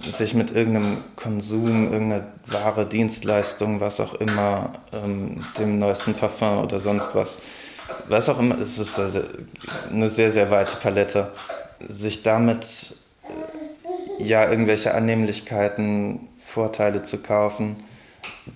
sich 0.00 0.32
mit 0.32 0.56
irgendeinem 0.56 1.04
Konsum, 1.16 1.92
irgendeiner 1.92 2.28
Ware, 2.46 2.86
Dienstleistung, 2.86 3.80
was 3.80 4.00
auch 4.00 4.14
immer, 4.14 4.80
ähm, 4.94 5.44
dem 5.58 5.78
neuesten 5.78 6.14
Parfum 6.14 6.56
oder 6.56 6.80
sonst 6.80 7.14
was, 7.14 7.36
was 8.08 8.30
auch 8.30 8.38
immer, 8.38 8.58
es 8.62 8.78
ist 8.78 8.98
eine 9.90 10.08
sehr, 10.08 10.32
sehr 10.32 10.50
weite 10.50 10.76
Palette, 10.76 11.32
sich 11.90 12.22
damit 12.22 12.94
ja, 14.18 14.48
irgendwelche 14.48 14.94
Annehmlichkeiten, 14.94 16.28
Vorteile 16.38 17.02
zu 17.02 17.18
kaufen, 17.18 17.76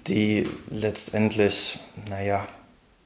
die 0.07 0.49
letztendlich, 0.71 1.79
naja, 2.09 2.47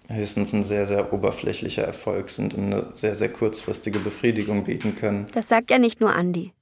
höchstens 0.09 0.53
ein 0.53 0.64
sehr, 0.64 0.86
sehr 0.86 1.12
oberflächlicher 1.12 1.84
Erfolg 1.84 2.30
sind 2.30 2.55
und 2.55 2.72
eine 2.72 2.86
sehr, 2.94 3.14
sehr 3.14 3.32
kurzfristige 3.32 4.01
Befriedigung 4.01 4.64
bieten 4.64 4.96
können. 4.96 5.28
Das 5.32 5.48
sagt 5.48 5.70
ja 5.70 5.78
nicht 5.78 6.01
nur 6.01 6.12
Andi. 6.12 6.53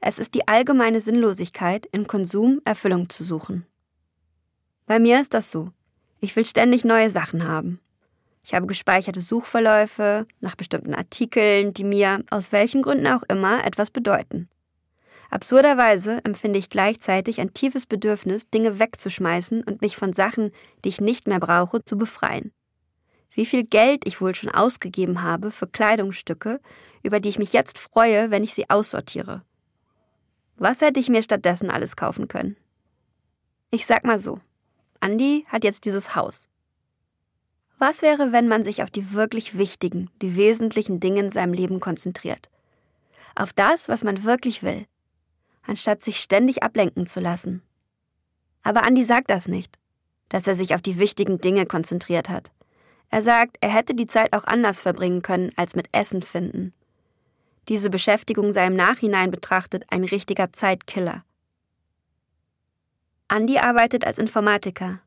Es 0.00 0.18
ist 0.18 0.34
die 0.34 0.46
allgemeine 0.46 1.00
Sinnlosigkeit, 1.00 1.86
in 1.86 2.06
Konsum 2.06 2.60
Erfüllung 2.64 3.08
zu 3.08 3.24
suchen. 3.24 3.66
Bei 4.86 4.98
mir 5.00 5.20
ist 5.20 5.34
das 5.34 5.50
so. 5.50 5.70
Ich 6.20 6.36
will 6.36 6.44
ständig 6.44 6.84
neue 6.84 7.10
Sachen 7.10 7.46
haben. 7.46 7.80
Ich 8.44 8.54
habe 8.54 8.66
gespeicherte 8.66 9.20
Suchverläufe 9.20 10.26
nach 10.40 10.54
bestimmten 10.54 10.94
Artikeln, 10.94 11.74
die 11.74 11.82
mir, 11.82 12.22
aus 12.30 12.52
welchen 12.52 12.82
Gründen 12.82 13.08
auch 13.08 13.24
immer, 13.24 13.64
etwas 13.64 13.90
bedeuten. 13.90 14.48
Absurderweise 15.30 16.24
empfinde 16.24 16.58
ich 16.58 16.70
gleichzeitig 16.70 17.40
ein 17.40 17.52
tiefes 17.52 17.86
Bedürfnis, 17.86 18.48
Dinge 18.50 18.78
wegzuschmeißen 18.78 19.62
und 19.64 19.82
mich 19.82 19.96
von 19.96 20.12
Sachen, 20.12 20.52
die 20.84 20.88
ich 20.90 21.00
nicht 21.00 21.26
mehr 21.26 21.40
brauche, 21.40 21.84
zu 21.84 21.98
befreien. 21.98 22.52
Wie 23.30 23.46
viel 23.46 23.64
Geld 23.64 24.06
ich 24.06 24.20
wohl 24.20 24.34
schon 24.34 24.50
ausgegeben 24.50 25.22
habe 25.22 25.50
für 25.50 25.66
Kleidungsstücke, 25.66 26.60
über 27.02 27.20
die 27.20 27.28
ich 27.28 27.38
mich 27.38 27.52
jetzt 27.52 27.78
freue, 27.78 28.30
wenn 28.30 28.44
ich 28.44 28.54
sie 28.54 28.70
aussortiere. 28.70 29.42
Was 30.56 30.80
hätte 30.80 31.00
ich 31.00 31.08
mir 31.08 31.22
stattdessen 31.22 31.70
alles 31.70 31.96
kaufen 31.96 32.28
können? 32.28 32.56
Ich 33.70 33.84
sag 33.84 34.06
mal 34.06 34.20
so, 34.20 34.40
Andi 35.00 35.44
hat 35.48 35.64
jetzt 35.64 35.84
dieses 35.84 36.14
Haus. 36.14 36.48
Was 37.78 38.00
wäre, 38.00 38.32
wenn 38.32 38.48
man 38.48 38.64
sich 38.64 38.82
auf 38.82 38.90
die 38.90 39.12
wirklich 39.12 39.58
wichtigen, 39.58 40.08
die 40.22 40.36
wesentlichen 40.36 40.98
Dinge 40.98 41.20
in 41.20 41.30
seinem 41.30 41.52
Leben 41.52 41.78
konzentriert? 41.78 42.48
Auf 43.34 43.52
das, 43.52 43.90
was 43.90 44.02
man 44.02 44.24
wirklich 44.24 44.62
will, 44.62 44.86
anstatt 45.66 46.02
sich 46.02 46.18
ständig 46.20 46.62
ablenken 46.62 47.06
zu 47.06 47.20
lassen. 47.20 47.62
Aber 48.62 48.84
Andi 48.84 49.04
sagt 49.04 49.30
das 49.30 49.48
nicht, 49.48 49.78
dass 50.28 50.46
er 50.46 50.56
sich 50.56 50.74
auf 50.74 50.82
die 50.82 50.98
wichtigen 50.98 51.38
Dinge 51.40 51.66
konzentriert 51.66 52.28
hat. 52.28 52.52
Er 53.10 53.22
sagt, 53.22 53.58
er 53.60 53.68
hätte 53.68 53.94
die 53.94 54.06
Zeit 54.06 54.32
auch 54.32 54.44
anders 54.44 54.80
verbringen 54.80 55.22
können 55.22 55.52
als 55.56 55.76
mit 55.76 55.88
Essen 55.92 56.22
finden. 56.22 56.72
Diese 57.68 57.90
Beschäftigung 57.90 58.52
sei 58.52 58.66
im 58.66 58.76
Nachhinein 58.76 59.30
betrachtet 59.30 59.84
ein 59.90 60.04
richtiger 60.04 60.52
Zeitkiller. 60.52 61.24
Andi 63.28 63.58
arbeitet 63.58 64.06
als 64.06 64.18
Informatiker. 64.18 65.00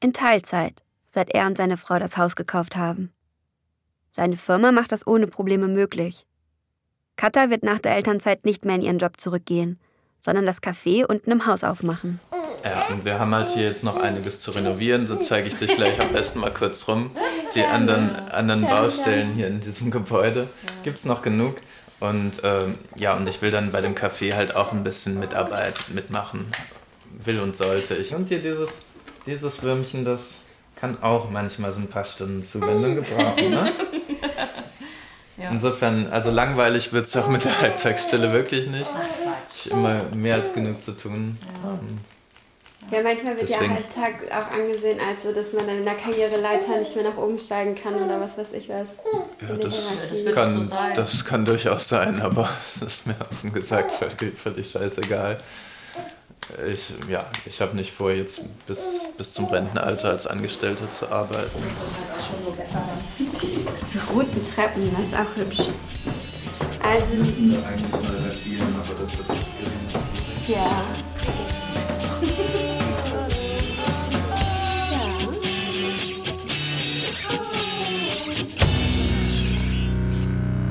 In 0.00 0.12
Teilzeit, 0.12 0.82
seit 1.10 1.30
er 1.30 1.46
und 1.46 1.56
seine 1.56 1.76
Frau 1.76 1.98
das 1.98 2.16
Haus 2.16 2.34
gekauft 2.34 2.76
haben. 2.76 3.12
Seine 4.10 4.36
Firma 4.36 4.72
macht 4.72 4.90
das 4.90 5.06
ohne 5.06 5.28
Probleme 5.28 5.68
möglich. 5.68 6.26
Katha 7.16 7.50
wird 7.50 7.62
nach 7.62 7.78
der 7.78 7.94
Elternzeit 7.94 8.44
nicht 8.44 8.64
mehr 8.64 8.74
in 8.76 8.82
ihren 8.82 8.98
Job 8.98 9.20
zurückgehen, 9.20 9.78
sondern 10.20 10.46
das 10.46 10.62
Café 10.62 11.04
unten 11.06 11.30
im 11.30 11.46
Haus 11.46 11.64
aufmachen. 11.64 12.20
Ja, 12.64 12.86
und 12.94 13.04
wir 13.04 13.18
haben 13.18 13.34
halt 13.34 13.48
hier 13.48 13.64
jetzt 13.64 13.84
noch 13.84 13.96
einiges 13.96 14.40
zu 14.40 14.50
renovieren. 14.50 15.06
So 15.06 15.16
zeige 15.16 15.48
ich 15.48 15.54
dich 15.54 15.74
gleich 15.74 16.00
am 16.00 16.12
besten 16.12 16.40
mal 16.40 16.52
kurz 16.52 16.86
rum. 16.88 17.10
Die 17.54 17.64
anderen, 17.64 18.14
anderen 18.30 18.62
Baustellen 18.62 19.32
hier 19.34 19.46
in 19.46 19.60
diesem 19.60 19.90
Gebäude 19.90 20.48
gibt 20.82 20.98
es 20.98 21.04
noch 21.04 21.22
genug. 21.22 21.56
Und 22.00 22.40
ähm, 22.44 22.76
ja, 22.96 23.14
und 23.14 23.28
ich 23.28 23.42
will 23.42 23.50
dann 23.50 23.72
bei 23.72 23.80
dem 23.80 23.94
Café 23.94 24.34
halt 24.34 24.56
auch 24.56 24.72
ein 24.72 24.84
bisschen 24.84 25.18
Mitarbeit 25.18 25.76
mitmachen. 25.88 26.46
Will 27.24 27.40
und 27.40 27.56
sollte 27.56 27.94
ich. 27.94 28.14
Und 28.14 28.28
hier 28.28 28.38
dieses, 28.40 28.82
dieses 29.26 29.62
Würmchen, 29.62 30.04
das 30.04 30.40
kann 30.76 31.02
auch 31.02 31.30
manchmal 31.30 31.72
so 31.72 31.80
ein 31.80 31.88
paar 31.88 32.04
Stunden 32.04 32.42
Zuwendung 32.42 32.94
gebrauchen, 32.96 33.50
ne? 33.50 33.72
Ja. 35.40 35.48
Insofern, 35.48 36.08
also 36.10 36.30
langweilig 36.30 36.92
wird 36.92 37.06
es 37.06 37.16
auch 37.16 37.26
mit 37.28 37.46
der 37.46 37.58
Halbtagsstelle 37.62 38.30
wirklich 38.30 38.66
nicht. 38.66 38.90
Immer 39.68 40.02
mehr 40.14 40.36
als 40.36 40.52
genug 40.54 40.82
zu 40.82 40.92
tun. 40.92 41.38
Ähm, 41.64 41.98
Ja, 42.90 43.02
manchmal 43.02 43.36
wird 43.36 43.48
Deswegen- 43.48 43.72
ja 43.72 43.76
Alltag 43.76 44.14
auch 44.30 44.52
angesehen, 44.56 44.98
als 45.06 45.22
so, 45.22 45.32
dass 45.32 45.52
man 45.52 45.66
dann 45.66 45.78
in 45.78 45.84
der 45.84 45.94
Karriereleiter 45.94 46.78
nicht 46.78 46.94
mehr 46.96 47.04
nach 47.04 47.16
oben 47.18 47.38
steigen 47.38 47.74
kann 47.74 47.94
oder 47.94 48.18
was 48.20 48.38
weiß 48.38 48.52
ich 48.52 48.68
was. 48.70 48.88
Ja, 49.42 49.54
das 49.56 49.90
Hierarchie. 50.22 50.32
kann, 50.32 50.94
das 50.94 51.24
kann 51.24 51.44
durchaus 51.44 51.88
sein, 51.88 52.22
aber 52.22 52.48
es 52.66 52.80
ist 52.82 53.06
mir 53.06 53.16
offen 53.20 53.52
gesagt 53.52 53.92
völlig, 53.92 54.38
völlig 54.38 54.70
scheißegal. 54.70 55.40
Ich, 56.66 56.92
ja, 57.08 57.28
ich 57.46 57.60
habe 57.60 57.76
nicht 57.76 57.92
vor, 57.92 58.10
jetzt 58.10 58.40
bis, 58.66 59.08
bis 59.16 59.34
zum 59.34 59.44
Rentenalter 59.44 60.08
als 60.08 60.26
Angestellter 60.26 60.90
zu 60.90 61.06
arbeiten. 61.08 61.62
Diese 63.18 64.06
roten 64.12 64.44
Treppen, 64.44 64.90
das 64.96 65.06
ist 65.06 65.14
auch 65.14 65.36
hübsch. 65.36 65.68
Also, 66.82 67.22
die, 67.22 67.56
eigentlich 67.56 67.90
mal 67.92 68.30
rasieren, 68.30 68.74
aber 68.74 68.94
das 69.00 69.16
wird 69.16 69.28
nicht 69.28 69.50
ja. 70.50 70.68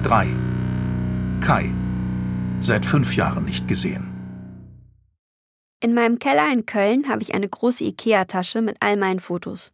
Drei. 0.04 0.28
Kai. 1.40 1.74
Seit 2.60 2.86
fünf 2.86 3.16
Jahren 3.16 3.46
nicht 3.46 3.68
gesehen. 3.68 4.06
In 5.82 5.94
meinem 5.94 6.20
Keller 6.20 6.52
in 6.52 6.66
Köln 6.66 7.08
habe 7.08 7.22
ich 7.22 7.34
eine 7.34 7.48
große 7.48 7.86
Ikea-Tasche 7.86 8.62
mit 8.62 8.76
all 8.82 8.98
meinen 8.98 9.22
Fotos. 9.22 9.72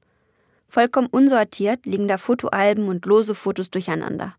Vollkommen 0.68 1.08
unsortiert 1.08 1.86
liegen 1.88 2.08
da 2.08 2.20
Fotoalben 2.20 2.90
und 2.90 3.06
lose 3.06 3.34
Fotos 3.34 3.72
durcheinander. 3.72 4.36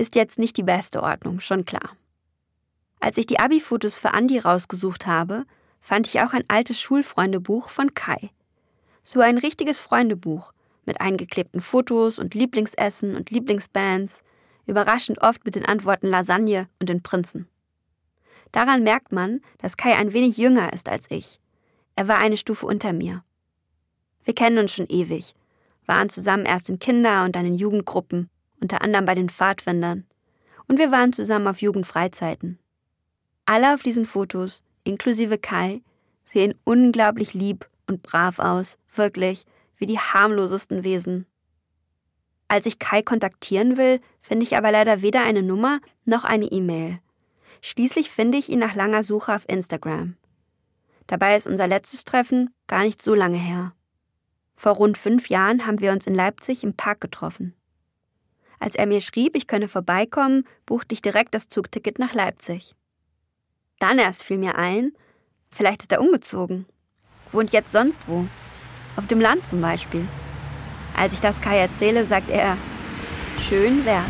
Ist 0.00 0.14
jetzt 0.14 0.38
nicht 0.38 0.56
die 0.56 0.62
beste 0.62 1.02
Ordnung, 1.02 1.40
schon 1.40 1.66
klar. 1.66 1.94
Als 3.00 3.18
ich 3.18 3.26
die 3.26 3.38
Abi-Fotos 3.38 3.98
für 3.98 4.14
Andi 4.14 4.38
rausgesucht 4.38 5.06
habe, 5.06 5.44
fand 5.78 6.06
ich 6.06 6.22
auch 6.22 6.32
ein 6.32 6.44
altes 6.48 6.80
Schulfreundebuch 6.80 7.68
von 7.68 7.92
Kai. 7.92 8.30
So 9.02 9.20
ein 9.20 9.36
richtiges 9.36 9.78
Freundebuch 9.78 10.54
mit 10.86 11.02
eingeklebten 11.02 11.60
Fotos 11.60 12.18
und 12.18 12.32
Lieblingsessen 12.32 13.14
und 13.14 13.28
Lieblingsbands, 13.30 14.22
überraschend 14.64 15.20
oft 15.20 15.44
mit 15.44 15.54
den 15.54 15.66
Antworten 15.66 16.06
Lasagne 16.06 16.66
und 16.78 16.88
den 16.88 17.02
Prinzen. 17.02 17.46
Daran 18.52 18.82
merkt 18.82 19.12
man, 19.12 19.42
dass 19.58 19.76
Kai 19.76 19.96
ein 19.96 20.14
wenig 20.14 20.38
jünger 20.38 20.72
ist 20.72 20.88
als 20.88 21.10
ich. 21.10 21.38
Er 21.94 22.08
war 22.08 22.16
eine 22.16 22.38
Stufe 22.38 22.64
unter 22.64 22.94
mir. 22.94 23.22
Wir 24.24 24.34
kennen 24.34 24.56
uns 24.56 24.72
schon 24.72 24.86
ewig, 24.88 25.34
waren 25.84 26.08
zusammen 26.08 26.46
erst 26.46 26.70
in 26.70 26.78
Kinder- 26.78 27.26
und 27.26 27.36
dann 27.36 27.44
in 27.44 27.54
Jugendgruppen, 27.54 28.30
unter 28.60 28.82
anderem 28.82 29.04
bei 29.04 29.14
den 29.14 29.28
Pfadfindern. 29.28 30.06
Und 30.68 30.78
wir 30.78 30.92
waren 30.92 31.12
zusammen 31.12 31.48
auf 31.48 31.60
Jugendfreizeiten. 31.60 32.58
Alle 33.46 33.74
auf 33.74 33.82
diesen 33.82 34.06
Fotos, 34.06 34.62
inklusive 34.84 35.38
Kai, 35.38 35.82
sehen 36.24 36.54
unglaublich 36.64 37.34
lieb 37.34 37.68
und 37.86 38.02
brav 38.02 38.38
aus, 38.38 38.78
wirklich, 38.94 39.44
wie 39.76 39.86
die 39.86 39.98
harmlosesten 39.98 40.84
Wesen. 40.84 41.26
Als 42.46 42.66
ich 42.66 42.78
Kai 42.78 43.02
kontaktieren 43.02 43.76
will, 43.76 44.00
finde 44.18 44.44
ich 44.44 44.56
aber 44.56 44.70
leider 44.70 45.02
weder 45.02 45.22
eine 45.22 45.42
Nummer 45.42 45.80
noch 46.04 46.24
eine 46.24 46.46
E-Mail. 46.46 46.98
Schließlich 47.62 48.10
finde 48.10 48.38
ich 48.38 48.48
ihn 48.48 48.58
nach 48.58 48.74
langer 48.74 49.04
Suche 49.04 49.34
auf 49.34 49.48
Instagram. 49.48 50.16
Dabei 51.06 51.36
ist 51.36 51.46
unser 51.46 51.66
letztes 51.66 52.04
Treffen 52.04 52.54
gar 52.66 52.84
nicht 52.84 53.02
so 53.02 53.14
lange 53.14 53.36
her. 53.36 53.72
Vor 54.54 54.72
rund 54.72 54.98
fünf 54.98 55.28
Jahren 55.28 55.66
haben 55.66 55.80
wir 55.80 55.92
uns 55.92 56.06
in 56.06 56.14
Leipzig 56.14 56.62
im 56.62 56.74
Park 56.74 57.00
getroffen. 57.00 57.54
Als 58.60 58.74
er 58.74 58.86
mir 58.86 59.00
schrieb, 59.00 59.34
ich 59.36 59.46
könne 59.46 59.68
vorbeikommen, 59.68 60.44
buchte 60.66 60.94
ich 60.94 61.02
direkt 61.02 61.34
das 61.34 61.48
Zugticket 61.48 61.98
nach 61.98 62.12
Leipzig. 62.12 62.74
Dann 63.78 63.98
erst 63.98 64.22
fiel 64.22 64.36
mir 64.38 64.56
ein, 64.56 64.92
vielleicht 65.50 65.80
ist 65.82 65.92
er 65.92 66.02
umgezogen. 66.02 66.66
Wohnt 67.32 67.52
jetzt 67.52 67.72
sonst 67.72 68.06
wo. 68.06 68.26
Auf 68.96 69.06
dem 69.06 69.20
Land 69.20 69.46
zum 69.46 69.62
Beispiel. 69.62 70.06
Als 70.94 71.14
ich 71.14 71.20
das 71.20 71.40
Kai 71.40 71.58
erzähle, 71.58 72.04
sagt 72.04 72.28
er, 72.28 72.58
schön 73.48 73.84
wär's. 73.86 74.04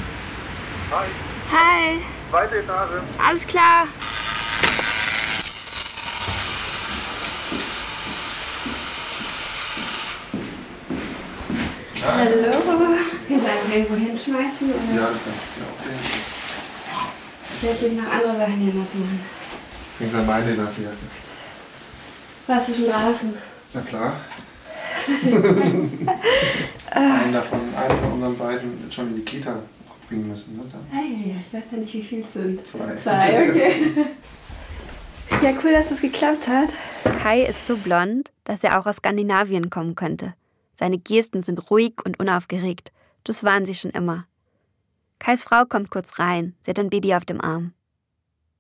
Hi, 0.91 1.07
Hi, 1.53 2.03
zweite 2.31 2.57
Etage. 2.59 3.03
alles 3.25 3.47
klar. 3.47 3.87
Hallo. 12.03 12.51
Wir 13.29 13.39
bleiben 13.39 13.73
irgendwo 13.73 13.95
hinschmeißen 13.95 14.71
oder? 14.71 14.95
Ja, 14.95 15.11
das 15.11 15.21
kannst 15.25 15.41
du 15.57 15.63
auch 15.65 15.79
sehen. 15.85 16.01
Ich 17.55 17.63
werde 17.63 17.79
dich 17.79 17.93
noch 18.01 18.11
andere 18.11 18.37
Sachen 18.39 18.57
hier 18.57 18.75
nass 18.75 18.95
machen. 18.95 19.21
Klingt 19.99 20.15
an 20.15 20.27
meine 20.27 20.55
nasse 20.55 20.83
Jacke. 20.83 20.97
Warst 22.47 22.69
du 22.69 22.75
schon 22.75 22.87
draußen? 22.87 23.35
Na 23.75 23.81
klar. 23.83 24.17
einen 26.91 27.33
davon, 27.33 27.61
einen 27.77 27.99
von 28.01 28.13
unseren 28.13 28.39
beiden 28.39 28.83
wird 28.83 28.95
schon 28.95 29.09
in 29.09 29.17
die 29.17 29.23
Kita 29.23 29.59
bringen 30.09 30.29
müssen. 30.29 30.57
Ne? 30.57 30.63
Dann. 30.73 30.87
Hey, 30.91 31.37
ich 31.47 31.55
weiß 31.55 31.65
ja 31.71 31.79
nicht, 31.79 31.95
wie 31.95 32.03
viel 32.03 32.25
es 32.25 32.33
sind. 32.33 32.67
Zwei. 32.67 32.97
Zwei, 33.03 33.49
okay. 33.49 34.07
ja, 35.43 35.53
cool, 35.63 35.73
dass 35.73 35.91
es 35.91 36.01
geklappt 36.01 36.49
hat. 36.49 36.71
Kai 37.19 37.43
ist 37.43 37.67
so 37.67 37.77
blond, 37.77 38.31
dass 38.45 38.65
er 38.65 38.81
auch 38.81 38.87
aus 38.87 38.97
Skandinavien 38.97 39.69
kommen 39.71 39.95
könnte. 39.95 40.35
Seine 40.81 40.97
Gesten 40.97 41.43
sind 41.43 41.71
ruhig 41.71 41.93
und 42.07 42.19
unaufgeregt. 42.19 42.91
Das 43.25 43.45
waren 43.45 43.67
sie 43.67 43.75
schon 43.75 43.91
immer. 43.91 44.25
Kais 45.19 45.43
Frau 45.43 45.67
kommt 45.67 45.91
kurz 45.91 46.19
rein. 46.19 46.55
Sie 46.63 46.71
hat 46.71 46.79
ein 46.79 46.89
Baby 46.89 47.15
auf 47.15 47.27
dem 47.27 47.39
Arm. 47.39 47.75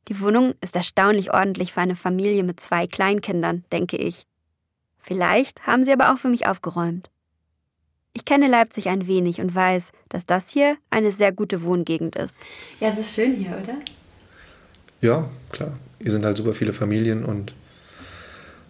Die 0.09 0.21
Wohnung 0.21 0.53
ist 0.61 0.77
erstaunlich 0.77 1.33
ordentlich 1.33 1.73
für 1.73 1.81
eine 1.81 1.97
Familie 1.97 2.45
mit 2.45 2.61
zwei 2.61 2.87
Kleinkindern, 2.87 3.65
denke 3.73 3.97
ich. 3.97 4.27
Vielleicht 4.99 5.67
haben 5.67 5.87
sie 5.87 5.95
aber 5.95 6.13
auch 6.13 6.19
für 6.19 6.29
mich 6.29 6.47
aufgeräumt. 6.47 7.09
Ich 8.13 8.27
kenne 8.27 8.49
Leipzig 8.49 8.91
ein 8.91 9.07
wenig 9.07 9.41
und 9.41 9.55
weiß, 9.55 9.91
dass 10.11 10.27
das 10.27 10.51
hier 10.51 10.77
eine 10.91 11.13
sehr 11.13 11.33
gute 11.33 11.63
Wohngegend 11.63 12.17
ist. 12.17 12.37
Ja, 12.81 12.91
es 12.91 12.99
ist 12.99 13.15
schön 13.15 13.35
hier, 13.37 13.59
oder? 13.63 13.77
Ja, 15.01 15.27
klar. 15.53 15.73
Hier 16.03 16.11
sind 16.11 16.27
halt 16.27 16.37
super 16.37 16.53
viele 16.53 16.75
Familien 16.75 17.25
und 17.25 17.55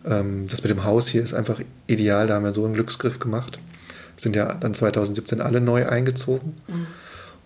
ähm, 0.07 0.47
das 0.49 0.63
mit 0.63 0.71
dem 0.71 0.85
Haus 0.85 1.09
hier 1.09 1.23
ist 1.23 1.35
einfach 1.35 1.61
ideal. 1.87 2.27
Da 2.27 2.35
haben 2.35 2.45
wir 2.45 2.53
so 2.53 2.65
einen 2.65 2.75
Glücksgriff 2.75 3.19
gemacht. 3.19 3.59
Sind 4.17 4.37
ja 4.37 4.55
dann 4.55 4.75
2017 4.75 5.41
alle 5.41 5.61
neu 5.61 5.89
eingezogen. 5.89 6.55
Mhm. 6.69 6.87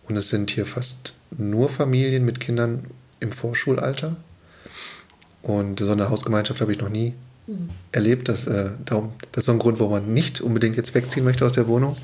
Und 0.09 0.17
es 0.17 0.31
sind 0.31 0.51
hier 0.51 0.67
fast 0.67 1.15
nur 1.37 1.69
Familien 1.69 2.25
mit 2.25 2.41
Kindern 2.41 2.85
im 3.21 3.33
Vorschulalter. 3.33 4.17
Und 5.43 5.81
so 5.81 5.93
eine 5.93 6.11
Hausgemeinschaft 6.11 6.61
habe 6.61 6.73
ich 6.73 6.79
noch 6.79 6.89
nie 6.89 7.15
Mhm. 7.47 7.69
erlebt. 7.93 8.29
Das, 8.29 8.47
äh, 8.47 8.71
darum, 8.85 9.13
das 9.33 9.43
ist 9.43 9.47
so 9.47 9.53
ein 9.53 9.59
Grund, 9.59 9.79
warum 9.79 9.93
man 9.93 10.15
nicht 10.15 10.41
unbedingt 10.41 10.77
jetzt 10.77 10.95
wegziehen 10.95 11.25
möchte 11.25 11.45
aus 11.45 11.53
der 11.53 11.67
Wohnung. 11.67 11.97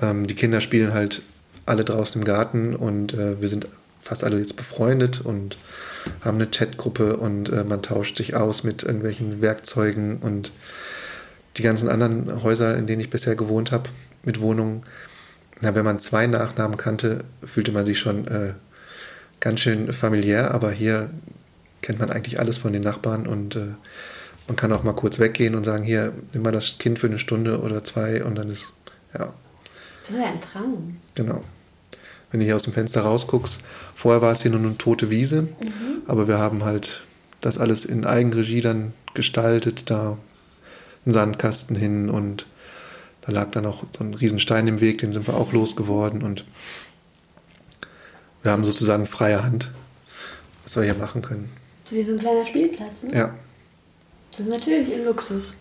Ähm, 0.00 0.26
die 0.26 0.34
Kinder 0.34 0.60
spielen 0.60 0.94
halt 0.94 1.22
alle 1.66 1.84
draußen 1.84 2.20
im 2.20 2.24
Garten 2.24 2.74
und 2.74 3.12
äh, 3.12 3.40
wir 3.40 3.48
sind 3.48 3.68
fast 4.06 4.22
alle 4.24 4.38
jetzt 4.38 4.56
befreundet 4.56 5.20
und 5.20 5.56
haben 6.20 6.36
eine 6.36 6.46
Chatgruppe 6.46 7.16
und 7.16 7.48
äh, 7.48 7.64
man 7.64 7.82
tauscht 7.82 8.16
sich 8.18 8.36
aus 8.36 8.62
mit 8.62 8.84
irgendwelchen 8.84 9.40
Werkzeugen 9.42 10.18
und 10.18 10.52
die 11.56 11.62
ganzen 11.62 11.88
anderen 11.88 12.42
Häuser, 12.42 12.76
in 12.76 12.86
denen 12.86 13.00
ich 13.00 13.10
bisher 13.10 13.34
gewohnt 13.34 13.72
habe, 13.72 13.90
mit 14.22 14.40
Wohnungen. 14.40 14.82
Na, 15.60 15.74
wenn 15.74 15.84
man 15.84 15.98
zwei 15.98 16.26
Nachnamen 16.26 16.76
kannte, 16.76 17.24
fühlte 17.44 17.72
man 17.72 17.84
sich 17.84 17.98
schon 17.98 18.28
äh, 18.28 18.52
ganz 19.40 19.60
schön 19.60 19.92
familiär, 19.92 20.52
aber 20.52 20.70
hier 20.70 21.10
kennt 21.82 21.98
man 21.98 22.10
eigentlich 22.10 22.38
alles 22.38 22.58
von 22.58 22.72
den 22.72 22.82
Nachbarn 22.82 23.26
und 23.26 23.56
äh, 23.56 23.74
man 24.46 24.56
kann 24.56 24.72
auch 24.72 24.84
mal 24.84 24.92
kurz 24.92 25.18
weggehen 25.18 25.56
und 25.56 25.64
sagen, 25.64 25.82
hier, 25.82 26.12
nimm 26.32 26.42
mal 26.42 26.52
das 26.52 26.78
Kind 26.78 27.00
für 27.00 27.08
eine 27.08 27.18
Stunde 27.18 27.60
oder 27.60 27.82
zwei 27.82 28.24
und 28.24 28.36
dann 28.36 28.50
ist, 28.50 28.68
ja, 29.14 29.32
Das 30.02 30.10
ist 30.10 30.18
ja 30.18 30.26
ein 30.26 30.40
Traum. 30.40 30.96
genau. 31.16 31.42
Wenn 32.36 32.40
du 32.40 32.44
hier 32.48 32.56
aus 32.56 32.64
dem 32.64 32.74
Fenster 32.74 33.00
rausguckst, 33.00 33.60
vorher 33.94 34.20
war 34.20 34.30
es 34.30 34.42
hier 34.42 34.50
nur 34.50 34.60
eine 34.60 34.76
tote 34.76 35.08
Wiese, 35.08 35.40
Mhm. 35.44 36.02
aber 36.06 36.28
wir 36.28 36.36
haben 36.36 36.64
halt 36.66 37.02
das 37.40 37.56
alles 37.56 37.86
in 37.86 38.04
Eigenregie 38.04 38.60
dann 38.60 38.92
gestaltet, 39.14 39.84
da 39.88 40.18
einen 41.06 41.14
Sandkasten 41.14 41.74
hin 41.76 42.10
und 42.10 42.46
da 43.22 43.32
lag 43.32 43.52
dann 43.52 43.64
auch 43.64 43.84
so 43.96 44.04
ein 44.04 44.12
Riesenstein 44.12 44.68
im 44.68 44.82
Weg, 44.82 44.98
den 44.98 45.14
sind 45.14 45.26
wir 45.26 45.32
auch 45.34 45.54
losgeworden 45.54 46.22
und 46.22 46.44
wir 48.42 48.52
haben 48.52 48.66
sozusagen 48.66 49.06
freie 49.06 49.42
Hand, 49.42 49.70
was 50.64 50.76
wir 50.76 50.82
hier 50.82 50.92
machen 50.94 51.22
können. 51.22 51.48
Wie 51.88 52.02
so 52.02 52.12
ein 52.12 52.18
kleiner 52.18 52.44
Spielplatz, 52.44 53.02
ne? 53.02 53.16
Ja, 53.16 53.34
Das 54.32 54.40
ist 54.40 54.50
natürlich 54.50 54.92
ein 54.92 55.06
Luxus. 55.06 55.54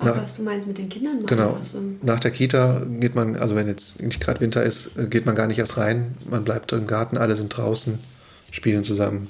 Auch 0.00 0.04
Na, 0.06 0.22
was 0.22 0.36
du 0.36 0.42
meinst 0.42 0.66
mit 0.66 0.78
den 0.78 0.88
Kindern 0.88 1.14
machen. 1.16 1.26
genau. 1.26 1.56
was 1.58 1.72
so- 1.72 1.80
Nach 2.02 2.20
der 2.20 2.30
Kita 2.30 2.82
geht 2.88 3.14
man, 3.14 3.36
also 3.36 3.56
wenn 3.56 3.66
jetzt 3.66 4.00
nicht 4.00 4.20
gerade 4.20 4.40
Winter 4.40 4.62
ist, 4.62 4.96
äh, 4.96 5.08
geht 5.08 5.26
man 5.26 5.34
gar 5.34 5.46
nicht 5.48 5.58
erst 5.58 5.76
rein. 5.76 6.14
Man 6.30 6.44
bleibt 6.44 6.70
im 6.72 6.86
Garten, 6.86 7.16
alle 7.18 7.34
sind 7.36 7.48
draußen, 7.48 7.98
spielen 8.52 8.84
zusammen, 8.84 9.28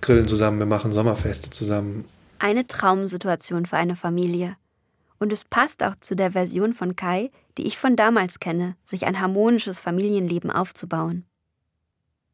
grillen 0.00 0.26
zusammen, 0.26 0.58
wir 0.58 0.66
machen 0.66 0.92
Sommerfeste 0.92 1.50
zusammen. 1.50 2.06
Eine 2.38 2.66
Traumsituation 2.66 3.66
für 3.66 3.76
eine 3.76 3.94
Familie. 3.96 4.56
Und 5.18 5.32
es 5.32 5.44
passt 5.44 5.82
auch 5.82 5.94
zu 6.00 6.16
der 6.16 6.32
Version 6.32 6.74
von 6.74 6.96
Kai, 6.96 7.30
die 7.56 7.66
ich 7.66 7.78
von 7.78 7.94
damals 7.96 8.40
kenne, 8.40 8.76
sich 8.84 9.06
ein 9.06 9.20
harmonisches 9.20 9.78
Familienleben 9.80 10.50
aufzubauen. 10.50 11.24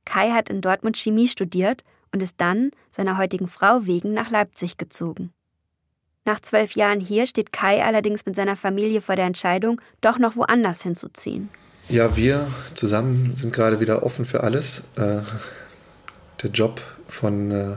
Kai 0.04 0.30
hat 0.30 0.48
in 0.48 0.60
Dortmund 0.60 0.96
Chemie 0.96 1.28
studiert 1.28 1.84
und 2.12 2.22
ist 2.22 2.36
dann 2.38 2.70
seiner 2.90 3.18
heutigen 3.18 3.46
Frau 3.48 3.86
wegen 3.86 4.14
nach 4.14 4.30
Leipzig 4.30 4.76
gezogen. 4.78 5.32
Nach 6.24 6.40
zwölf 6.40 6.72
Jahren 6.72 7.00
hier 7.00 7.26
steht 7.26 7.52
Kai 7.52 7.82
allerdings 7.82 8.26
mit 8.26 8.36
seiner 8.36 8.56
Familie 8.56 9.00
vor 9.00 9.16
der 9.16 9.24
Entscheidung, 9.24 9.80
doch 10.00 10.18
noch 10.18 10.36
woanders 10.36 10.82
hinzuziehen. 10.82 11.48
Ja, 11.88 12.16
wir 12.16 12.46
zusammen 12.74 13.34
sind 13.34 13.52
gerade 13.52 13.80
wieder 13.80 14.04
offen 14.04 14.24
für 14.24 14.42
alles. 14.42 14.82
Äh, 14.96 15.22
der 16.42 16.50
Job 16.50 16.80
von 17.08 17.50
äh, 17.50 17.76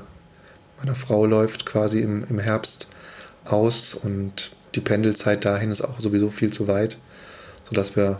meiner 0.78 0.96
Frau 0.96 1.26
läuft 1.26 1.66
quasi 1.66 2.02
im, 2.02 2.26
im 2.30 2.38
Herbst 2.38 2.88
aus 3.46 3.96
und 3.96 4.52
die 4.76 4.82
Pendelzeit 4.82 5.46
dahin 5.46 5.72
ist 5.72 5.82
auch 5.82 6.00
sowieso 6.00 6.30
viel 6.30 6.52
zu 6.52 6.68
weit, 6.68 6.98
sodass 7.68 7.96
wir 7.96 8.20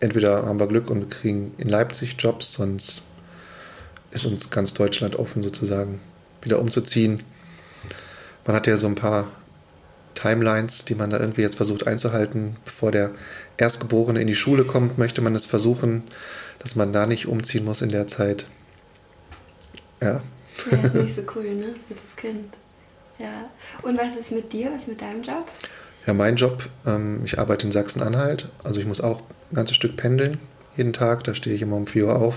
entweder 0.00 0.46
haben 0.46 0.58
wir 0.58 0.66
Glück 0.66 0.90
und 0.90 1.10
kriegen 1.10 1.54
in 1.58 1.68
Leipzig 1.68 2.16
Jobs, 2.18 2.52
sonst 2.52 3.02
ist 4.10 4.24
uns 4.24 4.50
ganz 4.50 4.74
Deutschland 4.74 5.16
offen 5.16 5.42
sozusagen 5.42 6.00
wieder 6.42 6.60
umzuziehen. 6.60 7.22
Man 8.48 8.56
hat 8.56 8.66
ja 8.66 8.78
so 8.78 8.86
ein 8.86 8.94
paar 8.94 9.28
Timelines, 10.14 10.86
die 10.86 10.94
man 10.94 11.10
da 11.10 11.20
irgendwie 11.20 11.42
jetzt 11.42 11.56
versucht 11.56 11.86
einzuhalten. 11.86 12.56
Bevor 12.64 12.90
der 12.90 13.10
Erstgeborene 13.58 14.22
in 14.22 14.26
die 14.26 14.34
Schule 14.34 14.64
kommt, 14.64 14.96
möchte 14.96 15.20
man 15.20 15.34
es 15.34 15.44
versuchen, 15.44 16.02
dass 16.58 16.74
man 16.74 16.90
da 16.94 17.06
nicht 17.06 17.26
umziehen 17.26 17.66
muss 17.66 17.82
in 17.82 17.90
der 17.90 18.06
Zeit. 18.06 18.46
Ja. 20.00 20.22
Ja, 20.70 20.78
ist 20.78 20.94
nicht 20.94 21.16
so 21.16 21.22
cool, 21.36 21.54
ne? 21.56 21.74
Für 21.88 21.94
das 21.94 22.16
Kind. 22.16 22.54
Ja. 23.18 23.50
Und 23.82 23.98
was 23.98 24.16
ist 24.16 24.32
mit 24.32 24.50
dir? 24.50 24.70
Was 24.72 24.84
ist 24.84 24.88
mit 24.88 25.02
deinem 25.02 25.22
Job? 25.22 25.46
Ja, 26.06 26.14
mein 26.14 26.36
Job, 26.36 26.70
ähm, 26.86 27.20
ich 27.26 27.38
arbeite 27.38 27.66
in 27.66 27.72
Sachsen-Anhalt, 27.72 28.48
also 28.64 28.80
ich 28.80 28.86
muss 28.86 29.02
auch 29.02 29.20
ein 29.50 29.56
ganzes 29.56 29.76
Stück 29.76 29.98
pendeln 29.98 30.38
jeden 30.74 30.94
Tag. 30.94 31.22
Da 31.24 31.34
stehe 31.34 31.54
ich 31.54 31.60
immer 31.60 31.76
um 31.76 31.86
4 31.86 32.06
Uhr 32.06 32.16
auf. 32.16 32.36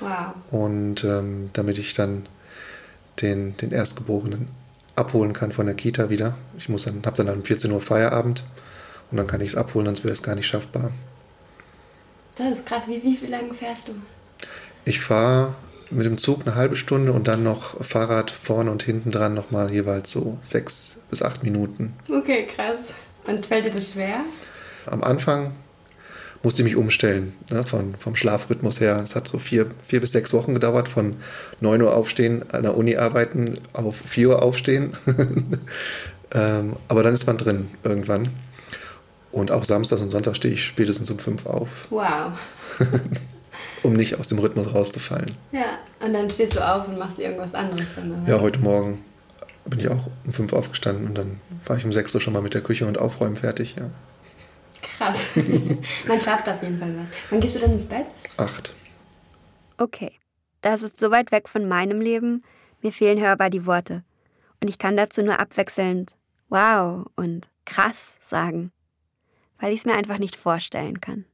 Wow. 0.00 0.32
Und 0.50 1.04
ähm, 1.04 1.50
damit 1.52 1.76
ich 1.76 1.92
dann 1.92 2.26
den, 3.20 3.54
den 3.58 3.70
Erstgeborenen 3.70 4.61
abholen 4.96 5.32
kann 5.32 5.52
von 5.52 5.66
der 5.66 5.74
Kita 5.74 6.10
wieder. 6.10 6.34
Ich 6.58 6.68
muss 6.68 6.84
dann, 6.84 7.02
habe 7.04 7.24
dann 7.24 7.34
um 7.34 7.44
14 7.44 7.70
Uhr 7.70 7.80
Feierabend 7.80 8.44
und 9.10 9.16
dann 9.16 9.26
kann 9.26 9.40
ich 9.40 9.50
es 9.50 9.56
abholen, 9.56 9.86
sonst 9.86 10.04
wäre 10.04 10.12
es 10.12 10.22
gar 10.22 10.34
nicht 10.34 10.46
schaffbar. 10.46 10.90
Das 12.36 12.50
ist 12.50 12.66
krass. 12.66 12.84
Wie, 12.86 13.02
wie, 13.02 13.20
wie 13.20 13.26
lange 13.26 13.54
fährst 13.54 13.88
du? 13.88 13.92
Ich 14.84 15.00
fahre 15.00 15.54
mit 15.90 16.06
dem 16.06 16.18
Zug 16.18 16.42
eine 16.46 16.54
halbe 16.54 16.76
Stunde 16.76 17.12
und 17.12 17.28
dann 17.28 17.42
noch 17.42 17.84
Fahrrad 17.84 18.30
vorne 18.30 18.70
und 18.70 18.82
hinten 18.82 19.10
dran 19.10 19.34
nochmal 19.34 19.70
jeweils 19.70 20.10
so 20.10 20.38
sechs 20.42 20.98
bis 21.10 21.22
acht 21.22 21.42
Minuten. 21.42 21.94
Okay, 22.08 22.46
krass. 22.46 22.80
Und 23.26 23.46
fällt 23.46 23.66
dir 23.66 23.72
das 23.72 23.92
schwer? 23.92 24.20
Am 24.86 25.04
Anfang 25.04 25.52
musste 26.42 26.62
ich 26.62 26.64
mich 26.64 26.76
umstellen, 26.76 27.34
ne, 27.50 27.64
von, 27.64 27.94
vom 27.98 28.16
Schlafrhythmus 28.16 28.80
her. 28.80 29.00
Es 29.02 29.14
hat 29.14 29.28
so 29.28 29.38
vier, 29.38 29.66
vier 29.86 30.00
bis 30.00 30.12
sechs 30.12 30.32
Wochen 30.32 30.54
gedauert, 30.54 30.88
von 30.88 31.16
9 31.60 31.80
Uhr 31.82 31.94
aufstehen, 31.94 32.44
an 32.50 32.62
der 32.62 32.76
Uni 32.76 32.96
arbeiten, 32.96 33.58
auf 33.72 33.96
4 33.96 34.30
Uhr 34.30 34.42
aufstehen. 34.42 34.96
ähm, 36.34 36.76
aber 36.88 37.02
dann 37.02 37.14
ist 37.14 37.26
man 37.26 37.38
drin 37.38 37.68
irgendwann. 37.84 38.30
Und 39.30 39.50
auch 39.50 39.64
Samstags 39.64 40.02
und 40.02 40.10
Sonntag 40.10 40.36
stehe 40.36 40.54
ich 40.54 40.64
spätestens 40.64 41.10
um 41.10 41.18
5 41.18 41.46
auf, 41.46 41.68
Wow. 41.90 42.32
um 43.82 43.94
nicht 43.94 44.18
aus 44.18 44.28
dem 44.28 44.38
Rhythmus 44.38 44.74
rauszufallen. 44.74 45.32
Ja, 45.52 45.78
und 46.04 46.12
dann 46.12 46.30
stehst 46.30 46.56
du 46.56 46.60
auf 46.60 46.88
und 46.88 46.98
machst 46.98 47.18
irgendwas 47.18 47.54
anderes 47.54 47.86
dann. 47.96 48.24
Ja, 48.26 48.40
heute 48.40 48.58
Morgen 48.58 49.02
bin 49.64 49.78
ich 49.78 49.88
auch 49.88 50.08
um 50.24 50.32
5 50.32 50.52
aufgestanden 50.52 51.06
und 51.06 51.14
dann 51.16 51.40
war 51.66 51.78
ich 51.78 51.84
um 51.84 51.92
6 51.92 52.14
Uhr 52.14 52.20
schon 52.20 52.32
mal 52.32 52.42
mit 52.42 52.52
der 52.52 52.60
Küche 52.62 52.84
und 52.84 52.98
Aufräumen 52.98 53.36
fertig. 53.36 53.76
Ja. 53.78 53.90
Krass. 54.82 55.26
Man 56.06 56.20
schafft 56.20 56.48
auf 56.48 56.62
jeden 56.62 56.78
Fall 56.78 56.94
was. 56.96 57.08
Wann 57.30 57.40
gehst 57.40 57.56
du 57.56 57.60
dann 57.60 57.72
ins 57.72 57.86
Bett? 57.86 58.06
Acht. 58.36 58.74
Okay, 59.78 60.12
das 60.60 60.82
ist 60.82 60.98
so 60.98 61.10
weit 61.10 61.32
weg 61.32 61.48
von 61.48 61.68
meinem 61.68 62.00
Leben, 62.00 62.44
mir 62.82 62.92
fehlen 62.92 63.20
hörbar 63.20 63.50
die 63.50 63.66
Worte. 63.66 64.04
Und 64.60 64.68
ich 64.68 64.78
kann 64.78 64.96
dazu 64.96 65.22
nur 65.22 65.40
abwechselnd 65.40 66.16
wow 66.48 67.06
und 67.16 67.48
krass 67.64 68.16
sagen, 68.20 68.70
weil 69.58 69.72
ich 69.72 69.80
es 69.80 69.86
mir 69.86 69.94
einfach 69.94 70.18
nicht 70.18 70.36
vorstellen 70.36 71.00
kann. 71.00 71.24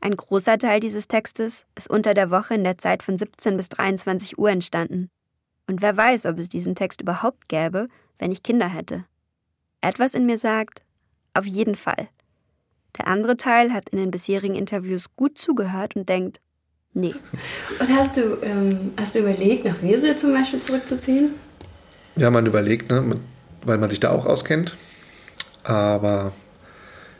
Ein 0.00 0.16
großer 0.16 0.58
Teil 0.58 0.80
dieses 0.80 1.08
Textes 1.08 1.66
ist 1.74 1.90
unter 1.90 2.14
der 2.14 2.30
Woche 2.30 2.54
in 2.54 2.64
der 2.64 2.78
Zeit 2.78 3.02
von 3.02 3.18
17 3.18 3.56
bis 3.56 3.68
23 3.70 4.38
Uhr 4.38 4.50
entstanden. 4.50 5.10
Und 5.66 5.82
wer 5.82 5.96
weiß, 5.96 6.26
ob 6.26 6.38
es 6.38 6.48
diesen 6.48 6.74
Text 6.74 7.00
überhaupt 7.00 7.48
gäbe, 7.48 7.88
wenn 8.18 8.30
ich 8.30 8.42
Kinder 8.42 8.68
hätte. 8.68 9.04
Etwas 9.80 10.14
in 10.14 10.26
mir 10.26 10.38
sagt, 10.38 10.82
auf 11.34 11.44
jeden 11.44 11.74
Fall. 11.74 12.08
Der 12.98 13.08
andere 13.08 13.36
Teil 13.36 13.72
hat 13.72 13.90
in 13.90 13.98
den 13.98 14.10
bisherigen 14.10 14.54
Interviews 14.54 15.06
gut 15.16 15.38
zugehört 15.38 15.96
und 15.96 16.08
denkt, 16.08 16.40
nee. 16.94 17.14
Und 17.78 17.88
hast 17.88 18.16
du, 18.16 18.38
ähm, 18.42 18.92
hast 18.96 19.14
du 19.14 19.20
überlegt, 19.20 19.64
nach 19.64 19.82
Wesel 19.82 20.16
zum 20.16 20.32
Beispiel 20.32 20.60
zurückzuziehen? 20.60 21.34
Ja, 22.16 22.30
man 22.30 22.46
überlegt, 22.46 22.90
ne, 22.90 23.16
weil 23.64 23.78
man 23.78 23.90
sich 23.90 24.00
da 24.00 24.10
auch 24.10 24.24
auskennt. 24.24 24.76
Aber 25.62 26.32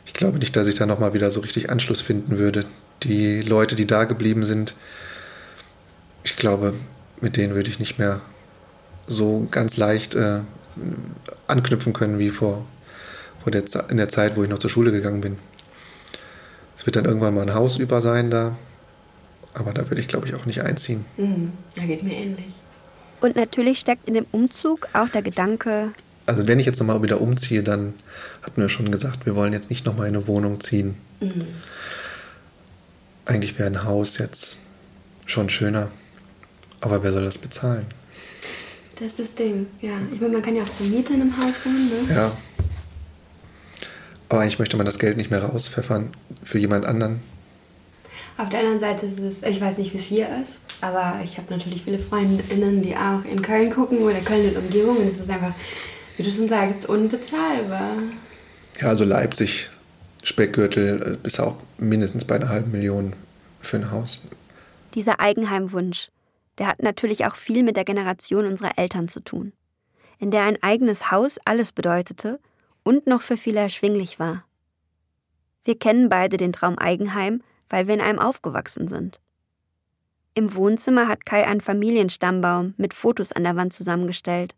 ich 0.06 0.14
glaube 0.14 0.38
nicht, 0.38 0.56
dass 0.56 0.68
ich 0.68 0.76
da 0.76 0.86
nochmal 0.86 1.12
wieder 1.12 1.30
so 1.30 1.40
richtig 1.40 1.68
Anschluss 1.70 2.00
finden 2.00 2.38
würde. 2.38 2.64
Die 3.02 3.42
Leute, 3.42 3.76
die 3.76 3.86
da 3.86 4.04
geblieben 4.04 4.44
sind, 4.44 4.74
ich 6.24 6.36
glaube, 6.36 6.74
mit 7.20 7.36
denen 7.36 7.54
würde 7.54 7.68
ich 7.68 7.78
nicht 7.78 7.98
mehr 7.98 8.20
so 9.06 9.46
ganz 9.50 9.76
leicht 9.76 10.14
äh, 10.14 10.40
anknüpfen 11.46 11.92
können 11.92 12.18
wie 12.18 12.30
vor, 12.30 12.64
vor 13.42 13.52
der, 13.52 13.64
in 13.90 13.96
der 13.96 14.08
Zeit, 14.08 14.36
wo 14.36 14.42
ich 14.42 14.48
noch 14.48 14.58
zur 14.58 14.70
Schule 14.70 14.92
gegangen 14.92 15.20
bin. 15.20 15.36
Es 16.86 16.88
wird 16.88 16.94
dann 16.94 17.04
irgendwann 17.04 17.34
mal 17.34 17.42
ein 17.42 17.52
Haus 17.52 17.78
über 17.78 18.00
sein 18.00 18.30
da. 18.30 18.56
Aber 19.54 19.74
da 19.74 19.90
würde 19.90 20.00
ich, 20.00 20.06
glaube 20.06 20.28
ich, 20.28 20.36
auch 20.36 20.46
nicht 20.46 20.62
einziehen. 20.62 21.04
Mhm. 21.16 21.50
Ja, 21.74 21.84
geht 21.84 22.04
mir 22.04 22.14
ähnlich. 22.14 22.46
Und 23.20 23.34
natürlich 23.34 23.80
steckt 23.80 24.06
in 24.06 24.14
dem 24.14 24.24
Umzug 24.30 24.86
auch 24.92 25.08
der 25.08 25.22
Gedanke, 25.22 25.90
Also 26.26 26.46
wenn 26.46 26.60
ich 26.60 26.66
jetzt 26.66 26.78
nochmal 26.78 27.02
wieder 27.02 27.20
umziehe, 27.20 27.64
dann 27.64 27.94
hatten 28.42 28.60
wir 28.60 28.68
schon 28.68 28.92
gesagt, 28.92 29.26
wir 29.26 29.34
wollen 29.34 29.52
jetzt 29.52 29.68
nicht 29.68 29.84
nochmal 29.84 30.06
in 30.06 30.14
eine 30.14 30.28
Wohnung 30.28 30.60
ziehen. 30.60 30.94
Mhm. 31.18 31.48
Eigentlich 33.24 33.58
wäre 33.58 33.68
ein 33.68 33.82
Haus 33.82 34.18
jetzt 34.18 34.56
schon 35.24 35.48
schöner. 35.48 35.90
Aber 36.80 37.02
wer 37.02 37.10
soll 37.12 37.24
das 37.24 37.38
bezahlen? 37.38 37.86
Das 39.00 39.08
ist 39.08 39.18
das 39.18 39.34
Ding, 39.34 39.66
ja. 39.80 39.94
Ich 40.12 40.20
meine, 40.20 40.34
man 40.34 40.42
kann 40.42 40.54
ja 40.54 40.62
auch 40.62 40.72
zur 40.72 40.86
Miete 40.86 41.14
in 41.14 41.22
einem 41.22 41.36
Haus 41.36 41.54
wohnen, 41.64 41.88
ne? 42.06 42.14
Ja. 42.14 42.32
Aber 44.28 44.40
eigentlich 44.40 44.58
möchte 44.58 44.76
man 44.76 44.86
das 44.86 44.98
Geld 44.98 45.16
nicht 45.16 45.30
mehr 45.30 45.42
rauspfeffern 45.42 46.12
für 46.42 46.58
jemand 46.58 46.84
anderen. 46.84 47.20
Auf 48.38 48.48
der 48.48 48.60
anderen 48.60 48.80
Seite 48.80 49.06
ist 49.06 49.18
es, 49.18 49.48
ich 49.48 49.60
weiß 49.60 49.78
nicht, 49.78 49.94
wie 49.94 49.98
es 49.98 50.04
hier 50.04 50.28
ist, 50.42 50.56
aber 50.80 51.20
ich 51.24 51.38
habe 51.38 51.50
natürlich 51.50 51.82
viele 51.84 51.98
Freundinnen, 51.98 52.82
die 52.82 52.94
auch 52.94 53.24
in 53.24 53.40
Köln 53.40 53.70
gucken 53.70 53.98
oder 53.98 54.18
Köln 54.20 54.50
und 54.50 54.58
Umgebung 54.58 54.98
und 54.98 55.08
es 55.08 55.20
ist 55.20 55.30
einfach, 55.30 55.52
wie 56.16 56.22
du 56.22 56.30
schon 56.30 56.48
sagst, 56.48 56.86
unbezahlbar. 56.86 57.92
Ja, 58.80 58.88
also 58.88 59.04
Leipzig, 59.04 59.70
Speckgürtel, 60.22 61.18
äh, 61.24 61.26
ist 61.26 61.40
auch 61.40 61.56
mindestens 61.78 62.26
bei 62.26 62.34
einer 62.34 62.50
halben 62.50 62.72
Million 62.72 63.14
für 63.62 63.78
ein 63.78 63.90
Haus. 63.90 64.20
Dieser 64.94 65.20
Eigenheimwunsch, 65.20 66.08
der 66.58 66.66
hat 66.66 66.82
natürlich 66.82 67.24
auch 67.24 67.36
viel 67.36 67.62
mit 67.62 67.76
der 67.76 67.84
Generation 67.84 68.46
unserer 68.46 68.78
Eltern 68.78 69.08
zu 69.08 69.20
tun, 69.20 69.52
in 70.18 70.30
der 70.30 70.42
ein 70.42 70.62
eigenes 70.62 71.10
Haus 71.10 71.38
alles 71.44 71.72
bedeutete 71.72 72.38
und 72.86 73.08
noch 73.08 73.20
für 73.20 73.36
viele 73.36 73.58
erschwinglich 73.58 74.20
war. 74.20 74.44
Wir 75.64 75.76
kennen 75.76 76.08
beide 76.08 76.36
den 76.36 76.52
Traum 76.52 76.78
Eigenheim, 76.78 77.42
weil 77.68 77.88
wir 77.88 77.94
in 77.94 78.00
einem 78.00 78.20
aufgewachsen 78.20 78.86
sind. 78.86 79.18
Im 80.34 80.54
Wohnzimmer 80.54 81.08
hat 81.08 81.26
Kai 81.26 81.48
einen 81.48 81.60
Familienstammbaum 81.60 82.74
mit 82.76 82.94
Fotos 82.94 83.32
an 83.32 83.42
der 83.42 83.56
Wand 83.56 83.72
zusammengestellt. 83.72 84.54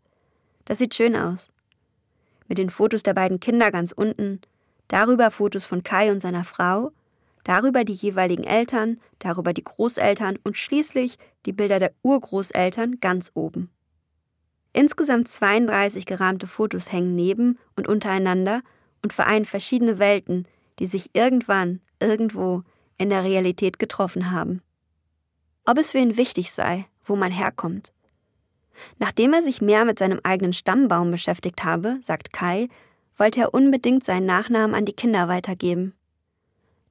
Das 0.65 0.77
sieht 0.77 0.93
schön 0.93 1.15
aus. 1.15 1.49
Mit 2.47 2.59
den 2.59 2.69
Fotos 2.69 3.01
der 3.01 3.15
beiden 3.15 3.39
Kinder 3.39 3.71
ganz 3.71 3.93
unten, 3.93 4.41
darüber 4.89 5.31
Fotos 5.31 5.65
von 5.65 5.81
Kai 5.81 6.11
und 6.11 6.19
seiner 6.19 6.43
Frau, 6.43 6.91
darüber 7.43 7.83
die 7.83 7.93
jeweiligen 7.93 8.43
Eltern, 8.43 8.99
darüber 9.17 9.53
die 9.53 9.63
Großeltern 9.63 10.37
und 10.43 10.55
schließlich 10.55 11.17
die 11.47 11.53
Bilder 11.53 11.79
der 11.79 11.93
Urgroßeltern 12.03 12.99
ganz 12.99 13.31
oben. 13.33 13.71
Insgesamt 14.73 15.27
32 15.27 16.05
gerahmte 16.05 16.47
Fotos 16.47 16.91
hängen 16.91 17.15
neben 17.15 17.57
und 17.75 17.87
untereinander 17.87 18.61
und 19.01 19.13
vereinen 19.13 19.45
verschiedene 19.45 19.99
Welten, 19.99 20.47
die 20.79 20.85
sich 20.85 21.09
irgendwann, 21.13 21.81
irgendwo 21.99 22.63
in 22.97 23.09
der 23.09 23.23
Realität 23.23 23.79
getroffen 23.79 24.31
haben. 24.31 24.61
Ob 25.65 25.77
es 25.77 25.91
für 25.91 25.97
ihn 25.97 26.17
wichtig 26.17 26.51
sei, 26.51 26.85
wo 27.03 27.15
man 27.15 27.31
herkommt. 27.31 27.93
Nachdem 28.97 29.33
er 29.33 29.43
sich 29.43 29.61
mehr 29.61 29.85
mit 29.85 29.99
seinem 29.99 30.19
eigenen 30.23 30.53
Stammbaum 30.53 31.11
beschäftigt 31.11 31.63
habe, 31.63 31.99
sagt 32.01 32.31
Kai, 32.31 32.69
wollte 33.17 33.41
er 33.41 33.53
unbedingt 33.53 34.03
seinen 34.03 34.25
Nachnamen 34.25 34.75
an 34.75 34.85
die 34.85 34.93
Kinder 34.93 35.27
weitergeben. 35.27 35.93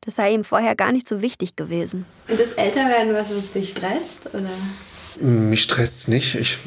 Das 0.02 0.16
sei 0.16 0.32
ihm 0.32 0.44
vorher 0.44 0.76
gar 0.76 0.92
nicht 0.92 1.08
so 1.08 1.22
wichtig 1.22 1.56
gewesen. 1.56 2.04
Und 2.28 2.38
das 2.38 2.52
Älterwerden, 2.52 3.14
was 3.14 3.30
uns 3.32 3.52
dich 3.52 3.70
stresst? 3.70 4.32
Oder? 4.32 4.50
Mich 5.20 5.62
stresst 5.62 5.98
es 5.98 6.08
nicht. 6.08 6.34
Ich, 6.36 6.58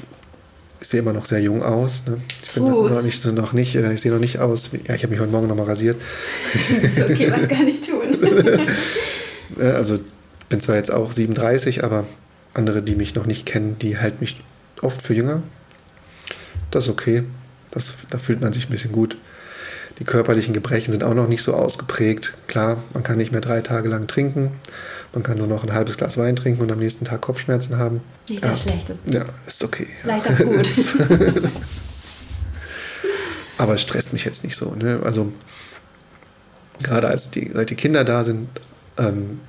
ich 0.82 0.88
sehe 0.88 1.00
immer 1.00 1.14
noch 1.14 1.26
sehr 1.26 1.40
jung 1.40 1.64
aus. 1.64 2.04
Ne? 2.08 2.18
Ich 2.42 2.54
bin 2.54 2.66
das 2.66 2.76
noch 2.76 3.02
nicht, 3.04 3.26
noch 3.26 3.54
nicht, 3.54 3.76
äh, 3.76 3.94
ich 3.94 4.02
sehe 4.02 4.12
noch 4.12 4.20
nicht 4.20 4.40
aus. 4.40 4.72
Ja, 4.88 4.96
ich 4.96 5.04
habe 5.04 5.12
mich 5.12 5.20
heute 5.20 5.32
Morgen 5.32 5.48
nochmal 5.48 5.68
rasiert. 5.68 6.02
Das 6.82 6.98
ist 6.98 7.10
okay, 7.10 7.32
was 7.32 7.48
kann 7.48 7.68
ich 7.68 7.82
tun? 7.82 8.18
Äh, 9.60 9.64
Also 9.64 10.00
bin 10.48 10.62
zwar 10.62 10.78
jetzt 10.78 10.94
auch 10.94 11.12
37, 11.12 11.84
aber 11.84 12.06
andere, 12.54 12.82
die 12.82 12.96
mich 12.96 13.16
noch 13.16 13.26
nicht 13.26 13.46
kennen, 13.46 13.78
die 13.80 13.98
halten 13.98 14.18
mich 14.22 14.42
oft 14.82 15.02
für 15.02 15.14
jünger. 15.14 15.44
Das 16.72 16.86
ist 16.86 16.90
okay. 16.90 17.24
Das, 17.72 17.94
da 18.10 18.18
fühlt 18.18 18.40
man 18.40 18.54
sich 18.54 18.68
ein 18.68 18.72
bisschen 18.72 18.94
gut. 18.94 19.18
Die 20.00 20.06
körperlichen 20.06 20.54
Gebrechen 20.54 20.92
sind 20.92 21.04
auch 21.04 21.14
noch 21.14 21.28
nicht 21.28 21.44
so 21.44 21.54
ausgeprägt. 21.54 22.34
Klar, 22.48 22.82
man 22.94 23.04
kann 23.04 23.18
nicht 23.18 23.32
mehr 23.32 23.42
drei 23.42 23.62
Tage 23.62 23.90
lang 23.90 24.08
trinken. 24.08 24.52
Man 25.14 25.22
kann 25.24 25.38
nur 25.38 25.48
noch 25.48 25.64
ein 25.64 25.74
halbes 25.74 25.98
Glas 25.98 26.18
Wein 26.18 26.36
trinken 26.36 26.62
und 26.62 26.72
am 26.72 26.80
nächsten 26.80 27.06
Tag 27.06 27.22
Kopfschmerzen 27.22 27.78
haben. 27.78 28.02
Nicht 28.32 28.44
das 28.44 28.62
Schlechteste. 28.62 29.12
Ja, 29.12 29.26
ist 29.46 29.64
okay. 29.64 29.88
Vielleicht 30.02 30.28
auch 30.28 30.38
gut. 30.38 30.72
Aber 33.58 33.76
es 33.76 33.82
stresst 33.82 34.14
mich 34.14 34.26
jetzt 34.26 34.44
nicht 34.44 34.56
so. 34.56 34.74
Ne? 34.74 35.02
Also 35.04 35.32
gerade 36.82 37.08
als 37.08 37.30
die, 37.30 37.52
seit 37.54 37.70
die 37.70 37.76
Kinder 37.76 38.04
da 38.04 38.24
sind, 38.24 38.48
ähm, 38.98 39.40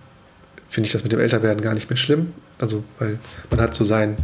finde 0.69 0.87
ich 0.87 0.93
das 0.93 1.03
mit 1.03 1.13
dem 1.13 1.21
Älterwerden 1.21 1.63
gar 1.63 1.75
nicht 1.75 1.89
mehr 1.89 1.97
schlimm. 1.97 2.35
Also 2.59 2.85
weil 2.99 3.19
man 3.51 3.61
hat 3.61 3.75
so 3.75 3.85
sein, 3.85 4.17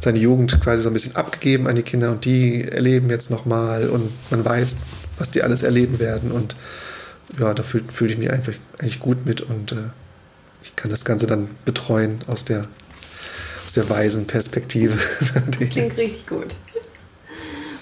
seine 0.00 0.18
Jugend 0.18 0.60
quasi 0.60 0.82
so 0.82 0.90
ein 0.90 0.92
bisschen 0.92 1.16
abgegeben 1.16 1.66
an 1.66 1.76
die 1.76 1.82
Kinder 1.82 2.10
und 2.10 2.24
die 2.24 2.64
erleben 2.64 3.10
jetzt 3.10 3.30
nochmal 3.30 3.88
und 3.88 4.10
man 4.30 4.44
weiß, 4.44 4.76
was 5.18 5.30
die 5.30 5.42
alles 5.42 5.62
erleben 5.62 5.98
werden 5.98 6.30
und 6.30 6.54
ja, 7.38 7.54
da 7.54 7.62
fühle 7.62 7.84
fühl 7.92 8.10
ich 8.10 8.18
mich 8.18 8.30
einfach 8.30 8.52
eigentlich 8.78 9.00
gut 9.00 9.24
mit 9.26 9.40
und 9.40 9.72
äh, 9.72 9.76
ich 10.62 10.76
kann 10.76 10.90
das 10.90 11.04
Ganze 11.04 11.26
dann 11.26 11.48
betreuen 11.64 12.18
aus 12.26 12.44
der, 12.44 12.66
der 13.78 13.88
weisen 13.88 14.26
Perspektive. 14.26 14.98
Klingt 15.70 15.96
richtig 15.96 16.26
gut. 16.26 16.54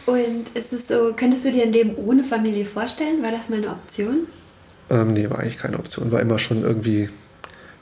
Und 0.04 0.46
ist 0.54 0.72
es 0.72 0.86
so, 0.86 1.12
könntest 1.16 1.44
du 1.44 1.50
dir 1.50 1.64
ein 1.64 1.72
Leben 1.72 1.96
ohne 1.96 2.22
Familie 2.22 2.64
vorstellen? 2.64 3.22
War 3.22 3.32
das 3.32 3.48
mal 3.48 3.56
eine 3.56 3.70
Option? 3.70 4.28
Ähm, 4.88 5.14
nee, 5.14 5.28
war 5.28 5.40
eigentlich 5.40 5.58
keine 5.58 5.78
Option. 5.78 6.12
War 6.12 6.20
immer 6.20 6.38
schon 6.38 6.62
irgendwie 6.62 7.08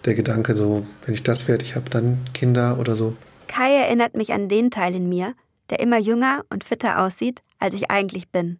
der 0.06 0.14
Gedanke, 0.14 0.56
so, 0.56 0.86
wenn 1.04 1.14
ich 1.14 1.22
das 1.22 1.42
fertig 1.42 1.74
habe, 1.74 1.90
dann 1.90 2.18
Kinder 2.32 2.78
oder 2.78 2.94
so. 2.94 3.16
Kai 3.46 3.74
erinnert 3.74 4.16
mich 4.16 4.32
an 4.32 4.48
den 4.48 4.70
Teil 4.70 4.94
in 4.94 5.08
mir, 5.08 5.34
der 5.70 5.80
immer 5.80 5.98
jünger 5.98 6.44
und 6.50 6.64
fitter 6.64 7.02
aussieht, 7.04 7.42
als 7.58 7.74
ich 7.74 7.90
eigentlich 7.90 8.30
bin. 8.30 8.58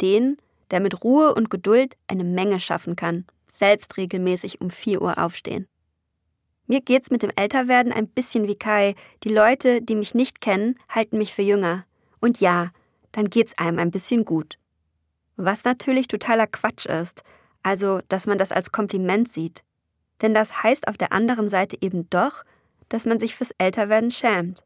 Den, 0.00 0.36
der 0.70 0.80
mit 0.80 1.04
Ruhe 1.04 1.34
und 1.34 1.50
Geduld 1.50 1.96
eine 2.06 2.24
Menge 2.24 2.60
schaffen 2.60 2.96
kann, 2.96 3.24
selbst 3.48 3.96
regelmäßig 3.96 4.60
um 4.60 4.70
4 4.70 5.02
Uhr 5.02 5.18
aufstehen. 5.18 5.66
Mir 6.66 6.80
geht's 6.80 7.10
mit 7.10 7.22
dem 7.22 7.30
Älterwerden 7.36 7.92
ein 7.92 8.08
bisschen 8.08 8.48
wie 8.48 8.56
Kai. 8.56 8.94
Die 9.22 9.28
Leute, 9.28 9.82
die 9.82 9.94
mich 9.94 10.14
nicht 10.14 10.40
kennen, 10.40 10.78
halten 10.88 11.18
mich 11.18 11.32
für 11.32 11.42
jünger. 11.42 11.84
Und 12.20 12.40
ja, 12.40 12.70
dann 13.12 13.30
geht's 13.30 13.56
einem 13.56 13.78
ein 13.78 13.90
bisschen 13.90 14.24
gut. 14.24 14.58
Was 15.36 15.64
natürlich 15.64 16.08
totaler 16.08 16.46
Quatsch 16.46 16.86
ist, 16.86 17.22
also 17.62 18.00
dass 18.08 18.26
man 18.26 18.38
das 18.38 18.52
als 18.52 18.72
Kompliment 18.72 19.28
sieht. 19.28 19.62
Denn 20.22 20.34
das 20.34 20.62
heißt 20.62 20.88
auf 20.88 20.96
der 20.96 21.12
anderen 21.12 21.48
Seite 21.48 21.76
eben 21.80 22.08
doch, 22.10 22.42
dass 22.88 23.04
man 23.04 23.18
sich 23.18 23.36
fürs 23.36 23.52
Älterwerden 23.58 24.10
schämt. 24.10 24.64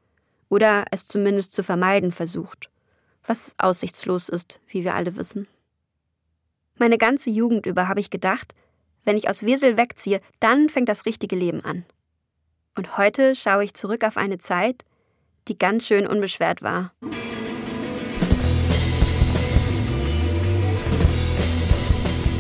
Oder 0.48 0.84
es 0.90 1.07
zumindest 1.07 1.53
zu 1.53 1.62
vermeiden 1.62 2.12
versucht. 2.12 2.70
Was 3.24 3.55
aussichtslos 3.59 4.28
ist, 4.28 4.61
wie 4.68 4.84
wir 4.84 4.94
alle 4.94 5.16
wissen. 5.16 5.46
Meine 6.78 6.98
ganze 6.98 7.30
Jugend 7.30 7.66
über 7.66 7.88
habe 7.88 8.01
ich 8.01 8.11
gedacht, 8.11 8.55
wenn 9.05 9.16
ich 9.16 9.28
aus 9.28 9.44
Wesel 9.44 9.76
wegziehe, 9.76 10.20
dann 10.40 10.68
fängt 10.68 10.88
das 10.88 11.07
richtige 11.07 11.36
Leben 11.36 11.64
an. 11.64 11.84
Und 12.76 12.98
heute 12.98 13.34
schaue 13.34 13.64
ich 13.64 13.74
zurück 13.74 14.05
auf 14.05 14.16
eine 14.16 14.38
Zeit, 14.38 14.84
die 15.48 15.59
ganz 15.59 15.86
schön 15.86 16.07
unbeschwert 16.07 16.62
war. 16.62 16.92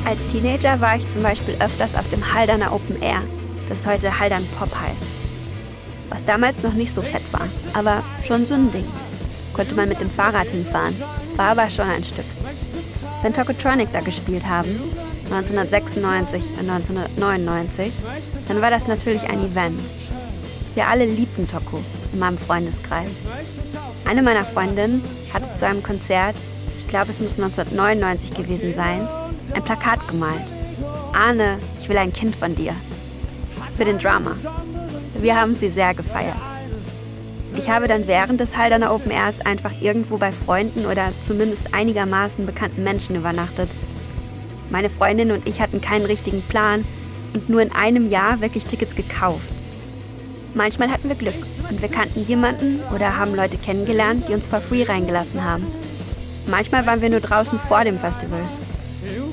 Als 0.04 0.26
Teenager 0.26 0.80
war 0.80 0.96
ich 0.96 1.08
zum 1.10 1.22
Beispiel 1.22 1.56
öfters 1.60 1.94
auf 1.94 2.08
dem 2.10 2.34
Halderner 2.34 2.72
Open 2.72 3.00
Air, 3.00 3.22
das 3.68 3.86
heute 3.86 4.18
Haldern 4.18 4.46
Pop 4.58 4.74
heißt. 4.74 5.02
Was 6.08 6.24
damals 6.24 6.62
noch 6.62 6.72
nicht 6.72 6.92
so 6.92 7.02
fett 7.02 7.22
war, 7.32 7.46
aber 7.74 8.02
schon 8.26 8.44
so 8.44 8.54
ein 8.54 8.72
Ding. 8.72 8.86
Konnte 9.52 9.74
man 9.76 9.88
mit 9.88 10.00
dem 10.00 10.10
Fahrrad 10.10 10.50
hinfahren, 10.50 11.00
war 11.36 11.50
aber 11.50 11.70
schon 11.70 11.88
ein 11.88 12.02
Stück. 12.02 12.24
Wenn 13.22 13.34
Tokotronic 13.34 13.92
da 13.92 14.00
gespielt 14.00 14.46
haben, 14.46 14.70
1996 15.32 16.42
und 16.58 16.70
1999, 16.70 17.92
dann 18.48 18.60
war 18.60 18.70
das 18.70 18.88
natürlich 18.88 19.22
ein 19.24 19.44
Event. 19.44 19.80
Wir 20.74 20.88
alle 20.88 21.04
liebten 21.04 21.46
Toko 21.46 21.80
in 22.12 22.18
meinem 22.18 22.38
Freundeskreis. 22.38 23.12
Eine 24.04 24.22
meiner 24.22 24.44
Freundinnen 24.44 25.02
hatte 25.32 25.52
zu 25.58 25.66
einem 25.66 25.82
Konzert, 25.82 26.34
ich 26.78 26.88
glaube 26.88 27.10
es 27.10 27.20
muss 27.20 27.38
1999 27.38 28.34
gewesen 28.34 28.74
sein, 28.74 29.06
ein 29.54 29.64
Plakat 29.64 30.06
gemalt. 30.08 30.42
Arne, 31.12 31.58
ich 31.80 31.88
will 31.88 31.98
ein 31.98 32.12
Kind 32.12 32.36
von 32.36 32.54
dir. 32.54 32.74
Für 33.76 33.84
den 33.84 33.98
Drama. 33.98 34.32
Wir 35.20 35.40
haben 35.40 35.54
sie 35.54 35.68
sehr 35.68 35.94
gefeiert. 35.94 36.36
Ich 37.56 37.68
habe 37.68 37.88
dann 37.88 38.06
während 38.06 38.40
des 38.40 38.56
Halderner 38.56 38.94
Open 38.94 39.10
Airs 39.10 39.40
einfach 39.44 39.72
irgendwo 39.80 40.18
bei 40.18 40.32
Freunden 40.32 40.86
oder 40.86 41.12
zumindest 41.26 41.74
einigermaßen 41.74 42.46
bekannten 42.46 42.84
Menschen 42.84 43.16
übernachtet. 43.16 43.68
Meine 44.70 44.88
Freundin 44.88 45.32
und 45.32 45.48
ich 45.48 45.60
hatten 45.60 45.80
keinen 45.80 46.06
richtigen 46.06 46.42
Plan 46.42 46.84
und 47.34 47.48
nur 47.48 47.60
in 47.60 47.72
einem 47.72 48.08
Jahr 48.08 48.40
wirklich 48.40 48.64
Tickets 48.64 48.94
gekauft. 48.94 49.50
Manchmal 50.54 50.90
hatten 50.90 51.08
wir 51.08 51.16
Glück 51.16 51.34
und 51.68 51.82
wir 51.82 51.88
kannten 51.88 52.24
jemanden 52.26 52.80
oder 52.94 53.18
haben 53.18 53.34
Leute 53.34 53.56
kennengelernt, 53.56 54.24
die 54.28 54.34
uns 54.34 54.46
for 54.46 54.60
free 54.60 54.82
reingelassen 54.82 55.44
haben. 55.44 55.66
Manchmal 56.46 56.86
waren 56.86 57.02
wir 57.02 57.10
nur 57.10 57.20
draußen 57.20 57.58
vor 57.58 57.84
dem 57.84 57.98
Festival. 57.98 58.40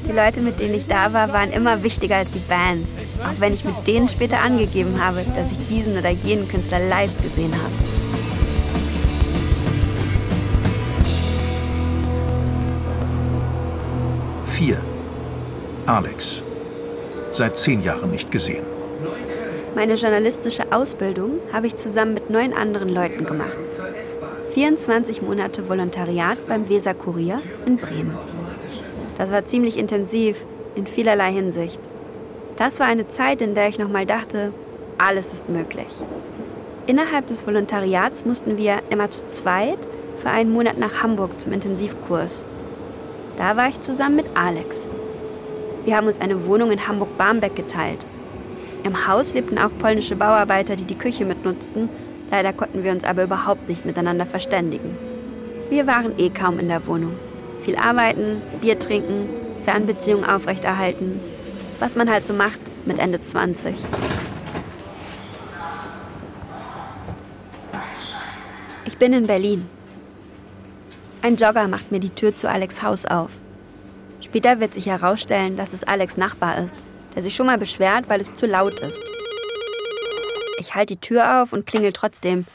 Die 0.08 0.12
Leute, 0.12 0.42
mit 0.42 0.60
denen 0.60 0.76
ich 0.76 0.88
da 0.88 1.14
war, 1.14 1.34
waren 1.34 1.52
immer 1.52 1.84
wichtiger 1.84 2.18
als 2.18 2.32
die 2.32 2.40
Bands, 2.40 2.92
auch 3.20 3.40
wenn 3.40 3.54
ich 3.54 3.66
mit 3.66 3.76
denen 3.86 4.08
später 4.08 4.40
angegeben 4.40 5.04
habe, 5.04 5.26
dass 5.36 5.52
ich 5.52 5.68
diesen 5.68 5.98
oder 5.98 6.10
jenen 6.10 6.48
Künstler 6.48 6.80
live 6.80 7.12
gesehen 7.22 7.54
habe. 7.54 7.74
4. 14.58 14.87
Alex. 15.88 16.44
Seit 17.32 17.56
zehn 17.56 17.82
Jahren 17.82 18.12
nicht 18.12 18.30
gesehen. 18.30 18.66
Meine 19.74 19.94
journalistische 19.94 20.74
Ausbildung 20.74 21.40
habe 21.54 21.68
ich 21.68 21.78
zusammen 21.78 22.14
mit 22.14 22.30
neun 22.30 22.52
anderen 22.52 22.90
Leuten 22.90 23.24
gemacht. 23.24 23.58
24 24.54 25.22
Monate 25.22 25.70
Volontariat 25.70 26.46
beim 26.46 26.68
Weser 26.68 26.94
Kurier 26.94 27.42
in 27.66 27.78
Bremen. 27.78 28.18
Das 29.18 29.32
war 29.32 29.46
ziemlich 29.46 29.78
intensiv 29.78 30.46
in 30.76 30.88
vielerlei 30.88 31.32
Hinsicht. 31.32 31.80
Das 32.58 32.82
war 32.82 32.88
eine 32.88 33.08
Zeit, 33.08 33.42
in 33.42 33.56
der 33.56 33.70
ich 33.70 33.80
nochmal 33.80 34.06
dachte, 34.06 34.52
alles 34.98 35.32
ist 35.32 35.48
möglich. 35.48 35.88
Innerhalb 36.86 37.28
des 37.28 37.48
Volontariats 37.48 38.26
mussten 38.26 38.58
wir 38.58 38.80
immer 38.90 39.10
zu 39.10 39.26
zweit 39.26 39.80
für 40.18 40.32
einen 40.32 40.52
Monat 40.52 40.78
nach 40.78 41.02
Hamburg 41.02 41.40
zum 41.40 41.54
Intensivkurs. 41.54 42.44
Da 43.38 43.56
war 43.56 43.70
ich 43.70 43.80
zusammen 43.80 44.18
mit 44.18 44.26
Alex. 44.34 44.90
Wir 45.88 45.96
haben 45.96 46.08
uns 46.08 46.20
eine 46.20 46.46
Wohnung 46.46 46.70
in 46.72 46.86
Hamburg-Barmbek 46.86 47.56
geteilt. 47.56 48.06
Im 48.84 49.08
Haus 49.08 49.34
lebten 49.34 49.58
auch 49.58 49.70
polnische 49.80 50.18
Bauarbeiter, 50.18 50.76
die 50.76 50.84
die 50.84 50.98
Küche 50.98 51.24
mitnutzten. 51.24 51.88
Leider 52.30 52.52
konnten 52.52 52.84
wir 52.84 52.92
uns 52.92 53.06
aber 53.06 53.24
überhaupt 53.24 53.70
nicht 53.70 53.86
miteinander 53.86 54.26
verständigen. 54.26 54.98
Wir 55.70 55.88
waren 55.88 56.12
eh 56.20 56.30
kaum 56.30 56.60
in 56.60 56.68
der 56.68 56.86
Wohnung. 56.88 57.14
Viel 57.64 57.78
arbeiten, 57.78 58.42
Bier 58.60 58.78
trinken, 58.78 59.30
Fernbeziehungen 59.64 60.26
aufrechterhalten. 60.26 61.22
Was 61.80 61.96
man 61.96 62.12
halt 62.12 62.26
so 62.26 62.34
macht 62.34 62.60
mit 62.86 63.00
Ende 63.00 63.22
20. 63.22 63.74
Ich 68.84 68.98
bin 68.98 69.14
in 69.14 69.26
Berlin. 69.26 69.70
Ein 71.22 71.38
Jogger 71.38 71.70
macht 71.70 71.94
mir 71.94 72.02
die 72.02 72.10
Tür 72.10 72.36
zu 72.36 72.50
Alex 72.50 72.84
Haus 72.84 73.06
auf. 73.06 73.30
Später 74.28 74.60
wird 74.60 74.74
sich 74.74 74.88
herausstellen, 74.88 75.56
dass 75.56 75.72
es 75.72 75.86
Alex 75.86 76.18
Nachbar 76.18 76.62
ist, 76.62 76.76
der 77.16 77.24
sich 77.24 77.34
schon 77.34 77.46
mal 77.46 77.58
beschwert, 77.58 78.10
weil 78.10 78.20
es 78.20 78.34
zu 78.34 78.46
laut 78.46 78.82
ist. 78.82 79.02
Ich 80.60 80.76
halte 80.76 80.96
die 80.96 81.00
Tür 81.00 81.42
auf 81.42 81.54
und 81.54 81.66
klingel 81.66 81.94
trotzdem. 81.94 82.46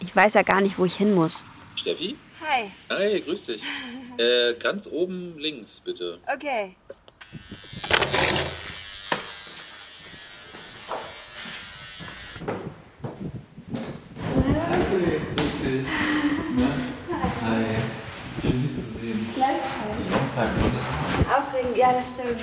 Ich 0.00 0.16
weiß 0.16 0.32
ja 0.32 0.42
gar 0.42 0.62
nicht, 0.62 0.78
wo 0.78 0.86
ich 0.86 0.94
hin 0.94 1.14
muss. 1.14 1.44
Steffi? 1.76 2.16
Hi. 2.40 2.70
Hi, 2.88 3.20
grüß 3.20 3.44
dich. 3.44 3.62
Äh, 4.18 4.54
ganz 4.58 4.86
oben 4.86 5.38
links, 5.38 5.80
bitte. 5.80 6.18
Okay. 6.26 6.76
Grüß 15.36 15.52
dich. 15.62 15.86
Hi. 17.40 17.64
Schön, 18.42 18.62
dich 18.62 18.74
zu 18.74 19.00
sehen. 19.00 19.26
Time, 20.34 20.50
no 20.60 20.66
listen. 20.72 21.09
Aufregend, 21.38 21.76
ja, 21.76 21.92
das 21.92 22.08
stimmt. 22.08 22.40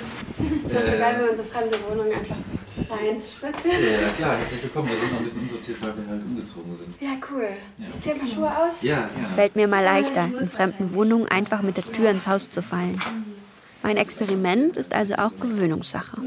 Es 0.66 0.72
ist 0.72 0.78
Äh. 0.78 0.92
so 0.92 0.98
geil, 0.98 1.16
wenn 1.18 1.26
man 1.26 1.36
so 1.36 1.42
fremde 1.44 1.78
Wohnungen 1.88 2.12
einfach 2.12 2.36
so 2.76 2.94
rein 2.94 3.22
spaziert. 3.36 3.80
Ja, 4.02 4.08
klar, 4.16 4.36
herzlich 4.38 4.62
willkommen. 4.62 4.88
Wir 4.88 4.96
sind 4.96 5.12
noch 5.12 5.18
ein 5.18 5.24
bisschen 5.24 5.42
unsortiert, 5.42 5.82
weil 5.82 5.96
wir 5.96 6.06
halt 6.08 6.22
umgezogen 6.24 6.74
sind. 6.74 6.94
Ja, 7.00 7.10
cool. 7.30 7.48
Ja. 7.78 7.86
Ich 7.94 8.02
zieh 8.04 8.10
ein 8.12 8.18
paar 8.18 8.28
Schuhe 8.28 8.48
aus. 8.48 8.74
Ja, 8.82 8.94
ja. 8.96 9.08
Es 9.22 9.32
fällt 9.32 9.56
mir 9.56 9.68
mal 9.68 9.84
leichter, 9.84 10.28
in 10.40 10.48
fremden 10.48 10.94
Wohnungen 10.94 11.28
einfach 11.28 11.62
mit 11.62 11.76
der 11.76 11.90
Tür 11.92 12.10
ins 12.10 12.26
Haus 12.26 12.48
zu 12.48 12.62
fallen. 12.62 13.00
Mein 13.82 13.96
Experiment 13.96 14.76
ist 14.76 14.94
also 14.94 15.14
auch 15.14 15.32
Gewöhnungssache. 15.38 16.20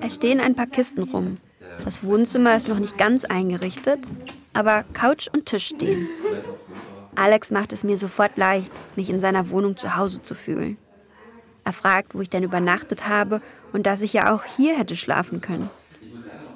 Es 0.00 0.14
stehen 0.14 0.40
ein 0.40 0.54
paar 0.54 0.66
Kisten 0.66 1.02
rum. 1.02 1.38
Das 1.84 2.04
Wohnzimmer 2.04 2.56
ist 2.56 2.68
noch 2.68 2.78
nicht 2.78 2.96
ganz 2.98 3.24
eingerichtet, 3.24 4.00
aber 4.52 4.84
Couch 4.92 5.28
und 5.32 5.46
Tisch 5.46 5.68
stehen. 5.68 6.06
Alex 7.14 7.50
macht 7.50 7.72
es 7.72 7.84
mir 7.84 7.96
sofort 7.98 8.36
leicht, 8.38 8.72
mich 8.96 9.10
in 9.10 9.20
seiner 9.20 9.50
Wohnung 9.50 9.76
zu 9.76 9.96
Hause 9.96 10.22
zu 10.22 10.34
fühlen. 10.34 10.76
Er 11.64 11.72
fragt, 11.72 12.14
wo 12.14 12.20
ich 12.20 12.30
denn 12.30 12.42
übernachtet 12.42 13.08
habe 13.08 13.40
und 13.72 13.86
dass 13.86 14.02
ich 14.02 14.12
ja 14.12 14.34
auch 14.34 14.44
hier 14.44 14.76
hätte 14.76 14.96
schlafen 14.96 15.40
können. 15.40 15.70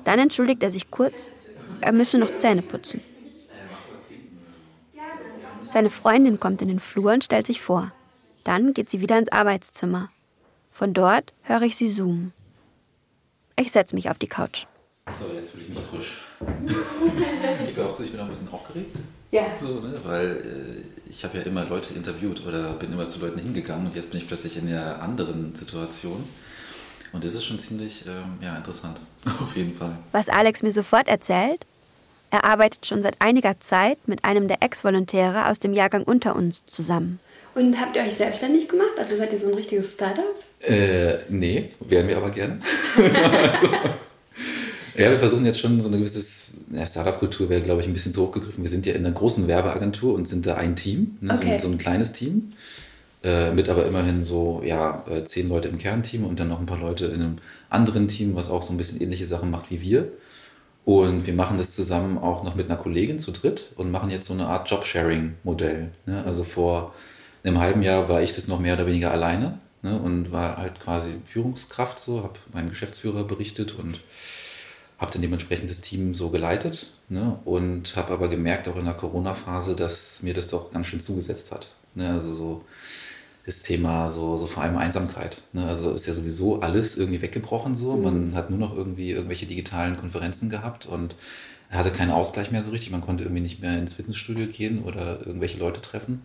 Dann 0.05 0.19
entschuldigt 0.19 0.63
er 0.63 0.71
sich 0.71 0.91
kurz, 0.91 1.31
er 1.81 1.93
müsse 1.93 2.19
noch 2.19 2.35
Zähne 2.37 2.63
putzen. 2.63 3.01
Seine 5.73 5.91
Freundin 5.91 6.41
kommt 6.41 6.63
in 6.63 6.69
den 6.69 6.81
Flur 6.81 7.13
und 7.13 7.25
stellt 7.25 7.47
sich 7.47 7.61
vor. 7.61 7.93
Dann 8.45 8.73
geht 8.73 8.89
sie 8.89 9.01
wieder 9.01 9.19
ins 9.19 9.31
Arbeitszimmer. 9.31 10.11
Von 10.71 10.95
dort 10.95 11.35
höre 11.43 11.63
ich 11.63 11.77
sie 11.77 11.89
zoomen. 11.89 12.33
Ich 13.59 13.73
setze 13.73 13.95
mich 13.95 14.11
auf 14.11 14.19
die 14.19 14.29
Couch. 14.29 14.67
So, 15.19 15.35
jetzt 15.35 15.51
fühle 15.51 15.65
ich 15.65 15.69
mich 15.71 15.81
frisch. 15.91 16.23
ich 17.65 17.75
glaube, 17.75 18.03
ich 18.03 18.11
bin 18.11 18.21
auch 18.21 18.25
ein 18.25 18.31
bisschen 18.31 18.53
aufgeregt. 18.53 18.97
Ja. 19.31 19.43
So, 19.59 19.81
ne? 19.81 20.01
Weil 20.05 20.85
äh, 20.96 20.96
ich 21.09 21.25
habe 21.25 21.39
ja 21.39 21.45
immer 21.45 21.65
Leute 21.65 21.95
interviewt 21.95 22.45
oder 22.47 22.73
bin 22.75 22.93
immer 22.93 23.09
zu 23.09 23.21
Leuten 23.21 23.39
hingegangen 23.39 23.87
und 23.87 23.97
jetzt 23.97 24.11
bin 24.11 24.21
ich 24.21 24.29
plötzlich 24.29 24.57
in 24.57 24.69
einer 24.69 25.03
anderen 25.03 25.55
Situation. 25.55 26.29
Und 27.13 27.25
das 27.25 27.35
ist 27.35 27.45
schon 27.45 27.59
ziemlich 27.59 28.05
ähm, 28.07 28.39
ja, 28.43 28.57
interessant, 28.57 29.01
auf 29.43 29.57
jeden 29.57 29.75
Fall. 29.75 29.97
Was 30.13 30.29
Alex 30.29 30.63
mir 30.63 30.73
sofort 30.73 31.09
erzählt? 31.09 31.65
Er 32.31 32.45
arbeitet 32.45 32.85
schon 32.87 33.03
seit 33.03 33.21
einiger 33.21 33.61
Zeit 33.61 33.99
mit 34.07 34.25
einem 34.25 34.49
der 34.49 34.63
Ex-Volontäre 34.63 35.49
aus 35.49 35.61
dem 35.61 35.73
Jahrgang 35.73 36.03
unter 36.03 36.35
uns 36.35 36.67
zusammen. 36.67 37.21
Und 37.55 37.81
habt 37.81 37.97
ihr 37.97 38.03
euch 38.03 38.15
selbstständig 38.15 38.69
gemacht? 38.69 38.99
Also 38.99 39.17
seid 39.17 39.33
ihr 39.33 39.39
so 39.39 39.47
ein 39.47 39.55
richtiges 39.55 39.93
Startup? 39.93 40.25
Äh, 40.61 41.19
nee, 41.29 41.71
wären 41.81 42.09
wir 42.09 42.17
aber 42.17 42.31
gerne. 42.31 42.61
also, 42.97 43.69
ja, 44.97 45.11
wir 45.11 45.19
versuchen 45.19 45.45
jetzt 45.45 45.61
schon 45.61 45.81
so 45.81 45.89
eine 45.89 45.99
gewisse 45.99 46.25
ja, 46.75 46.87
Startup-Kultur 46.87 47.49
wäre, 47.49 47.63
glaube 47.63 47.81
ich, 47.81 47.87
ein 47.87 47.93
bisschen 47.93 48.13
zu 48.13 48.27
hochgegriffen. 48.27 48.63
Wir 48.63 48.71
sind 48.71 48.87
ja 48.87 48.95
in 48.95 49.05
einer 49.05 49.15
großen 49.15 49.47
Werbeagentur 49.47 50.15
und 50.15 50.27
sind 50.27 50.47
da 50.47 50.55
ein 50.55 50.77
Team, 50.77 51.19
ne, 51.21 51.35
so, 51.37 51.43
Okay. 51.43 51.55
ein, 51.55 51.61
so 51.61 51.69
ein 51.69 51.79
kleines 51.79 52.13
Team. 52.13 52.53
Äh, 53.25 53.53
mit 53.53 53.69
aber 53.69 53.87
immerhin 53.87 54.23
so, 54.23 54.63
ja, 54.65 55.05
äh, 55.11 55.25
zehn 55.25 55.49
Leute 55.49 55.69
im 55.69 55.79
Kernteam 55.79 56.25
und 56.25 56.39
dann 56.39 56.49
noch 56.49 56.61
ein 56.61 56.67
paar 56.67 56.79
Leute 56.79 57.07
in 57.07 57.23
einem 57.23 57.39
anderen 57.71 58.09
Team, 58.09 58.37
was 58.37 58.51
auch 58.51 58.63
so 58.63 58.73
ein 58.73 58.77
bisschen 58.77 59.01
ähnliche 59.01 59.27
Sachen 59.27 59.51
macht 59.51 59.71
wie 59.71 59.81
wir. 59.81 60.09
Und 60.85 61.27
wir 61.27 61.35
machen 61.35 61.59
das 61.59 61.75
zusammen 61.75 62.17
auch 62.19 62.45
noch 62.45 62.55
mit 62.55 62.71
einer 62.71 62.79
Kollegin 62.79 63.19
zu 63.19 63.33
dritt 63.33 63.73
und 63.75 63.91
machen 63.91 64.11
jetzt 64.11 64.29
so 64.29 64.35
eine 64.35 64.47
Art 64.47 64.71
Job-Sharing-Modell. 64.71 65.89
Ne? 66.07 66.25
Also 66.25 66.45
vor 66.45 66.95
einem 67.43 67.59
halben 67.59 67.83
Jahr 67.83 68.09
war 68.09 68.23
ich 68.23 68.33
das 68.33 68.47
noch 68.47 68.61
mehr 68.61 68.75
oder 68.75 68.87
weniger 68.87 69.11
alleine 69.11 69.59
ne? 69.83 69.99
und 69.99 70.31
war 70.31 70.59
halt 70.59 70.79
quasi 70.79 71.15
Führungskraft 71.25 71.99
so, 71.99 72.23
habe 72.23 72.35
meinem 72.53 72.71
Geschäftsführer 72.71 73.25
berichtet 73.25 73.75
und 73.77 74.01
habe 74.99 75.13
dann 75.13 75.23
dementsprechend 75.23 75.69
das 75.69 75.81
Team 75.81 76.15
so 76.15 76.31
geleitet 76.31 76.93
ne? 77.09 77.39
und 77.45 77.97
habe 77.97 78.13
aber 78.13 78.29
gemerkt, 78.29 78.67
auch 78.69 78.77
in 78.77 78.87
der 78.87 78.95
Corona-Phase, 78.95 79.77
dass 79.77 80.23
mir 80.23 80.35
das 80.35 80.49
doch 80.49 80.71
ganz 80.71 80.87
schön 80.87 81.01
zugesetzt 81.01 81.53
hat. 81.53 81.69
Ne? 81.95 82.09
Also 82.09 82.33
so 82.35 82.65
das 83.45 83.63
Thema, 83.63 84.11
so, 84.11 84.37
so 84.37 84.47
vor 84.47 84.63
allem 84.63 84.77
Einsamkeit. 84.77 85.43
Ne? 85.53 85.67
Also 85.67 85.93
ist 85.93 86.07
ja 86.07 86.15
sowieso 86.15 86.61
alles 86.61 86.97
irgendwie 86.97 87.23
weggebrochen 87.23 87.77
so. 87.77 87.95
Man 87.97 88.35
hat 88.35 88.51
nur 88.51 88.59
noch 88.59 88.75
irgendwie 88.75 89.11
irgendwelche 89.11 89.47
digitalen 89.47 89.99
Konferenzen 89.99 90.51
gehabt 90.51 90.87
und 90.87 91.15
er 91.71 91.79
hatte 91.79 91.93
keinen 91.93 92.11
Ausgleich 92.11 92.51
mehr 92.51 92.63
so 92.63 92.71
richtig. 92.71 92.91
Man 92.91 93.03
konnte 93.03 93.25
irgendwie 93.25 93.43
nicht 93.43 93.61
mehr 93.61 93.79
ins 93.79 93.93
Fitnessstudio 93.93 94.47
gehen 94.47 94.83
oder 94.83 95.25
irgendwelche 95.27 95.59
Leute 95.59 95.81
treffen. 95.81 96.23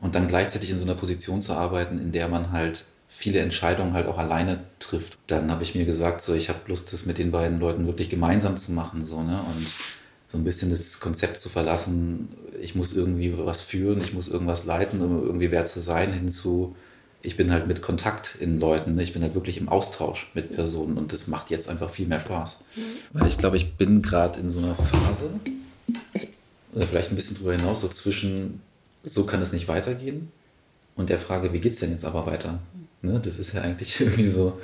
Und 0.00 0.14
dann 0.14 0.28
gleichzeitig 0.28 0.70
in 0.70 0.78
so 0.78 0.84
einer 0.84 0.94
Position 0.94 1.40
zu 1.40 1.54
arbeiten, 1.54 1.98
in 1.98 2.12
der 2.12 2.28
man 2.28 2.52
halt 2.52 2.84
viele 3.18 3.40
Entscheidungen 3.40 3.94
halt 3.94 4.06
auch 4.06 4.16
alleine 4.16 4.60
trifft. 4.78 5.18
Dann 5.26 5.50
habe 5.50 5.64
ich 5.64 5.74
mir 5.74 5.84
gesagt, 5.84 6.22
so 6.22 6.34
ich 6.34 6.48
habe 6.48 6.60
Lust, 6.68 6.92
das 6.92 7.04
mit 7.04 7.18
den 7.18 7.32
beiden 7.32 7.58
Leuten 7.58 7.84
wirklich 7.84 8.08
gemeinsam 8.08 8.56
zu 8.56 8.70
machen, 8.70 9.04
so 9.04 9.20
ne 9.24 9.40
und 9.40 9.66
so 10.28 10.38
ein 10.38 10.44
bisschen 10.44 10.70
das 10.70 11.00
Konzept 11.00 11.40
zu 11.40 11.48
verlassen. 11.48 12.28
Ich 12.60 12.76
muss 12.76 12.94
irgendwie 12.94 13.36
was 13.36 13.60
führen, 13.60 14.00
ich 14.00 14.12
muss 14.12 14.28
irgendwas 14.28 14.66
leiten, 14.66 15.00
um 15.00 15.20
irgendwie 15.20 15.50
wer 15.50 15.64
zu 15.64 15.80
sein, 15.80 16.12
hinzu. 16.12 16.76
Ich 17.20 17.36
bin 17.36 17.50
halt 17.50 17.66
mit 17.66 17.82
Kontakt 17.82 18.36
in 18.38 18.60
Leuten, 18.60 18.94
ne? 18.94 19.02
ich 19.02 19.12
bin 19.12 19.22
halt 19.22 19.34
wirklich 19.34 19.58
im 19.58 19.68
Austausch 19.68 20.30
mit 20.34 20.54
Personen 20.54 20.96
und 20.96 21.12
das 21.12 21.26
macht 21.26 21.50
jetzt 21.50 21.68
einfach 21.68 21.90
viel 21.90 22.06
mehr 22.06 22.20
Spaß. 22.20 22.58
Weil 23.14 23.26
ich 23.26 23.36
glaube, 23.36 23.56
ich 23.56 23.74
bin 23.74 24.00
gerade 24.00 24.38
in 24.38 24.48
so 24.48 24.60
einer 24.60 24.76
Phase, 24.76 25.30
oder 26.72 26.86
vielleicht 26.86 27.10
ein 27.10 27.16
bisschen 27.16 27.36
drüber 27.36 27.54
hinaus, 27.54 27.80
so 27.80 27.88
zwischen, 27.88 28.60
so 29.02 29.26
kann 29.26 29.42
es 29.42 29.50
nicht 29.50 29.66
weitergehen 29.66 30.30
und 30.94 31.10
der 31.10 31.18
Frage, 31.18 31.52
wie 31.52 31.58
geht 31.58 31.72
es 31.72 31.80
denn 31.80 31.90
jetzt 31.90 32.04
aber 32.04 32.24
weiter? 32.26 32.60
Ne? 33.02 33.20
Das 33.22 33.38
ist 33.38 33.52
ja 33.52 33.62
eigentlich 33.62 34.00
irgendwie 34.00 34.28
so 34.28 34.60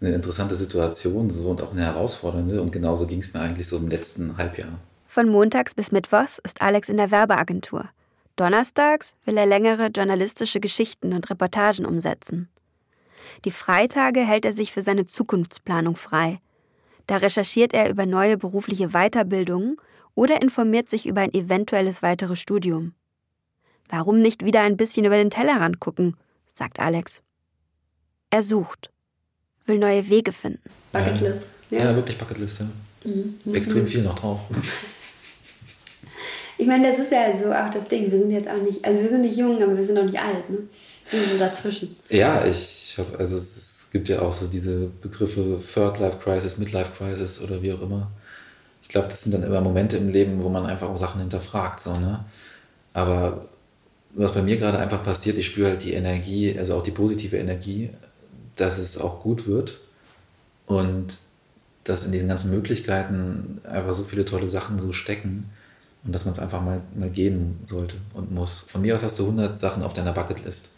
eine 0.00 0.14
interessante 0.14 0.56
Situation 0.56 1.30
so 1.30 1.48
und 1.48 1.62
auch 1.62 1.72
eine 1.72 1.82
herausfordernde 1.82 2.60
und 2.60 2.72
genauso 2.72 3.06
ging 3.06 3.20
es 3.20 3.32
mir 3.32 3.40
eigentlich 3.40 3.68
so 3.68 3.76
im 3.76 3.88
letzten 3.88 4.36
Halbjahr. 4.36 4.78
Von 5.06 5.28
montags 5.28 5.74
bis 5.74 5.92
mittwochs 5.92 6.40
ist 6.44 6.60
Alex 6.60 6.88
in 6.88 6.96
der 6.96 7.10
Werbeagentur. 7.10 7.88
Donnerstags 8.36 9.14
will 9.24 9.36
er 9.36 9.46
längere 9.46 9.86
journalistische 9.86 10.58
Geschichten 10.58 11.12
und 11.12 11.30
Reportagen 11.30 11.86
umsetzen. 11.86 12.48
Die 13.44 13.52
Freitage 13.52 14.20
hält 14.20 14.44
er 14.44 14.52
sich 14.52 14.72
für 14.72 14.82
seine 14.82 15.06
Zukunftsplanung 15.06 15.96
frei. 15.96 16.40
Da 17.06 17.18
recherchiert 17.18 17.74
er 17.74 17.90
über 17.90 18.06
neue 18.06 18.36
berufliche 18.36 18.88
Weiterbildungen 18.88 19.76
oder 20.14 20.42
informiert 20.42 20.90
sich 20.90 21.06
über 21.06 21.20
ein 21.20 21.32
eventuelles 21.32 22.02
weiteres 22.02 22.40
Studium. 22.40 22.94
Warum 23.88 24.20
nicht 24.20 24.44
wieder 24.44 24.62
ein 24.62 24.76
bisschen 24.76 25.04
über 25.04 25.16
den 25.16 25.30
Tellerrand 25.30 25.80
gucken, 25.80 26.16
sagt 26.52 26.80
Alex. 26.80 27.22
Er 28.34 28.42
sucht, 28.42 28.90
will 29.64 29.78
neue 29.78 30.10
Wege 30.10 30.32
finden. 30.32 30.68
Bucketlist. 30.90 31.42
Ja, 31.70 31.78
Ja. 31.78 31.84
ja 31.84 31.94
wirklich 31.94 32.18
Bucketlist, 32.18 32.58
ja. 32.58 32.66
Mhm. 33.08 33.54
Extrem 33.54 33.86
viel 33.86 34.02
noch 34.02 34.16
drauf. 34.16 34.40
Ich 36.56 36.68
meine, 36.68 36.88
das 36.88 37.00
ist 37.00 37.10
ja 37.10 37.36
so 37.36 37.52
auch 37.52 37.72
das 37.74 37.88
Ding. 37.88 38.12
Wir 38.12 38.18
sind 38.20 38.30
jetzt 38.30 38.48
auch 38.48 38.62
nicht, 38.62 38.82
also 38.84 39.02
wir 39.02 39.08
sind 39.08 39.22
nicht 39.22 39.36
jung, 39.36 39.60
aber 39.60 39.76
wir 39.76 39.82
sind 39.82 39.98
auch 39.98 40.04
nicht 40.04 40.20
alt. 40.20 40.48
Ne? 40.48 40.58
Wie 41.10 41.18
sind 41.18 41.40
dazwischen? 41.40 41.96
Ja, 42.08 42.46
ich 42.46 42.94
habe, 42.96 43.18
also 43.18 43.36
es 43.36 43.88
gibt 43.90 44.08
ja 44.08 44.22
auch 44.22 44.32
so 44.32 44.46
diese 44.46 44.86
Begriffe 45.02 45.60
Third 45.74 45.98
Life 45.98 46.18
Crisis, 46.22 46.56
Midlife 46.56 46.92
Crisis 46.96 47.42
oder 47.42 47.60
wie 47.60 47.72
auch 47.72 47.82
immer. 47.82 48.08
Ich 48.84 48.88
glaube, 48.88 49.08
das 49.08 49.24
sind 49.24 49.34
dann 49.34 49.42
immer 49.42 49.60
Momente 49.60 49.96
im 49.96 50.08
Leben, 50.10 50.44
wo 50.44 50.48
man 50.48 50.64
einfach 50.64 50.88
auch 50.88 50.96
Sachen 50.96 51.20
hinterfragt, 51.20 51.80
so, 51.80 51.92
ne? 51.96 52.24
Aber 52.92 53.48
was 54.14 54.32
bei 54.32 54.42
mir 54.42 54.56
gerade 54.56 54.78
einfach 54.78 55.02
passiert, 55.02 55.36
ich 55.36 55.46
spüre 55.46 55.70
halt 55.70 55.82
die 55.82 55.94
Energie, 55.94 56.56
also 56.56 56.76
auch 56.76 56.84
die 56.84 56.92
positive 56.92 57.36
Energie, 57.36 57.90
dass 58.56 58.78
es 58.78 58.98
auch 58.98 59.20
gut 59.20 59.46
wird 59.46 59.80
und 60.66 61.18
dass 61.84 62.06
in 62.06 62.12
diesen 62.12 62.28
ganzen 62.28 62.50
Möglichkeiten 62.50 63.60
einfach 63.64 63.92
so 63.92 64.04
viele 64.04 64.24
tolle 64.24 64.48
Sachen 64.48 64.78
so 64.78 64.92
stecken 64.92 65.50
und 66.04 66.12
dass 66.12 66.24
man 66.24 66.32
es 66.32 66.38
einfach 66.38 66.62
mal, 66.62 66.80
mal 66.94 67.10
gehen 67.10 67.60
sollte 67.68 67.96
und 68.14 68.32
muss. 68.32 68.60
Von 68.60 68.82
mir 68.82 68.94
aus 68.94 69.02
hast 69.02 69.18
du 69.18 69.24
100 69.24 69.58
Sachen 69.58 69.82
auf 69.82 69.92
deiner 69.92 70.12
Bucketlist. 70.12 70.70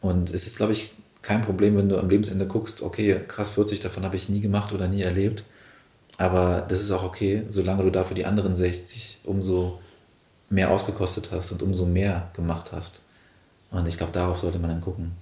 Und 0.00 0.30
es 0.30 0.46
ist, 0.46 0.56
glaube 0.56 0.72
ich, 0.72 0.92
kein 1.22 1.42
Problem, 1.42 1.76
wenn 1.76 1.88
du 1.88 1.98
am 1.98 2.08
Lebensende 2.08 2.46
guckst, 2.46 2.82
okay, 2.82 3.20
krass, 3.26 3.50
40 3.50 3.80
davon 3.80 4.04
habe 4.04 4.16
ich 4.16 4.28
nie 4.28 4.40
gemacht 4.40 4.72
oder 4.72 4.88
nie 4.88 5.02
erlebt. 5.02 5.44
Aber 6.16 6.64
das 6.68 6.80
ist 6.80 6.90
auch 6.90 7.02
okay, 7.02 7.44
solange 7.48 7.84
du 7.84 7.90
dafür 7.90 8.14
die 8.14 8.26
anderen 8.26 8.56
60 8.56 9.20
umso 9.24 9.80
mehr 10.48 10.70
ausgekostet 10.70 11.30
hast 11.30 11.52
und 11.52 11.62
umso 11.62 11.86
mehr 11.86 12.30
gemacht 12.34 12.72
hast. 12.72 13.00
Und 13.70 13.86
ich 13.86 13.96
glaube, 13.96 14.12
darauf 14.12 14.38
sollte 14.38 14.58
man 14.58 14.70
dann 14.70 14.80
gucken. 14.80 15.12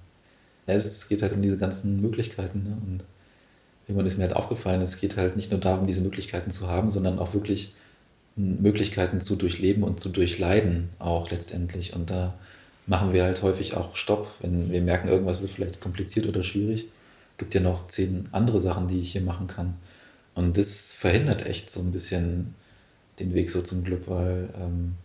Ja, 0.69 0.75
es 0.75 1.07
geht 1.07 1.21
halt 1.21 1.33
um 1.33 1.41
diese 1.41 1.57
ganzen 1.57 2.01
Möglichkeiten. 2.01 2.63
Ne? 2.63 2.77
Und 2.85 3.03
irgendwann 3.87 4.07
ist 4.07 4.17
mir 4.17 4.25
halt 4.25 4.35
aufgefallen, 4.35 4.81
es 4.81 4.99
geht 4.99 5.17
halt 5.17 5.35
nicht 5.35 5.51
nur 5.51 5.59
darum, 5.59 5.87
diese 5.87 6.01
Möglichkeiten 6.01 6.51
zu 6.51 6.67
haben, 6.67 6.91
sondern 6.91 7.19
auch 7.19 7.33
wirklich 7.33 7.73
Möglichkeiten 8.35 9.19
zu 9.19 9.35
durchleben 9.35 9.83
und 9.83 9.99
zu 9.99 10.09
durchleiden 10.09 10.89
auch 10.99 11.29
letztendlich. 11.29 11.93
Und 11.93 12.09
da 12.09 12.35
machen 12.87 13.13
wir 13.13 13.23
halt 13.23 13.41
häufig 13.41 13.75
auch 13.75 13.95
Stopp, 13.95 14.31
wenn 14.41 14.71
wir 14.71 14.81
merken, 14.81 15.09
irgendwas 15.09 15.41
wird 15.41 15.51
vielleicht 15.51 15.81
kompliziert 15.81 16.27
oder 16.27 16.43
schwierig. 16.43 16.85
Gibt 17.37 17.53
ja 17.53 17.61
noch 17.61 17.87
zehn 17.87 18.29
andere 18.31 18.59
Sachen, 18.59 18.87
die 18.87 18.99
ich 18.99 19.11
hier 19.11 19.21
machen 19.21 19.47
kann. 19.47 19.75
Und 20.35 20.57
das 20.57 20.93
verhindert 20.93 21.45
echt 21.45 21.69
so 21.69 21.81
ein 21.81 21.91
bisschen 21.91 22.55
den 23.19 23.33
Weg 23.33 23.51
so 23.51 23.61
zum 23.61 23.83
Glück, 23.83 24.03
weil 24.07 24.49
ähm, 24.55 24.95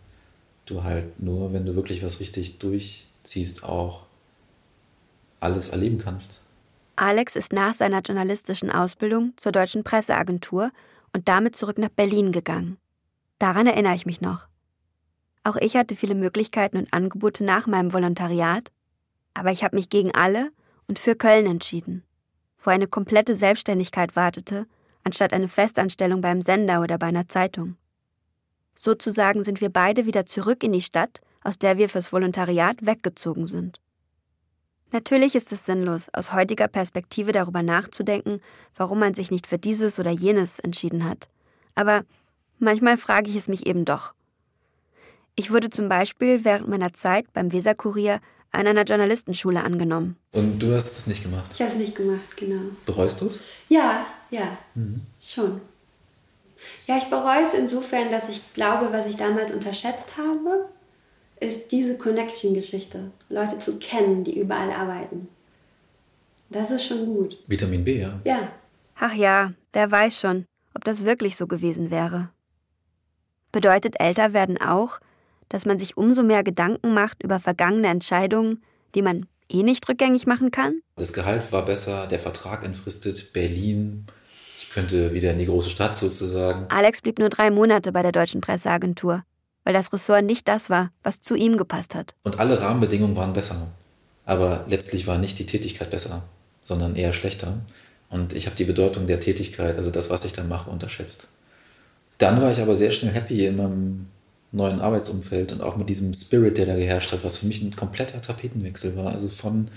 du 0.65 0.83
halt 0.83 1.19
nur, 1.21 1.53
wenn 1.53 1.65
du 1.65 1.75
wirklich 1.75 2.03
was 2.03 2.19
richtig 2.19 2.59
durchziehst, 2.59 3.63
auch 3.63 4.04
alles 5.45 5.69
erleben 5.69 5.97
kannst. 5.97 6.39
Alex 6.97 7.35
ist 7.35 7.53
nach 7.53 7.73
seiner 7.73 8.01
journalistischen 8.01 8.71
Ausbildung 8.71 9.33
zur 9.37 9.51
Deutschen 9.51 9.83
Presseagentur 9.83 10.71
und 11.13 11.27
damit 11.27 11.55
zurück 11.55 11.77
nach 11.77 11.89
Berlin 11.89 12.31
gegangen. 12.31 12.77
Daran 13.39 13.67
erinnere 13.67 13.95
ich 13.95 14.05
mich 14.05 14.21
noch. 14.21 14.47
Auch 15.43 15.57
ich 15.57 15.75
hatte 15.75 15.95
viele 15.95 16.15
Möglichkeiten 16.15 16.77
und 16.77 16.93
Angebote 16.93 17.43
nach 17.43 17.67
meinem 17.67 17.93
Volontariat, 17.93 18.71
aber 19.33 19.51
ich 19.51 19.63
habe 19.63 19.75
mich 19.75 19.89
gegen 19.89 20.13
alle 20.15 20.51
und 20.87 20.99
für 20.99 21.15
Köln 21.15 21.45
entschieden, 21.45 22.03
wo 22.57 22.71
eine 22.71 22.87
komplette 22.87 23.35
Selbstständigkeit 23.35 24.15
wartete, 24.15 24.65
anstatt 25.03 25.33
eine 25.33 25.47
Festanstellung 25.47 26.21
beim 26.21 26.41
Sender 26.41 26.81
oder 26.81 26.97
bei 26.97 27.07
einer 27.07 27.27
Zeitung. 27.27 27.75
Sozusagen 28.75 29.43
sind 29.43 29.61
wir 29.61 29.69
beide 29.69 30.05
wieder 30.05 30.25
zurück 30.25 30.63
in 30.63 30.73
die 30.73 30.81
Stadt, 30.81 31.21
aus 31.43 31.57
der 31.59 31.77
wir 31.77 31.89
fürs 31.89 32.11
Volontariat 32.11 32.85
weggezogen 32.85 33.47
sind. 33.47 33.79
Natürlich 34.95 35.35
ist 35.35 35.51
es 35.51 35.65
sinnlos, 35.65 36.07
aus 36.13 36.31
heutiger 36.31 36.69
Perspektive 36.69 37.33
darüber 37.33 37.61
nachzudenken, 37.61 38.39
warum 38.77 38.99
man 38.99 39.13
sich 39.13 39.29
nicht 39.29 39.45
für 39.45 39.57
dieses 39.57 39.99
oder 39.99 40.09
jenes 40.09 40.57
entschieden 40.59 41.03
hat. 41.03 41.27
Aber 41.75 42.03
manchmal 42.59 42.95
frage 42.95 43.29
ich 43.29 43.35
es 43.35 43.49
mich 43.49 43.67
eben 43.67 43.83
doch. 43.83 44.13
Ich 45.35 45.51
wurde 45.51 45.69
zum 45.69 45.89
Beispiel 45.89 46.45
während 46.45 46.69
meiner 46.69 46.93
Zeit 46.93 47.25
beim 47.33 47.51
Weserkurier 47.51 48.21
an 48.53 48.67
einer 48.67 48.85
Journalistenschule 48.85 49.61
angenommen. 49.65 50.15
Und 50.31 50.59
du 50.59 50.73
hast 50.73 50.97
es 50.97 51.07
nicht 51.07 51.23
gemacht? 51.23 51.51
Ich 51.53 51.59
habe 51.61 51.73
es 51.73 51.77
nicht 51.77 51.95
gemacht, 51.95 52.37
genau. 52.37 52.61
Bereust 52.85 53.19
du 53.19 53.27
es? 53.27 53.41
Ja, 53.67 54.05
ja, 54.31 54.57
Mhm. 54.75 55.01
schon. 55.21 55.59
Ja, 56.87 56.99
ich 56.99 57.09
bereue 57.09 57.43
es 57.45 57.53
insofern, 57.53 58.11
dass 58.11 58.29
ich 58.29 58.53
glaube, 58.53 58.93
was 58.93 59.07
ich 59.07 59.17
damals 59.17 59.51
unterschätzt 59.51 60.15
habe, 60.17 60.69
ist 61.45 61.71
diese 61.71 61.97
Connection-Geschichte. 61.97 63.11
Leute 63.29 63.59
zu 63.59 63.77
kennen, 63.77 64.23
die 64.23 64.39
überall 64.39 64.71
arbeiten. 64.71 65.27
Das 66.49 66.71
ist 66.71 66.85
schon 66.85 67.05
gut. 67.05 67.37
Vitamin 67.47 67.83
B, 67.83 68.01
ja. 68.01 68.19
Ja. 68.23 68.51
Ach 68.97 69.13
ja, 69.13 69.53
wer 69.73 69.91
weiß 69.91 70.19
schon, 70.19 70.45
ob 70.73 70.83
das 70.83 71.05
wirklich 71.05 71.35
so 71.35 71.47
gewesen 71.47 71.91
wäre. 71.91 72.29
Bedeutet 73.51 73.99
älter 73.99 74.33
werden 74.33 74.59
auch, 74.59 74.99
dass 75.49 75.65
man 75.65 75.77
sich 75.77 75.97
umso 75.97 76.23
mehr 76.23 76.43
Gedanken 76.43 76.93
macht 76.93 77.23
über 77.23 77.39
vergangene 77.39 77.87
Entscheidungen, 77.87 78.63
die 78.95 79.01
man 79.01 79.25
eh 79.49 79.63
nicht 79.63 79.87
rückgängig 79.87 80.27
machen 80.27 80.51
kann? 80.51 80.81
Das 80.97 81.13
Gehalt 81.13 81.51
war 81.51 81.65
besser, 81.65 82.07
der 82.07 82.19
Vertrag 82.19 82.63
entfristet, 82.63 83.33
Berlin. 83.33 84.05
Ich 84.59 84.69
könnte 84.71 85.13
wieder 85.13 85.31
in 85.31 85.39
die 85.39 85.45
große 85.45 85.69
Stadt 85.69 85.95
sozusagen. 85.95 86.67
Alex 86.69 87.01
blieb 87.01 87.19
nur 87.19 87.29
drei 87.29 87.51
Monate 87.51 87.91
bei 87.91 88.01
der 88.01 88.11
Deutschen 88.11 88.41
Presseagentur, 88.41 89.23
weil 89.65 89.73
das 89.73 89.91
Ressort 89.91 90.23
nicht 90.23 90.47
das 90.47 90.69
war, 90.69 90.91
was 91.03 91.19
zu 91.19 91.35
ihm 91.35 91.57
gepasst 91.57 91.95
hat. 91.95 92.15
Und 92.23 92.39
alle 92.39 92.61
Rahmenbedingungen 92.61 93.15
waren 93.17 93.33
besser. 93.33 93.67
Aber 94.23 94.63
letztlich 94.69 95.07
war 95.07 95.17
nicht 95.17 95.37
die 95.39 95.45
Tätigkeit 95.45 95.89
besser, 95.89 96.23
sondern 96.63 96.95
eher 96.95 97.11
schlechter. 97.11 97.57
Und 98.09 98.33
ich 98.33 98.45
habe 98.45 98.55
die 98.55 98.63
Bedeutung 98.63 99.07
der 99.07 99.19
Tätigkeit, 99.19 99.77
also 99.77 99.91
das, 99.91 100.09
was 100.09 100.23
ich 100.23 100.33
da 100.33 100.43
mache, 100.43 100.69
unterschätzt. 100.69 101.27
Dann 102.19 102.41
war 102.41 102.51
ich 102.51 102.61
aber 102.61 102.75
sehr 102.75 102.91
schnell 102.91 103.13
happy 103.13 103.45
in 103.45 103.57
meinem 103.57 104.07
neuen 104.51 104.79
Arbeitsumfeld 104.79 105.51
und 105.51 105.61
auch 105.61 105.75
mit 105.75 105.89
diesem 105.89 106.13
Spirit, 106.13 106.57
der 106.57 106.67
da 106.67 106.75
geherrscht 106.75 107.11
hat, 107.11 107.23
was 107.23 107.37
für 107.37 107.47
mich 107.47 107.61
ein 107.61 107.75
kompletter 107.75 108.21
Tapetenwechsel 108.21 108.95
war. 108.95 109.11
Also 109.11 109.27
von, 109.29 109.67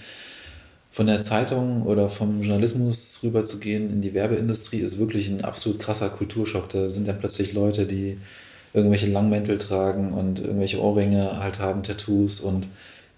von 0.91 1.07
der 1.07 1.21
Zeitung 1.23 1.83
oder 1.83 2.09
vom 2.09 2.43
Journalismus 2.43 3.21
rüber 3.25 3.43
zu 3.43 3.59
gehen 3.59 3.91
in 3.91 4.03
die 4.03 4.15
Werbeindustrie 4.15 4.79
ist 4.79 4.99
wirklich 4.99 5.29
ein 5.29 5.43
absolut 5.43 5.81
krasser 5.81 6.11
Kulturschock. 6.11 6.69
Da 6.69 6.91
sind 6.91 7.09
dann 7.09 7.19
plötzlich 7.19 7.55
Leute, 7.55 7.87
die 7.87 8.19
irgendwelche 8.75 9.07
Langmäntel 9.07 9.59
tragen 9.59 10.13
und 10.13 10.41
irgendwelche 10.41 10.81
Ohrringe 10.81 11.41
halt 11.41 11.59
haben, 11.59 11.83
Tattoos 11.83 12.41
und 12.41 12.67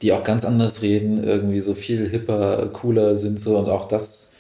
die 0.03 0.13
auch 0.13 0.25
ganz 0.25 0.45
anders 0.45 0.83
reden, 0.83 1.23
irgendwie 1.23 1.61
so 1.61 1.75
viel 1.75 2.09
hipper, 2.09 2.69
cooler 2.73 3.17
sind 3.17 3.41
so 3.41 3.59
und 3.59 3.69
auch 3.69 3.87
das 3.87 4.31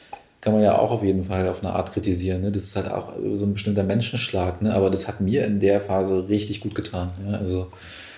kann 0.40 0.54
man 0.54 0.62
ja 0.62 0.78
auch 0.78 0.90
auf 0.90 1.02
jeden 1.02 1.24
Fall 1.24 1.48
auf 1.48 1.62
eine 1.62 1.74
Art 1.74 1.92
kritisieren. 1.92 2.40
Ne? 2.40 2.50
Das 2.50 2.64
ist 2.64 2.76
halt 2.76 2.90
auch 2.90 3.12
so 3.34 3.44
ein 3.44 3.52
bestimmter 3.52 3.82
Menschenschlag, 3.82 4.62
ne? 4.62 4.72
aber 4.72 4.90
das 4.90 5.06
hat 5.06 5.20
mir 5.20 5.44
in 5.44 5.60
der 5.60 5.82
Phase 5.82 6.28
richtig 6.28 6.60
gut 6.60 6.74
getan. 6.74 7.10
Ja? 7.26 7.36
Also 7.36 7.70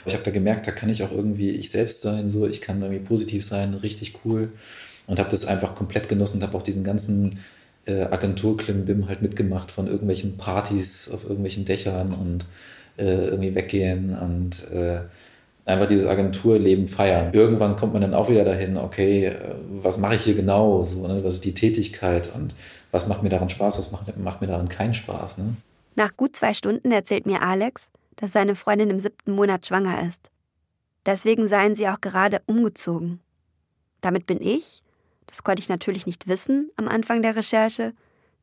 ich 0.06 0.14
habe 0.14 0.22
da 0.22 0.30
gemerkt, 0.30 0.66
da 0.66 0.70
kann 0.70 0.88
ich 0.88 1.02
auch 1.02 1.10
irgendwie 1.10 1.50
ich 1.50 1.70
selbst 1.70 2.02
sein, 2.02 2.28
so 2.28 2.46
ich 2.46 2.60
kann 2.60 2.80
irgendwie 2.80 3.02
positiv 3.02 3.44
sein, 3.44 3.74
richtig 3.74 4.14
cool 4.24 4.52
und 5.06 5.18
habe 5.18 5.30
das 5.30 5.46
einfach 5.46 5.74
komplett 5.74 6.08
genossen 6.08 6.38
und 6.38 6.42
habe 6.44 6.56
auch 6.56 6.62
diesen 6.62 6.84
ganzen 6.84 7.40
äh, 7.86 8.02
Agenturklimbim 8.02 9.08
halt 9.08 9.22
mitgemacht 9.22 9.72
von 9.72 9.88
irgendwelchen 9.88 10.36
Partys 10.36 11.10
auf 11.12 11.24
irgendwelchen 11.24 11.64
Dächern 11.64 12.12
und 12.12 12.46
äh, 12.96 13.26
irgendwie 13.26 13.54
weggehen 13.54 14.16
und 14.16 14.70
äh, 14.70 15.00
einfach 15.64 15.86
dieses 15.86 16.06
Agenturleben 16.06 16.88
feiern. 16.88 17.32
Irgendwann 17.32 17.76
kommt 17.76 17.92
man 17.92 18.02
dann 18.02 18.14
auch 18.14 18.28
wieder 18.28 18.44
dahin, 18.44 18.76
okay, 18.76 19.26
äh, 19.26 19.54
was 19.70 19.98
mache 19.98 20.16
ich 20.16 20.22
hier 20.22 20.34
genau? 20.34 20.82
So, 20.82 21.06
ne? 21.06 21.22
Was 21.24 21.34
ist 21.34 21.44
die 21.44 21.54
Tätigkeit 21.54 22.32
und 22.34 22.54
was 22.90 23.06
macht 23.06 23.22
mir 23.22 23.30
daran 23.30 23.48
Spaß, 23.48 23.78
was 23.78 23.90
macht, 23.90 24.16
macht 24.18 24.40
mir 24.40 24.48
daran 24.48 24.68
keinen 24.68 24.94
Spaß? 24.94 25.38
Ne? 25.38 25.56
Nach 25.94 26.16
gut 26.16 26.36
zwei 26.36 26.54
Stunden 26.54 26.90
erzählt 26.90 27.26
mir 27.26 27.42
Alex, 27.42 27.90
dass 28.16 28.32
seine 28.32 28.54
Freundin 28.54 28.90
im 28.90 29.00
siebten 29.00 29.32
Monat 29.32 29.66
schwanger 29.66 30.06
ist. 30.06 30.30
Deswegen 31.06 31.48
seien 31.48 31.74
sie 31.74 31.88
auch 31.88 32.00
gerade 32.00 32.40
umgezogen. 32.46 33.20
Damit 34.00 34.26
bin 34.26 34.40
ich, 34.40 34.82
das 35.26 35.42
konnte 35.42 35.62
ich 35.62 35.68
natürlich 35.68 36.06
nicht 36.06 36.28
wissen 36.28 36.70
am 36.76 36.88
Anfang 36.88 37.22
der 37.22 37.36
Recherche, 37.36 37.92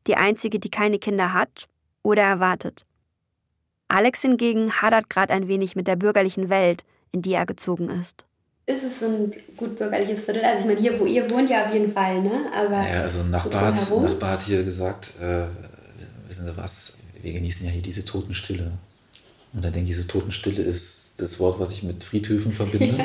die 0.06 0.16
einzige, 0.16 0.58
die 0.58 0.70
keine 0.70 0.98
Kinder 0.98 1.32
hat 1.32 1.68
oder 2.02 2.22
erwartet. 2.22 2.84
Alex 3.90 4.22
hingegen 4.22 4.70
hadert 4.80 5.10
gerade 5.10 5.32
ein 5.32 5.48
wenig 5.48 5.76
mit 5.76 5.86
der 5.86 5.96
bürgerlichen 5.96 6.48
Welt, 6.48 6.84
in 7.12 7.22
die 7.22 7.32
er 7.34 7.46
gezogen 7.46 7.88
ist. 7.88 8.24
Ist 8.66 8.84
es 8.84 9.00
so 9.00 9.06
ein 9.06 9.32
gut 9.56 9.78
bürgerliches 9.78 10.20
Viertel? 10.20 10.44
Also 10.44 10.60
ich 10.60 10.66
meine, 10.66 10.80
hier, 10.80 10.98
wo 11.00 11.06
ihr 11.06 11.28
wohnt, 11.28 11.50
ja 11.50 11.66
auf 11.66 11.72
jeden 11.72 11.92
Fall, 11.92 12.22
ne? 12.22 12.44
Aber 12.54 12.88
Ja, 12.88 13.02
also 13.02 13.18
ein 13.18 13.24
so 13.24 13.30
Nachbar, 13.30 13.66
hat, 13.66 13.80
drumherum? 13.80 14.04
Nachbar 14.04 14.30
hat 14.32 14.42
hier 14.42 14.62
gesagt, 14.62 15.12
äh, 15.20 15.46
wissen 16.28 16.46
Sie 16.46 16.56
was, 16.56 16.94
wir 17.20 17.32
genießen 17.32 17.66
ja 17.66 17.72
hier 17.72 17.82
diese 17.82 18.04
Totenstille. 18.04 18.70
Und 19.52 19.64
da 19.64 19.70
denke 19.70 19.90
ich, 19.90 19.96
so 19.96 20.04
Totenstille 20.04 20.62
ist 20.62 21.20
das 21.20 21.40
Wort, 21.40 21.58
was 21.58 21.72
ich 21.72 21.82
mit 21.82 22.04
Friedhöfen 22.04 22.52
verbinde, 22.52 23.04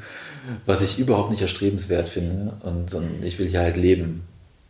was 0.66 0.82
ich 0.82 1.00
überhaupt 1.00 1.32
nicht 1.32 1.42
erstrebenswert 1.42 2.08
finde. 2.08 2.54
Und 2.62 2.88
sondern 2.88 3.22
ich 3.24 3.40
will 3.40 3.48
hier 3.48 3.60
halt 3.60 3.76
leben. 3.76 4.22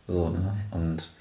So, 0.07 0.29
ne? 0.29 0.57
Und 0.71 1.11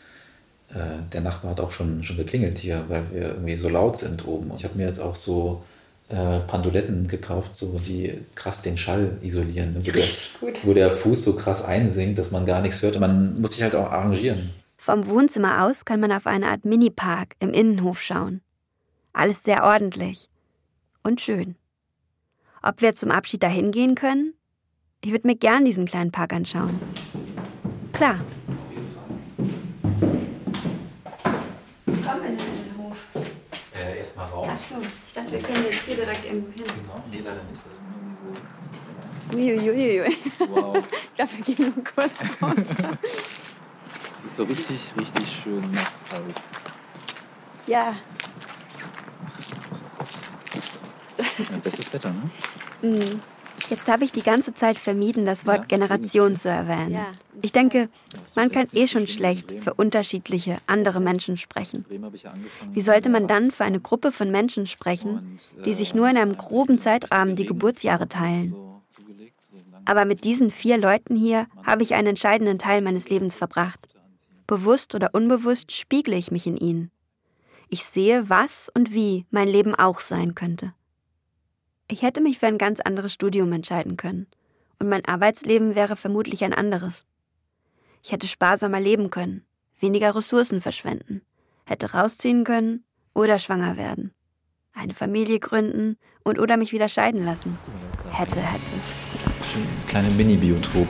äh, 0.75 1.03
der 1.13 1.21
Nachbar 1.21 1.53
hat 1.53 1.61
auch 1.61 1.73
schon, 1.73 2.03
schon 2.03 2.17
geklingelt 2.17 2.59
hier, 2.59 2.85
weil 2.89 3.05
wir 3.13 3.23
irgendwie 3.23 3.57
so 3.57 3.69
laut 3.69 3.97
sind 3.97 4.27
oben. 4.27 4.51
Und 4.51 4.59
ich 4.59 4.65
habe 4.65 4.77
mir 4.77 4.87
jetzt 4.87 5.01
auch 5.01 5.17
so 5.17 5.65
äh, 6.09 6.41
Panduletten 6.41 7.09
gekauft, 7.09 7.55
so 7.55 7.79
die 7.79 8.19
krass 8.35 8.63
den 8.63 8.77
Schall 8.77 9.19
isolieren. 9.23 9.75
Ne? 9.75 9.81
Wo, 9.87 9.91
der, 9.91 10.07
gut. 10.41 10.61
wo 10.67 10.75
der 10.75 10.91
Fuß 10.91 11.25
so 11.25 11.37
krass 11.37 11.65
einsinkt, 11.65 12.19
dass 12.19 12.31
man 12.31 12.47
gar 12.47 12.61
nichts 12.61 12.83
hört. 12.83 12.97
Und 12.97 13.01
man 13.01 13.41
muss 13.41 13.53
sich 13.53 13.63
halt 13.63 13.75
auch 13.75 13.91
arrangieren. 13.91 14.51
Vom 14.77 15.07
Wohnzimmer 15.07 15.65
aus 15.65 15.85
kann 15.85 16.01
man 16.01 16.11
auf 16.11 16.27
eine 16.27 16.49
Art 16.49 16.65
Minipark 16.65 17.37
im 17.39 17.53
Innenhof 17.53 18.03
schauen. 18.03 18.41
Alles 19.13 19.45
sehr 19.45 19.65
ordentlich 19.65 20.29
und 21.03 21.21
schön. 21.21 21.57
Ob 22.63 22.81
wir 22.81 22.95
zum 22.95 23.11
Abschied 23.11 23.43
dahin 23.43 23.73
gehen 23.73 23.95
können? 23.95 24.35
Ich 25.05 25.11
würde 25.11 25.27
mir 25.27 25.37
gern 25.37 25.65
diesen 25.65 25.85
kleinen 25.85 26.13
Park 26.13 26.33
anschauen. 26.33 26.79
Klar. 27.93 28.21
Kommen 32.13 32.25
wir 32.25 32.31
denn 32.31 32.39
in 32.39 32.65
den 32.65 32.77
Hof? 32.77 32.97
Äh, 33.75 33.99
erstmal 33.99 34.27
raus. 34.27 34.49
Achso, 34.51 34.75
ich 35.07 35.15
dachte, 35.15 35.33
wir 35.33 35.41
können 35.41 35.65
jetzt 35.65 35.83
hier 35.87 35.97
direkt 35.97 36.25
irgendwo 36.27 36.53
hin. 36.53 36.65
Genau, 36.65 37.03
nee, 37.11 37.19
leider 37.21 37.43
nicht. 37.45 37.61
Das 37.65 37.73
ist 37.73 37.81
nur 39.31 39.41
Uiuiui. 39.41 40.13
Wow. 40.51 40.77
Ich 40.77 41.15
glaube, 41.15 41.31
wir 41.47 41.55
gehen 41.55 41.75
nur 41.75 41.85
kurz 41.85 42.19
raus. 42.43 42.67
Es 44.19 44.25
ist 44.27 44.37
so 44.37 44.45
richtig, 44.45 44.93
richtig 44.99 45.41
schön 45.43 45.71
nass 45.71 45.93
kalt. 46.11 46.43
ja. 47.67 47.97
Ja, 51.39 51.57
bestes 51.63 51.93
Wetter, 51.95 52.11
ne? 52.13 52.31
Mhm. 52.83 53.23
Jetzt 53.73 53.89
habe 53.89 54.05
ich 54.05 54.13
die 54.13 54.23
ganze 54.23 54.53
Zeit 54.53 54.79
vermieden, 54.79 55.25
das 55.25 55.47
Wort 55.47 55.67
Generation 55.67 56.37
zu 56.37 56.51
erwähnen. 56.51 56.99
Ich 57.41 57.53
denke, 57.53 57.89
man 58.37 58.51
kann 58.51 58.69
eh 58.75 58.87
schon 58.87 59.07
schlecht 59.07 59.51
für 59.63 59.73
unterschiedliche, 59.73 60.59
andere 60.67 61.01
Menschen 61.01 61.39
sprechen. 61.39 61.87
Wie 62.71 62.83
sollte 62.83 63.09
man 63.09 63.27
dann 63.27 63.51
für 63.51 63.65
eine 63.65 63.81
Gruppe 63.81 64.13
von 64.13 64.31
Menschen 64.31 64.67
sprechen, 64.67 65.39
die 65.65 65.73
sich 65.73 65.95
nur 65.95 66.07
in 66.11 66.19
einem 66.19 66.37
groben 66.37 66.79
Zeitrahmen 66.79 67.35
die 67.35 67.47
Geburtsjahre 67.47 68.09
teilen? 68.09 68.55
Aber 69.87 70.05
mit 70.05 70.25
diesen 70.25 70.51
vier 70.51 70.77
Leuten 70.77 71.17
hier 71.17 71.47
habe 71.65 71.83
ich 71.83 71.95
einen 71.95 72.09
entscheidenden 72.09 72.59
Teil 72.59 72.83
meines 72.83 73.09
Lebens 73.09 73.37
verbracht. 73.37 73.89
Bewusst 74.47 74.95
oder 74.95 75.15
unbewusst 75.15 75.73
spiegle 75.73 76.17
ich 76.17 76.31
mich 76.31 76.47
in 76.47 76.59
ihnen. 76.59 76.91
Ich 77.71 77.85
sehe, 77.85 78.29
was 78.29 78.71
und 78.77 78.93
wie 78.93 79.25
mein 79.31 79.49
Leben 79.49 79.75
auch 79.75 80.01
sein 80.01 80.35
könnte. 80.35 80.75
Ich 81.93 82.01
hätte 82.01 82.23
mich 82.23 82.39
für 82.39 82.47
ein 82.47 82.57
ganz 82.57 82.81
anderes 82.81 83.13
Studium 83.13 83.53
entscheiden 83.53 83.99
können. 83.99 84.27
Und 84.79 84.89
mein 84.89 85.05
Arbeitsleben 85.05 85.75
wäre 85.75 85.95
vermutlich 85.95 86.43
ein 86.43 86.55
anderes. 86.55 87.05
Ich 88.03 88.13
hätte 88.13 88.27
sparsamer 88.27 88.81
leben 88.81 89.11
können, 89.11 89.45
weniger 89.79 90.17
Ressourcen 90.17 90.63
verschwenden, 90.63 91.21
hätte 91.67 91.93
rausziehen 91.93 92.45
können 92.45 92.85
oder 93.13 93.39
schwanger 93.39 93.77
werden, 93.77 94.15
eine 94.73 94.95
Familie 94.95 95.39
gründen 95.39 95.99
und 96.25 96.39
oder 96.39 96.57
mich 96.57 96.73
wieder 96.73 96.89
scheiden 96.89 97.27
lassen. 97.27 97.59
Hätte, 98.11 98.41
hätte. 98.41 98.73
Kleine 99.87 100.09
Mini-Biotop. 100.13 100.89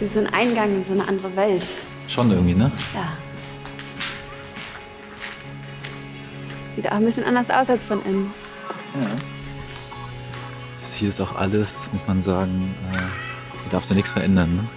Sie 0.00 0.06
ist 0.06 0.14
so 0.14 0.18
ein 0.18 0.34
Eingang 0.34 0.74
in 0.74 0.84
so 0.84 0.92
eine 0.92 1.06
andere 1.06 1.36
Welt. 1.36 1.64
Schon 2.08 2.32
irgendwie, 2.32 2.54
ne? 2.54 2.72
Ja. 2.92 3.12
Sieht 6.74 6.90
auch 6.90 6.96
ein 6.96 7.04
bisschen 7.04 7.22
anders 7.22 7.48
aus 7.48 7.70
als 7.70 7.84
von 7.84 8.04
innen. 8.04 8.34
Ja. 8.94 9.06
Das 10.80 10.94
hier 10.94 11.08
ist 11.08 11.20
auch 11.20 11.36
alles, 11.36 11.90
muss 11.92 12.02
man 12.06 12.22
sagen, 12.22 12.74
äh, 12.92 12.96
hier 13.62 13.70
darfst 13.70 13.90
du 13.90 13.94
nichts 13.94 14.10
verändern. 14.10 14.56
Ne? 14.56 14.68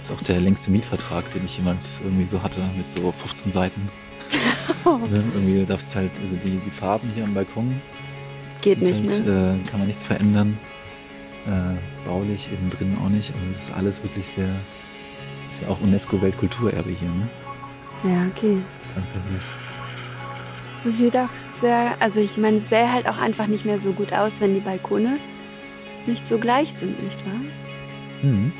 Das 0.00 0.10
ist 0.10 0.16
auch 0.16 0.22
der 0.22 0.40
längste 0.40 0.70
Mietvertrag, 0.70 1.30
den 1.30 1.44
ich 1.44 1.56
jemals 1.56 2.00
irgendwie 2.02 2.26
so 2.26 2.42
hatte, 2.42 2.60
mit 2.76 2.88
so 2.88 3.12
15 3.12 3.50
Seiten. 3.50 3.88
ne? 4.84 5.24
Irgendwie 5.34 5.64
darfst 5.64 5.94
halt, 5.94 6.12
also 6.20 6.36
die, 6.36 6.58
die 6.58 6.70
Farben 6.70 7.10
hier 7.14 7.24
am 7.24 7.34
Balkon. 7.34 7.80
Geht 8.60 8.82
nicht, 8.82 9.02
halt, 9.02 9.26
ne? 9.26 9.60
Äh, 9.64 9.68
kann 9.68 9.78
man 9.78 9.88
nichts 9.88 10.04
verändern. 10.04 10.58
Äh, 11.46 12.06
baulich 12.06 12.50
innen 12.52 12.68
drin 12.68 12.98
auch 13.02 13.08
nicht. 13.08 13.32
Also 13.34 13.46
es 13.54 13.62
ist 13.62 13.72
alles 13.72 14.02
wirklich 14.02 14.26
sehr, 14.28 14.54
ist 15.50 15.62
ja 15.62 15.68
auch 15.68 15.80
UNESCO-Weltkulturerbe 15.80 16.90
hier, 16.90 17.08
ne? 17.08 17.28
Ja, 18.04 18.26
okay. 18.26 18.58
Tatsächlich. 18.94 19.42
Sieht 20.84 21.14
auch 21.16 21.28
sehr, 21.60 22.00
also 22.00 22.20
ich 22.20 22.38
meine, 22.38 22.56
es 22.56 22.68
sähe 22.70 22.90
halt 22.90 23.06
auch 23.06 23.18
einfach 23.18 23.46
nicht 23.46 23.66
mehr 23.66 23.78
so 23.78 23.92
gut 23.92 24.12
aus, 24.14 24.40
wenn 24.40 24.54
die 24.54 24.60
Balkone 24.60 25.18
nicht 26.06 26.26
so 26.26 26.38
gleich 26.38 26.72
sind, 26.72 27.02
nicht 27.02 27.24
wahr? 27.26 27.40
Mhm. 28.22 28.52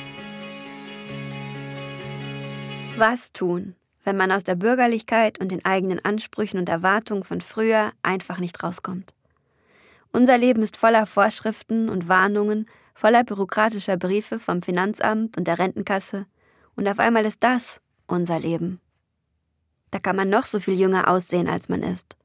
Was 2.96 3.32
tun, 3.32 3.74
wenn 4.04 4.18
man 4.18 4.30
aus 4.32 4.44
der 4.44 4.54
Bürgerlichkeit 4.54 5.40
und 5.40 5.50
den 5.50 5.64
eigenen 5.64 6.04
Ansprüchen 6.04 6.58
und 6.58 6.68
Erwartungen 6.68 7.24
von 7.24 7.40
früher 7.40 7.92
einfach 8.02 8.38
nicht 8.38 8.62
rauskommt? 8.62 9.14
Unser 10.12 10.36
Leben 10.36 10.62
ist 10.62 10.76
voller 10.76 11.06
Vorschriften 11.06 11.88
und 11.88 12.08
Warnungen, 12.08 12.66
voller 12.94 13.24
bürokratischer 13.24 13.96
Briefe 13.96 14.38
vom 14.38 14.60
Finanzamt 14.60 15.38
und 15.38 15.46
der 15.48 15.58
Rentenkasse. 15.58 16.26
Und 16.76 16.86
auf 16.86 16.98
einmal 16.98 17.24
ist 17.24 17.42
das 17.42 17.80
unser 18.06 18.38
Leben. 18.38 18.80
Da 19.90 19.98
kann 19.98 20.16
man 20.16 20.30
noch 20.30 20.46
so 20.46 20.60
viel 20.60 20.78
jünger 20.78 21.08
aussehen, 21.08 21.48
als 21.48 21.68
man 21.68 21.82
ist. 21.82 22.16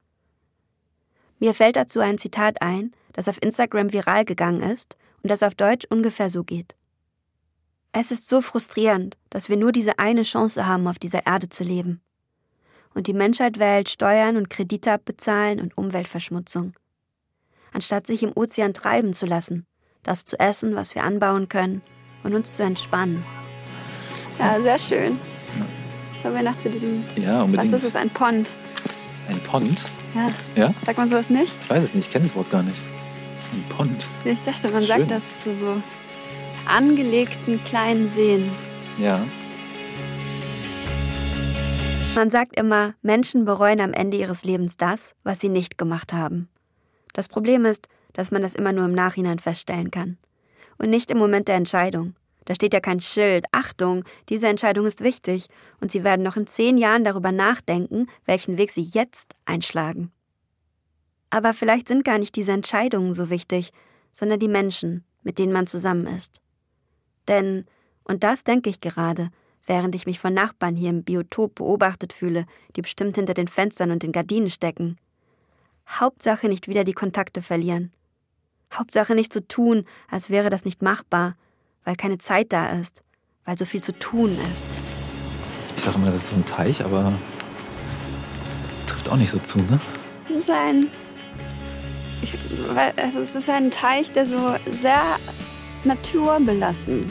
Mir 1.38 1.54
fällt 1.54 1.76
dazu 1.76 2.00
ein 2.00 2.18
Zitat 2.18 2.62
ein, 2.62 2.92
das 3.12 3.28
auf 3.28 3.42
Instagram 3.42 3.92
viral 3.92 4.24
gegangen 4.24 4.62
ist 4.62 4.96
und 5.22 5.30
das 5.30 5.42
auf 5.42 5.54
Deutsch 5.54 5.86
ungefähr 5.90 6.30
so 6.30 6.44
geht. 6.44 6.76
Es 7.92 8.10
ist 8.10 8.28
so 8.28 8.40
frustrierend, 8.40 9.16
dass 9.30 9.48
wir 9.48 9.56
nur 9.56 9.72
diese 9.72 9.98
eine 9.98 10.22
Chance 10.22 10.66
haben, 10.66 10.86
auf 10.86 10.98
dieser 10.98 11.26
Erde 11.26 11.48
zu 11.48 11.64
leben. 11.64 12.00
Und 12.94 13.06
die 13.06 13.14
Menschheit 13.14 13.58
wählt 13.58 13.88
Steuern 13.88 14.36
und 14.36 14.50
Kredite 14.50 14.92
abbezahlen 14.92 15.60
und 15.60 15.76
Umweltverschmutzung. 15.76 16.74
Anstatt 17.72 18.06
sich 18.06 18.22
im 18.22 18.32
Ozean 18.34 18.72
treiben 18.72 19.12
zu 19.12 19.26
lassen, 19.26 19.66
das 20.02 20.24
zu 20.24 20.38
essen, 20.38 20.74
was 20.76 20.94
wir 20.94 21.04
anbauen 21.04 21.48
können 21.48 21.82
und 22.22 22.34
uns 22.34 22.56
zu 22.56 22.62
entspannen. 22.62 23.24
Ja, 24.38 24.60
sehr 24.60 24.78
schön. 24.78 25.18
Kommen 26.26 26.44
wir 26.44 26.50
noch 26.50 26.58
zu 26.58 26.68
diesem. 26.68 27.04
Ja, 27.14 27.42
unbedingt. 27.42 27.72
Was 27.72 27.82
ist 27.84 27.90
es? 27.90 27.94
Ein 27.94 28.10
Pond. 28.10 28.50
Ein 29.28 29.38
Pond? 29.42 29.80
Ja. 30.12 30.32
Ja? 30.56 30.74
Sagt 30.84 30.98
man 30.98 31.08
sowas 31.08 31.30
nicht? 31.30 31.52
Ich 31.62 31.70
weiß 31.70 31.84
es 31.84 31.94
nicht, 31.94 32.08
ich 32.08 32.12
kenne 32.12 32.26
das 32.26 32.34
Wort 32.34 32.50
gar 32.50 32.64
nicht. 32.64 32.80
Ein 33.52 33.62
Pond. 33.68 34.04
Ich 34.24 34.40
dachte, 34.40 34.68
man 34.70 34.84
Schön. 34.84 35.08
sagt 35.08 35.10
das 35.12 35.22
zu 35.44 35.54
so 35.54 35.80
angelegten 36.66 37.62
kleinen 37.62 38.08
Seen. 38.08 38.50
Ja. 38.98 39.24
Man 42.16 42.28
sagt 42.30 42.58
immer, 42.58 42.94
Menschen 43.02 43.44
bereuen 43.44 43.80
am 43.80 43.92
Ende 43.92 44.16
ihres 44.16 44.42
Lebens 44.42 44.76
das, 44.76 45.14
was 45.22 45.38
sie 45.38 45.48
nicht 45.48 45.78
gemacht 45.78 46.12
haben. 46.12 46.48
Das 47.12 47.28
Problem 47.28 47.64
ist, 47.64 47.86
dass 48.14 48.32
man 48.32 48.42
das 48.42 48.56
immer 48.56 48.72
nur 48.72 48.86
im 48.86 48.94
Nachhinein 48.94 49.38
feststellen 49.38 49.92
kann. 49.92 50.18
Und 50.76 50.90
nicht 50.90 51.12
im 51.12 51.18
Moment 51.18 51.46
der 51.46 51.54
Entscheidung. 51.54 52.16
Da 52.46 52.54
steht 52.54 52.72
ja 52.72 52.80
kein 52.80 53.00
Schild. 53.00 53.44
Achtung, 53.52 54.04
diese 54.30 54.48
Entscheidung 54.48 54.86
ist 54.86 55.02
wichtig. 55.02 55.48
Und 55.80 55.92
Sie 55.92 56.04
werden 56.04 56.22
noch 56.22 56.36
in 56.36 56.46
zehn 56.46 56.78
Jahren 56.78 57.04
darüber 57.04 57.32
nachdenken, 57.32 58.06
welchen 58.24 58.56
Weg 58.56 58.70
Sie 58.70 58.82
jetzt 58.82 59.34
einschlagen. 59.44 60.10
Aber 61.28 61.52
vielleicht 61.52 61.88
sind 61.88 62.04
gar 62.04 62.18
nicht 62.18 62.34
diese 62.36 62.52
Entscheidungen 62.52 63.12
so 63.12 63.30
wichtig, 63.30 63.70
sondern 64.12 64.38
die 64.38 64.48
Menschen, 64.48 65.04
mit 65.22 65.38
denen 65.38 65.52
man 65.52 65.66
zusammen 65.66 66.06
ist. 66.06 66.40
Denn, 67.28 67.66
und 68.04 68.22
das 68.22 68.44
denke 68.44 68.70
ich 68.70 68.80
gerade, 68.80 69.30
während 69.66 69.96
ich 69.96 70.06
mich 70.06 70.20
von 70.20 70.32
Nachbarn 70.32 70.76
hier 70.76 70.90
im 70.90 71.02
Biotop 71.02 71.56
beobachtet 71.56 72.12
fühle, 72.12 72.46
die 72.76 72.82
bestimmt 72.82 73.16
hinter 73.16 73.34
den 73.34 73.48
Fenstern 73.48 73.90
und 73.90 74.04
den 74.04 74.12
Gardinen 74.12 74.50
stecken. 74.50 74.96
Hauptsache 75.88 76.48
nicht 76.48 76.68
wieder 76.68 76.84
die 76.84 76.92
Kontakte 76.92 77.42
verlieren. 77.42 77.92
Hauptsache 78.72 79.16
nicht 79.16 79.32
so 79.32 79.40
tun, 79.40 79.84
als 80.08 80.30
wäre 80.30 80.50
das 80.50 80.64
nicht 80.64 80.82
machbar, 80.82 81.36
weil 81.86 81.96
keine 81.96 82.18
Zeit 82.18 82.52
da 82.52 82.66
ist, 82.70 83.02
weil 83.46 83.56
so 83.56 83.64
viel 83.64 83.80
zu 83.80 83.92
tun 83.92 84.36
ist. 84.52 84.66
Ich 85.76 85.84
dachte 85.84 85.96
immer, 85.98 86.10
das 86.10 86.24
ist 86.24 86.30
so 86.30 86.36
ein 86.36 86.44
Teich, 86.44 86.84
aber 86.84 87.12
trifft 88.86 89.08
auch 89.08 89.16
nicht 89.16 89.30
so 89.30 89.38
zu, 89.38 89.58
ne? 89.58 89.80
Es 90.28 90.40
ist 90.42 90.50
ein. 90.50 90.88
Ich, 92.22 92.36
also 92.96 93.20
es 93.20 93.34
ist 93.34 93.48
ein 93.48 93.70
Teich, 93.70 94.10
der 94.10 94.26
so 94.26 94.56
sehr 94.82 95.00
naturbelassen 95.84 97.06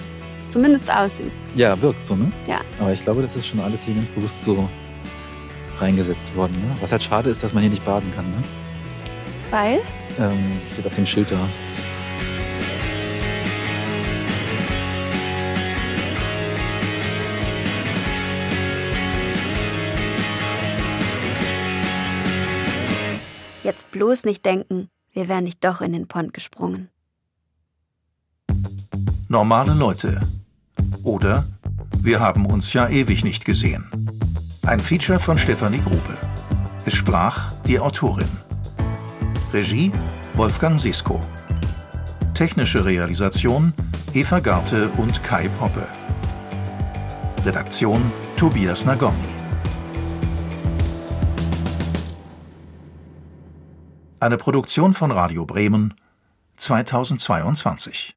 zumindest 0.49 0.93
aussieht. 0.93 1.31
Ja, 1.55 1.81
wirkt 1.81 2.03
so, 2.03 2.15
ne? 2.15 2.29
Ja. 2.45 2.59
Aber 2.79 2.91
ich 2.91 3.01
glaube, 3.01 3.21
das 3.21 3.35
ist 3.35 3.47
schon 3.47 3.61
alles 3.61 3.83
hier 3.83 3.95
ganz 3.95 4.09
bewusst 4.09 4.43
so 4.43 4.69
reingesetzt 5.79 6.35
worden, 6.35 6.53
ne? 6.53 6.75
Was 6.81 6.91
halt 6.91 7.03
schade 7.03 7.29
ist, 7.29 7.41
dass 7.43 7.53
man 7.53 7.61
hier 7.61 7.71
nicht 7.71 7.85
baden 7.85 8.11
kann, 8.13 8.25
ne? 8.25 8.41
Weil? 9.51 9.79
Ähm, 10.19 10.59
steht 10.73 10.85
auf 10.85 10.95
dem 10.95 11.05
Schild 11.05 11.31
da. 11.31 11.39
Jetzt 23.75 23.91
bloß 23.91 24.23
nicht 24.23 24.45
denken, 24.45 24.87
wir 25.11 25.27
wären 25.27 25.43
nicht 25.43 25.61
doch 25.65 25.81
in 25.81 25.91
den 25.91 26.07
Pond 26.07 26.33
gesprungen. 26.33 26.87
Normale 29.27 29.73
Leute. 29.73 30.21
Oder 31.03 31.43
Wir 31.97 32.21
haben 32.21 32.45
uns 32.45 32.71
ja 32.71 32.87
ewig 32.87 33.25
nicht 33.25 33.43
gesehen. 33.43 33.83
Ein 34.65 34.79
Feature 34.79 35.19
von 35.19 35.37
Stefanie 35.37 35.81
Grube. 35.81 36.17
Es 36.85 36.93
sprach 36.93 37.51
die 37.63 37.77
Autorin. 37.77 38.29
Regie 39.51 39.91
Wolfgang 40.35 40.79
Sesko. 40.79 41.19
Technische 42.33 42.85
Realisation 42.85 43.73
Eva 44.13 44.39
Garte 44.39 44.87
und 44.91 45.21
Kai 45.21 45.49
Poppe. 45.49 45.85
Redaktion 47.43 48.09
Tobias 48.37 48.85
Nagorny. 48.85 49.34
Eine 54.25 54.37
Produktion 54.37 54.95
von 54.95 55.11
Radio 55.11 55.45
Bremen 55.45 55.93
2022. 56.57 58.15